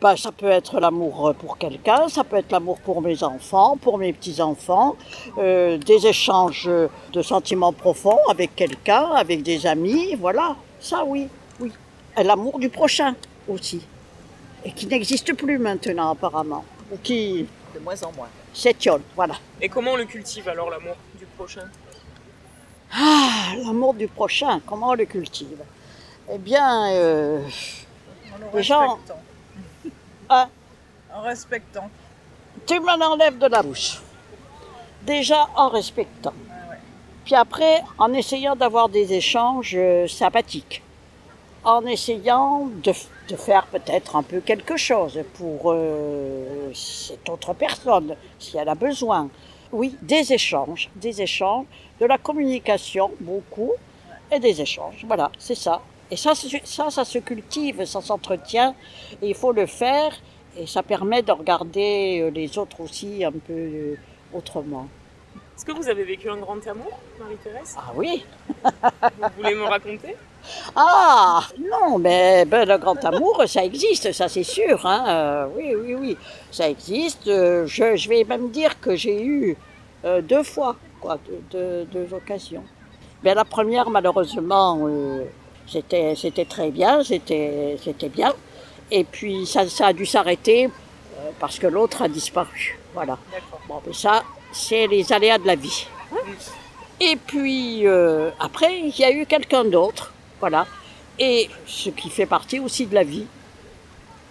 Bah, 0.00 0.16
ça 0.16 0.30
peut 0.30 0.50
être 0.50 0.78
l'amour 0.78 1.34
pour 1.38 1.58
quelqu'un, 1.58 2.08
ça 2.08 2.22
peut 2.22 2.36
être 2.36 2.52
l'amour 2.52 2.78
pour 2.80 3.00
mes 3.00 3.22
enfants, 3.22 3.76
pour 3.76 3.98
mes 3.98 4.12
petits-enfants, 4.12 4.96
euh, 5.38 5.78
des 5.78 6.06
échanges 6.06 6.70
de 7.12 7.22
sentiments 7.22 7.72
profonds 7.72 8.18
avec 8.30 8.54
quelqu'un, 8.54 9.10
avec 9.12 9.42
des 9.42 9.66
amis, 9.66 10.14
voilà. 10.14 10.56
Ça, 10.78 11.04
oui, 11.04 11.28
oui. 11.58 11.72
Et 12.16 12.22
l'amour 12.22 12.58
du 12.58 12.68
prochain 12.68 13.14
aussi. 13.48 13.80
Et 14.64 14.72
qui 14.72 14.86
n'existe 14.86 15.34
plus 15.34 15.58
maintenant, 15.58 16.10
apparemment. 16.10 16.64
Ou 16.92 16.96
qui 17.02 17.46
De 17.74 17.80
moins 17.80 18.02
en 18.02 18.12
moins. 18.12 18.28
s'étiole, 18.54 19.02
voilà. 19.14 19.34
Et 19.60 19.68
comment 19.68 19.92
on 19.92 19.96
le 19.96 20.06
cultive 20.06 20.48
alors, 20.48 20.70
l'amour 20.70 20.96
du 21.14 21.26
prochain? 21.26 21.68
Ah, 22.92 23.52
l'amour 23.64 23.94
du 23.94 24.08
prochain, 24.08 24.60
comment 24.66 24.90
on 24.90 24.94
le 24.94 25.04
cultive? 25.04 25.58
Eh 26.30 26.38
bien, 26.38 26.90
euh, 26.92 27.46
les 28.54 28.62
gens... 28.62 28.98
Hein? 30.30 30.48
En 31.14 31.22
respectant. 31.22 31.88
Tu 32.66 32.78
m'en 32.80 33.00
enlèves 33.00 33.38
de 33.38 33.46
la 33.46 33.62
bouche. 33.62 34.02
Déjà 35.02 35.48
en 35.56 35.70
respectant. 35.70 36.34
Puis 37.24 37.34
après, 37.34 37.82
en 37.96 38.12
essayant 38.12 38.54
d'avoir 38.54 38.90
des 38.90 39.14
échanges 39.14 39.74
euh, 39.74 40.06
sympathiques. 40.06 40.82
En 41.64 41.84
essayant 41.86 42.66
de, 42.66 42.92
de 43.28 43.36
faire 43.36 43.66
peut-être 43.66 44.16
un 44.16 44.22
peu 44.22 44.40
quelque 44.40 44.76
chose 44.76 45.20
pour 45.34 45.72
euh, 45.72 46.70
cette 46.72 47.28
autre 47.28 47.52
personne, 47.52 48.14
si 48.38 48.56
elle 48.56 48.68
a 48.68 48.74
besoin. 48.74 49.28
Oui, 49.72 49.96
des 50.00 50.32
échanges, 50.32 50.88
des 50.96 51.20
échanges, 51.20 51.66
de 52.00 52.06
la 52.06 52.16
communication, 52.16 53.10
beaucoup, 53.20 53.72
et 54.32 54.38
des 54.38 54.60
échanges. 54.60 55.04
Voilà, 55.06 55.30
c'est 55.38 55.54
ça. 55.54 55.82
Et 56.10 56.16
ça, 56.16 56.32
ça, 56.34 56.90
ça 56.90 57.04
se 57.04 57.18
cultive, 57.18 57.84
ça 57.84 58.00
s'entretient, 58.00 58.74
et 59.20 59.28
il 59.28 59.34
faut 59.34 59.52
le 59.52 59.66
faire, 59.66 60.14
et 60.56 60.66
ça 60.66 60.82
permet 60.82 61.22
de 61.22 61.32
regarder 61.32 62.20
euh, 62.20 62.30
les 62.30 62.56
autres 62.56 62.80
aussi 62.80 63.24
un 63.24 63.32
peu 63.32 63.52
euh, 63.52 63.94
autrement. 64.32 64.88
Est-ce 65.58 65.64
que 65.66 65.72
vous 65.72 65.88
avez 65.88 66.04
vécu 66.04 66.30
un 66.30 66.36
grand 66.36 66.64
amour, 66.68 67.00
Marie-Thérèse 67.18 67.74
Ah 67.76 67.90
oui 67.96 68.24
Vous 68.62 69.28
voulez 69.38 69.56
me 69.56 69.64
raconter 69.64 70.14
Ah 70.76 71.40
non, 71.58 71.98
mais 71.98 72.44
ben, 72.44 72.64
le 72.68 72.78
grand 72.78 73.04
amour, 73.04 73.42
ça 73.48 73.64
existe, 73.64 74.12
ça 74.12 74.28
c'est 74.28 74.44
sûr. 74.44 74.86
Hein. 74.86 75.04
euh, 75.08 75.46
oui, 75.56 75.74
oui, 75.74 75.94
oui, 75.96 76.16
ça 76.52 76.68
existe. 76.70 77.26
Euh, 77.26 77.66
je, 77.66 77.96
je 77.96 78.08
vais 78.08 78.22
même 78.22 78.50
dire 78.50 78.78
que 78.80 78.94
j'ai 78.94 79.20
eu 79.20 79.56
euh, 80.04 80.20
deux 80.22 80.44
fois, 80.44 80.76
quoi, 81.00 81.18
deux, 81.26 81.42
deux- 81.50 81.84
deux 81.86 82.14
occasions. 82.14 82.62
Mais 83.24 83.34
la 83.34 83.44
première, 83.44 83.90
malheureusement, 83.90 84.78
c'était 85.66 86.14
très 86.48 86.70
bien, 86.70 87.02
c'était 87.02 87.76
c'était 87.82 88.08
bien. 88.08 88.32
Et 88.92 89.02
puis 89.02 89.44
ça, 89.44 89.68
ça 89.68 89.88
a 89.88 89.92
dû 89.92 90.06
s'arrêter 90.06 90.70
parce 91.40 91.58
que 91.58 91.66
l'autre 91.66 92.02
a 92.02 92.06
disparu. 92.08 92.78
Voilà. 92.94 93.18
Bon, 93.66 93.82
mais 93.84 93.92
ça, 93.92 94.22
c'est 94.52 94.86
les 94.86 95.12
aléas 95.12 95.38
de 95.38 95.46
la 95.46 95.54
vie. 95.54 95.86
Et 97.00 97.16
puis 97.16 97.86
euh, 97.86 98.30
après, 98.40 98.80
il 98.80 98.98
y 98.98 99.04
a 99.04 99.12
eu 99.12 99.26
quelqu'un 99.26 99.64
d'autre, 99.64 100.12
voilà. 100.40 100.66
Et 101.18 101.48
ce 101.66 101.90
qui 101.90 102.10
fait 102.10 102.26
partie 102.26 102.58
aussi 102.60 102.86
de 102.86 102.94
la 102.94 103.04
vie. 103.04 103.26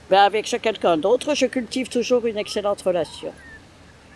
Ben, 0.09 0.19
avec 0.19 0.47
ce 0.47 0.55
quelqu'un 0.55 0.95
d'autre, 0.95 1.35
je 1.35 1.45
cultive 1.47 1.89
toujours 1.89 2.25
une 2.25 2.37
excellente 2.37 2.81
relation. 2.81 3.33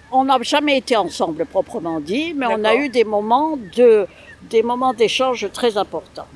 On 0.10 0.24
n'a 0.24 0.42
jamais 0.42 0.78
été 0.78 0.96
ensemble 0.96 1.46
proprement 1.46 2.00
dit, 2.00 2.34
mais 2.34 2.46
on 2.48 2.64
a 2.64 2.76
eu 2.76 2.88
des 2.88 3.04
moments 3.04 3.58
de, 3.76 4.08
des 4.44 4.64
moments 4.64 4.94
d'échange 4.94 5.50
très 5.52 5.78
importants. 5.78 6.28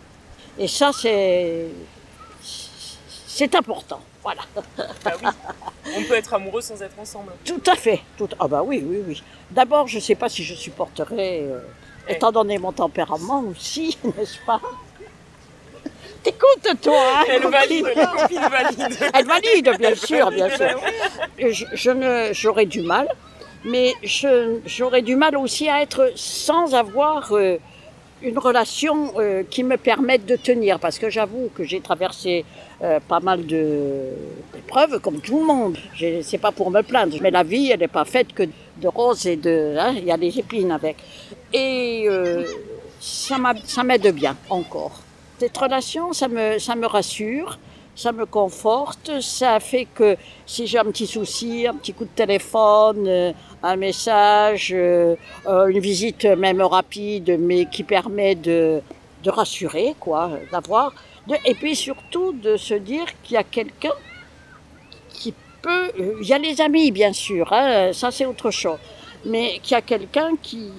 Et 0.57 0.67
ça, 0.67 0.91
c'est, 0.93 1.67
c'est 3.27 3.55
important, 3.55 4.01
voilà. 4.21 4.41
Bah 5.03 5.11
oui. 5.21 5.29
Peut 6.15 6.19
être 6.19 6.33
amoureux 6.33 6.61
sans 6.61 6.81
être 6.81 6.97
ensemble. 6.97 7.33
Tout 7.43 7.61
à 7.67 7.75
fait. 7.75 7.99
Tout... 8.17 8.29
Ah 8.39 8.47
bah 8.47 8.63
oui, 8.63 8.81
oui, 8.87 9.03
oui. 9.05 9.23
D'abord, 9.51 9.89
je 9.89 9.97
ne 9.97 10.01
sais 10.01 10.15
pas 10.15 10.29
si 10.29 10.45
je 10.45 10.53
supporterais, 10.53 11.41
euh, 11.41 11.59
étant 12.07 12.31
donné 12.31 12.57
mon 12.57 12.71
tempérament 12.71 13.43
aussi, 13.51 13.97
n'est-ce 14.17 14.37
pas? 14.45 14.61
T'écoutes, 16.23 16.81
toi 16.81 16.97
hein, 17.17 17.23
Elle 17.27 17.47
valide, 17.47 17.91
la 17.93 18.05
copine 18.07 18.39
valide. 18.39 18.97
Elle 19.13 19.25
valide, 19.25 19.77
bien 19.77 19.93
sûr, 19.93 20.31
bien 20.31 20.49
sûr. 20.55 20.79
Je, 21.37 21.65
je 21.73 21.91
ne, 21.91 22.31
j'aurais 22.31 22.65
du 22.65 22.79
mal, 22.79 23.09
mais 23.65 23.93
je, 24.01 24.59
j'aurais 24.65 25.01
du 25.01 25.17
mal 25.17 25.35
aussi 25.35 25.67
à 25.67 25.81
être 25.81 26.13
sans 26.15 26.75
avoir 26.75 27.33
euh, 27.33 27.57
une 28.21 28.37
relation 28.37 29.13
euh, 29.17 29.43
qui 29.49 29.63
me 29.63 29.77
permette 29.77 30.25
de 30.25 30.35
tenir, 30.35 30.79
parce 30.79 30.97
que 30.97 31.09
j'avoue 31.09 31.49
que 31.53 31.63
j'ai 31.63 31.81
traversé 31.81 32.45
euh, 32.81 32.99
pas 33.07 33.19
mal 33.19 33.45
d'épreuves, 33.45 34.99
comme 34.99 35.19
tout 35.19 35.39
le 35.39 35.45
monde. 35.45 35.77
C'est 36.23 36.37
pas 36.37 36.51
pour 36.51 36.71
me 36.71 36.81
plaindre, 36.81 37.17
mais 37.21 37.31
la 37.31 37.43
vie, 37.43 37.71
elle 37.71 37.79
n'est 37.79 37.87
pas 37.87 38.05
faite 38.05 38.33
que 38.33 38.43
de 38.43 38.87
roses 38.87 39.25
et 39.27 39.35
de, 39.35 39.75
hein, 39.77 39.93
il 39.95 40.05
y 40.05 40.11
a 40.11 40.17
des 40.17 40.37
épines 40.39 40.71
avec. 40.71 40.97
Et 41.53 42.05
euh, 42.07 42.43
ça 42.99 43.83
m'aide 43.83 44.13
bien 44.13 44.35
encore. 44.49 45.01
Cette 45.39 45.57
relation, 45.57 46.13
ça 46.13 46.27
me, 46.27 46.57
ça 46.59 46.75
me 46.75 46.87
rassure, 46.87 47.59
ça 47.95 48.11
me 48.11 48.25
conforte, 48.25 49.21
ça 49.21 49.59
fait 49.59 49.85
que 49.85 50.17
si 50.45 50.67
j'ai 50.67 50.77
un 50.77 50.85
petit 50.85 51.07
souci, 51.07 51.65
un 51.65 51.75
petit 51.75 51.93
coup 51.93 52.03
de 52.03 52.09
téléphone, 52.09 53.07
euh, 53.07 53.31
un 53.63 53.77
message, 53.77 54.71
euh, 54.73 55.15
euh, 55.47 55.67
une 55.67 55.79
visite 55.79 56.25
même 56.25 56.61
rapide, 56.61 57.37
mais 57.39 57.65
qui 57.65 57.83
permet 57.83 58.35
de, 58.35 58.81
de 59.23 59.29
rassurer, 59.29 59.95
quoi, 59.99 60.29
d'avoir, 60.51 60.93
et 61.45 61.55
puis 61.55 61.75
surtout 61.75 62.33
de 62.33 62.57
se 62.57 62.73
dire 62.73 63.05
qu'il 63.23 63.35
y 63.35 63.37
a 63.37 63.43
quelqu'un 63.43 63.93
qui 65.09 65.33
peut, 65.61 65.91
il 66.21 66.27
y 66.27 66.33
a 66.33 66.37
les 66.37 66.59
amis 66.59 66.91
bien 66.91 67.13
sûr, 67.13 67.51
hein, 67.53 67.91
ça 67.93 68.11
c'est 68.11 68.25
autre 68.25 68.51
chose, 68.51 68.77
mais 69.25 69.59
qu'il 69.63 69.71
y 69.71 69.75
a 69.75 69.81
quelqu'un 69.81 70.31
qui, 70.41 70.69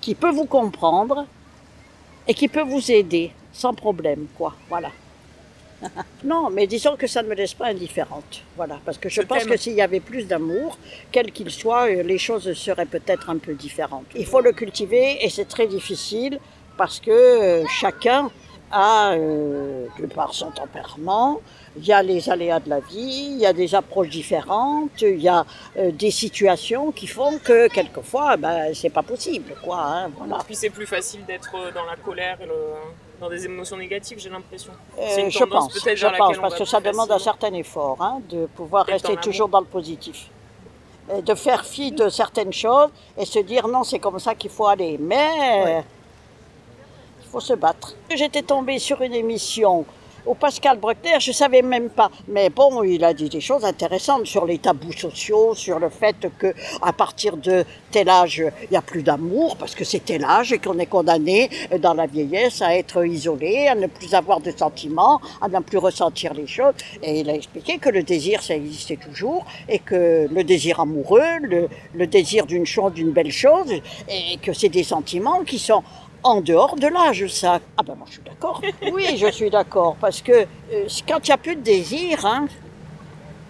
qui 0.00 0.14
peut 0.14 0.30
vous 0.30 0.46
comprendre 0.46 1.26
et 2.26 2.34
qui 2.34 2.46
peut 2.46 2.62
vous 2.62 2.90
aider 2.92 3.32
sans 3.52 3.74
problème, 3.74 4.28
quoi, 4.38 4.54
voilà. 4.68 4.88
non, 6.24 6.50
mais 6.50 6.66
disons 6.66 6.96
que 6.96 7.06
ça 7.06 7.22
ne 7.22 7.28
me 7.28 7.34
laisse 7.34 7.54
pas 7.54 7.66
indifférente, 7.66 8.42
voilà, 8.56 8.78
parce 8.84 8.98
que 8.98 9.08
je, 9.08 9.20
Je 9.20 9.26
pense 9.26 9.44
que 9.44 9.56
s'il 9.56 9.74
y 9.74 9.82
avait 9.82 10.00
plus 10.00 10.24
d'amour, 10.26 10.78
quel 11.10 11.32
qu'il 11.32 11.50
soit, 11.50 11.88
euh, 11.90 12.02
les 12.02 12.18
choses 12.18 12.52
seraient 12.54 12.86
peut-être 12.86 13.30
un 13.30 13.38
peu 13.38 13.54
différentes. 13.54 14.06
Il 14.14 14.26
faut 14.26 14.40
le 14.40 14.52
cultiver 14.52 15.24
et 15.24 15.28
c'est 15.28 15.46
très 15.48 15.66
difficile 15.66 16.38
parce 16.76 17.00
que 17.00 17.10
euh, 17.10 17.64
chacun 17.68 18.30
a, 18.70 19.12
euh, 19.12 19.86
de 19.98 20.06
par 20.06 20.32
son 20.32 20.50
tempérament, 20.50 21.40
il 21.76 21.84
y 21.86 21.92
a 21.92 22.02
les 22.02 22.28
aléas 22.30 22.60
de 22.60 22.70
la 22.70 22.80
vie, 22.80 23.32
il 23.34 23.38
y 23.38 23.46
a 23.46 23.52
des 23.52 23.74
approches 23.74 24.08
différentes, 24.08 25.00
il 25.02 25.20
y 25.20 25.28
a 25.28 25.44
euh, 25.78 25.90
des 25.90 26.10
situations 26.10 26.90
qui 26.92 27.06
font 27.06 27.38
que 27.38 27.68
quelquefois, 27.68 28.36
ben, 28.36 28.72
c'est 28.74 28.90
pas 28.90 29.02
possible, 29.02 29.54
quoi. 29.62 29.78
hein, 29.80 30.10
voilà. 30.16 30.38
Puis 30.46 30.54
c'est 30.54 30.70
plus 30.70 30.86
facile 30.86 31.24
d'être 31.26 31.50
dans 31.74 31.84
la 31.84 31.96
colère 31.96 32.38
et 32.40 32.46
le- 32.46 32.52
dans 33.22 33.30
des 33.30 33.44
émotions 33.44 33.76
négatives, 33.76 34.18
j'ai 34.18 34.28
l'impression. 34.28 34.72
Euh, 34.98 35.30
je 35.30 35.44
pense, 35.44 35.72
je 35.72 36.06
pense, 36.18 36.38
parce 36.38 36.58
que 36.58 36.64
ça 36.64 36.80
demande 36.80 37.10
un 37.12 37.20
certain 37.20 37.54
effort, 37.54 37.96
hein, 38.00 38.20
de 38.28 38.46
pouvoir 38.46 38.84
rester 38.84 39.16
toujours 39.16 39.48
dans 39.48 39.60
le 39.60 39.66
positif. 39.66 40.28
Et 41.16 41.22
de 41.22 41.34
faire 41.34 41.64
fi 41.64 41.92
de 41.92 42.08
certaines 42.08 42.52
choses 42.52 42.90
et 43.16 43.24
se 43.24 43.38
dire 43.38 43.68
non, 43.68 43.84
c'est 43.84 44.00
comme 44.00 44.18
ça 44.18 44.34
qu'il 44.34 44.50
faut 44.50 44.66
aller. 44.66 44.98
Mais 44.98 45.84
il 47.22 47.28
faut 47.30 47.40
se 47.40 47.54
battre. 47.54 47.94
J'étais 48.12 48.42
tombée 48.42 48.80
sur 48.80 49.00
une 49.02 49.14
émission 49.14 49.84
où 50.26 50.34
Pascal 50.34 50.78
Bruckner, 50.78 51.18
je 51.20 51.32
savais 51.32 51.62
même 51.62 51.90
pas. 51.90 52.10
Mais 52.28 52.50
bon, 52.50 52.82
il 52.82 53.04
a 53.04 53.14
dit 53.14 53.28
des 53.28 53.40
choses 53.40 53.64
intéressantes 53.64 54.26
sur 54.26 54.46
les 54.46 54.58
tabous 54.58 54.92
sociaux, 54.92 55.54
sur 55.54 55.78
le 55.78 55.88
fait 55.88 56.16
que 56.38 56.54
à 56.80 56.92
partir 56.92 57.36
de 57.36 57.64
tel 57.90 58.08
âge, 58.08 58.44
il 58.62 58.68
n'y 58.70 58.76
a 58.76 58.82
plus 58.82 59.02
d'amour 59.02 59.56
parce 59.56 59.74
que 59.74 59.84
c'est 59.84 60.04
tel 60.04 60.24
âge 60.24 60.52
et 60.52 60.58
qu'on 60.58 60.78
est 60.78 60.86
condamné 60.86 61.50
euh, 61.72 61.78
dans 61.78 61.94
la 61.94 62.06
vieillesse 62.06 62.62
à 62.62 62.76
être 62.76 63.04
isolé, 63.04 63.66
à 63.68 63.74
ne 63.74 63.86
plus 63.86 64.14
avoir 64.14 64.40
de 64.40 64.50
sentiments, 64.50 65.20
à 65.40 65.48
ne 65.48 65.60
plus 65.60 65.78
ressentir 65.78 66.34
les 66.34 66.46
choses. 66.46 66.74
Et 67.02 67.20
il 67.20 67.30
a 67.30 67.34
expliqué 67.34 67.78
que 67.78 67.88
le 67.88 68.02
désir, 68.02 68.42
ça 68.42 68.54
existait 68.54 68.96
toujours 68.96 69.44
et 69.68 69.78
que 69.78 70.28
le 70.30 70.44
désir 70.44 70.80
amoureux, 70.80 71.20
le 71.94 72.06
désir 72.06 72.46
d'une 72.46 72.66
chose, 72.66 72.92
d'une 72.92 73.10
belle 73.10 73.32
chose, 73.32 73.72
et 74.08 74.36
que 74.40 74.52
c'est 74.52 74.68
des 74.68 74.84
sentiments 74.84 75.42
qui 75.44 75.58
sont 75.58 75.82
en 76.22 76.40
dehors 76.40 76.76
de 76.76 76.86
l'âge, 76.86 77.26
ça. 77.28 77.60
Ah 77.76 77.82
ben 77.82 77.94
moi 77.96 78.06
je 78.08 78.12
suis 78.14 78.22
d'accord. 78.22 78.60
Oui, 78.92 79.16
je 79.16 79.30
suis 79.30 79.50
d'accord. 79.50 79.96
Parce 80.00 80.20
que 80.22 80.32
euh, 80.32 80.86
quand 81.08 81.18
il 81.26 81.30
n'y 81.30 81.34
a 81.34 81.36
plus 81.38 81.56
de 81.56 81.62
désir, 81.62 82.24
hein, 82.24 82.46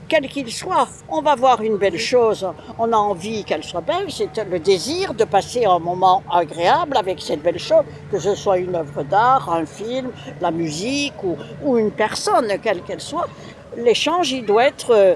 quel 0.09 0.29
qu'il 0.29 0.53
soit, 0.53 0.89
on 1.09 1.23
va 1.23 1.35
voir 1.35 1.63
une 1.63 1.77
belle 1.77 1.99
chose, 1.99 2.47
on 2.79 2.93
a 2.93 2.97
envie 2.97 3.45
qu'elle 3.45 3.65
soit 3.65 3.81
belle, 3.81 4.07
c'est 4.11 4.37
le 4.45 4.59
désir 4.59 5.15
de 5.15 5.25
passer 5.25 5.65
un 5.65 5.79
moment 5.79 6.23
agréable 6.31 6.97
avec 6.97 7.21
cette 7.21 7.43
belle 7.43 7.59
chose, 7.59 7.85
que 8.11 8.19
ce 8.19 8.35
soit 8.35 8.59
une 8.59 8.75
œuvre 8.75 9.03
d'art, 9.05 9.51
un 9.51 9.65
film, 9.65 10.11
la 10.41 10.51
musique 10.51 11.15
ou, 11.23 11.37
ou 11.65 11.79
une 11.79 11.91
personne, 11.91 12.49
quelle 12.63 12.83
qu'elle 12.83 13.01
soit. 13.01 13.29
L'échange, 13.77 14.33
il 14.33 14.45
doit 14.45 14.65
être... 14.67 14.91
euh, 14.91 15.15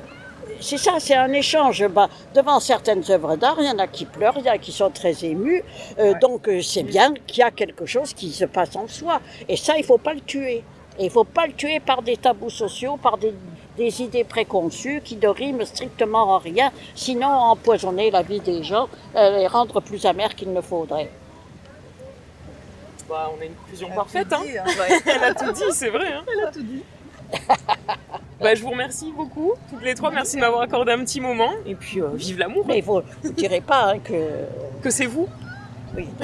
c'est 0.60 0.78
ça, 0.78 0.92
c'est 0.98 1.14
un 1.14 1.32
échange. 1.32 1.86
Bah, 1.88 2.08
devant 2.34 2.60
certaines 2.60 3.02
œuvres 3.10 3.36
d'art, 3.36 3.56
il 3.58 3.66
y 3.66 3.70
en 3.70 3.78
a 3.78 3.86
qui 3.86 4.04
pleurent, 4.04 4.36
il 4.38 4.44
y 4.44 4.50
en 4.50 4.54
a 4.54 4.58
qui 4.58 4.72
sont 4.72 4.90
très 4.90 5.24
émus. 5.24 5.62
Euh, 5.98 6.14
Donc 6.20 6.48
euh, 6.48 6.60
c'est 6.62 6.82
bien 6.82 7.12
qu'il 7.26 7.38
y 7.38 7.42
a 7.42 7.50
quelque 7.50 7.86
chose 7.86 8.12
qui 8.12 8.32
se 8.32 8.44
passe 8.44 8.76
en 8.76 8.88
soi. 8.88 9.20
Et 9.48 9.56
ça, 9.56 9.74
il 9.76 9.84
faut 9.84 9.98
pas 9.98 10.14
le 10.14 10.20
tuer. 10.20 10.64
Et 10.98 11.04
il 11.04 11.10
faut 11.10 11.24
pas 11.24 11.46
le 11.46 11.52
tuer 11.52 11.78
par 11.80 12.02
des 12.02 12.16
tabous 12.16 12.50
sociaux, 12.50 12.96
par 12.96 13.18
des, 13.18 13.34
des 13.76 14.02
idées 14.02 14.24
préconçues 14.24 15.02
qui 15.04 15.16
ne 15.16 15.28
riment 15.28 15.64
strictement 15.64 16.34
en 16.34 16.38
rien, 16.38 16.72
sinon 16.94 17.26
empoisonner 17.26 18.10
la 18.10 18.22
vie 18.22 18.40
des 18.40 18.62
gens, 18.62 18.88
euh, 19.14 19.38
les 19.38 19.46
rendre 19.46 19.80
plus 19.80 20.06
amers 20.06 20.34
qu'il 20.34 20.52
ne 20.52 20.60
faudrait. 20.62 21.10
Bah, 23.08 23.30
on 23.36 23.40
a 23.40 23.44
une 23.44 23.54
conclusion 23.54 23.88
parfaite. 23.94 24.32
Hein. 24.32 24.40
dit, 24.42 24.58
hein, 24.58 24.64
ouais. 24.66 25.00
Elle 25.06 25.24
a 25.24 25.34
tout 25.34 25.52
dit, 25.52 25.62
c'est 25.70 25.90
vrai. 25.90 26.12
Hein. 26.12 26.24
Elle 26.32 26.44
a 26.44 26.50
tout 26.50 26.62
dit. 26.62 26.82
Bah, 28.38 28.54
je 28.54 28.62
vous 28.62 28.70
remercie 28.70 29.12
beaucoup, 29.16 29.52
toutes 29.70 29.82
les 29.82 29.94
trois. 29.94 30.10
Merci 30.10 30.36
de 30.36 30.42
m'avoir 30.42 30.60
accordé 30.60 30.92
un 30.92 30.98
petit 30.98 31.20
moment. 31.20 31.50
Et 31.64 31.74
puis, 31.74 32.00
euh, 32.02 32.08
vive 32.14 32.38
l'amour. 32.38 32.64
Mais 32.68 32.82
vous 32.82 33.00
ne 33.24 33.30
direz 33.30 33.62
pas 33.62 33.92
hein, 33.92 33.98
que... 33.98 34.12
Que 34.82 34.90
c'est 34.90 35.06
vous 35.06 35.26
Oui. 35.96 36.06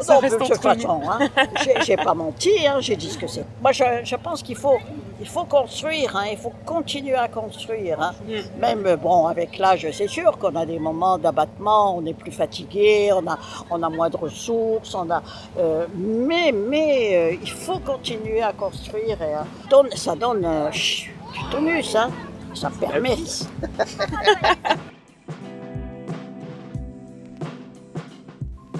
Ça 0.00 0.14
Non, 0.14 0.20
reste 0.20 0.38
de 0.40 0.44
toute 0.44 0.56
façon, 0.62 1.00
hein, 1.10 1.18
j'ai- 1.64 1.80
j'ai 1.82 1.96
pas 1.96 2.12
menti, 2.14 2.50
hein, 2.66 2.76
j'ai 2.80 2.94
dit 2.96 3.08
ce 3.10 3.16
que 3.18 3.26
c'est. 3.26 3.44
Moi, 3.62 3.72
je, 3.72 3.84
je 4.04 4.16
pense 4.16 4.42
qu'il 4.42 4.56
faut, 4.56 4.78
il 5.20 5.26
faut 5.26 5.44
construire, 5.44 6.14
hein, 6.16 6.24
il 6.30 6.36
faut 6.36 6.52
continuer 6.64 7.14
à 7.14 7.28
construire. 7.28 8.00
hein. 8.00 8.12
Mm. 8.26 8.60
Même, 8.60 8.86
euh, 8.86 8.96
bon, 8.96 9.26
avec 9.26 9.58
l'âge, 9.58 9.86
c'est 9.92 10.08
sûr 10.08 10.36
qu'on 10.38 10.54
a 10.56 10.66
des 10.66 10.78
moments 10.78 11.16
d'abattement, 11.18 11.96
on 11.96 12.04
est 12.06 12.14
plus 12.14 12.32
fatigué, 12.32 13.10
on 13.12 13.26
a, 13.26 13.38
on 13.70 13.82
a 13.82 13.88
moins 13.88 14.10
de 14.10 14.16
ressources, 14.16 14.94
on 14.94 15.08
a, 15.10 15.22
euh, 15.58 15.86
mais, 15.96 16.52
mais 16.52 17.16
euh, 17.16 17.36
il 17.42 17.50
faut 17.50 17.78
continuer 17.78 18.42
à 18.42 18.52
construire. 18.52 19.20
Et, 19.22 19.34
euh, 19.34 19.38
donne- 19.70 19.90
ça 19.96 20.14
donne 20.14 20.44
euh, 20.44 20.70
chut, 20.72 21.12
du 21.32 21.40
tonus, 21.50 21.94
hein, 21.96 22.10
ça 22.54 22.70
permet. 22.78 23.16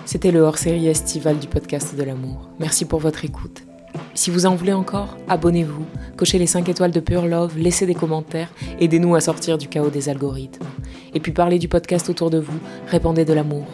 C'était 0.05 0.30
le 0.30 0.41
hors-série 0.41 0.87
estival 0.87 1.39
du 1.39 1.49
podcast 1.49 1.95
de 1.97 2.03
l'amour. 2.03 2.49
Merci 2.61 2.84
pour 2.84 3.01
votre 3.01 3.24
écoute. 3.24 3.65
Si 4.16 4.30
vous 4.30 4.46
en 4.46 4.54
voulez 4.54 4.72
encore, 4.72 5.18
abonnez-vous, 5.28 5.84
cochez 6.16 6.38
les 6.38 6.46
5 6.46 6.70
étoiles 6.70 6.90
de 6.90 7.00
Pure 7.00 7.26
Love, 7.26 7.58
laissez 7.58 7.84
des 7.84 7.94
commentaires, 7.94 8.50
aidez-nous 8.80 9.14
à 9.14 9.20
sortir 9.20 9.58
du 9.58 9.68
chaos 9.68 9.90
des 9.90 10.08
algorithmes. 10.08 10.64
Et 11.12 11.20
puis 11.20 11.32
parlez 11.32 11.58
du 11.58 11.68
podcast 11.68 12.08
autour 12.08 12.30
de 12.30 12.38
vous, 12.38 12.58
répandez 12.86 13.26
de 13.26 13.34
l'amour. 13.34 13.66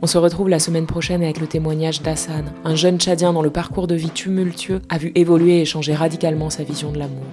On 0.00 0.06
se 0.06 0.16
retrouve 0.16 0.48
la 0.48 0.60
semaine 0.60 0.86
prochaine 0.86 1.24
avec 1.24 1.40
le 1.40 1.48
témoignage 1.48 2.02
d'Hassan, 2.02 2.44
un 2.64 2.76
jeune 2.76 3.00
Tchadien 3.00 3.32
dont 3.32 3.42
le 3.42 3.50
parcours 3.50 3.88
de 3.88 3.96
vie 3.96 4.10
tumultueux 4.10 4.80
a 4.90 4.96
vu 4.96 5.10
évoluer 5.16 5.60
et 5.60 5.64
changer 5.64 5.92
radicalement 5.92 6.50
sa 6.50 6.62
vision 6.62 6.92
de 6.92 6.98
l'amour. 7.00 7.26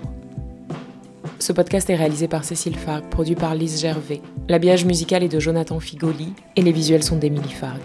Ce 1.37 1.53
podcast 1.53 1.87
est 1.91 1.95
réalisé 1.95 2.27
par 2.27 2.43
Cécile 2.43 2.75
Farg, 2.75 3.07
produit 3.07 3.35
par 3.35 3.53
Lise 3.53 3.79
Gervais. 3.79 4.21
L'habillage 4.49 4.83
musical 4.83 5.21
est 5.21 5.29
de 5.29 5.39
Jonathan 5.39 5.79
Figoli 5.79 6.33
et 6.55 6.63
les 6.63 6.71
visuels 6.71 7.03
sont 7.03 7.17
d'Émilie 7.17 7.51
Farg. 7.51 7.81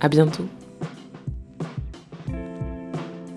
À 0.00 0.08
bientôt! 0.08 0.46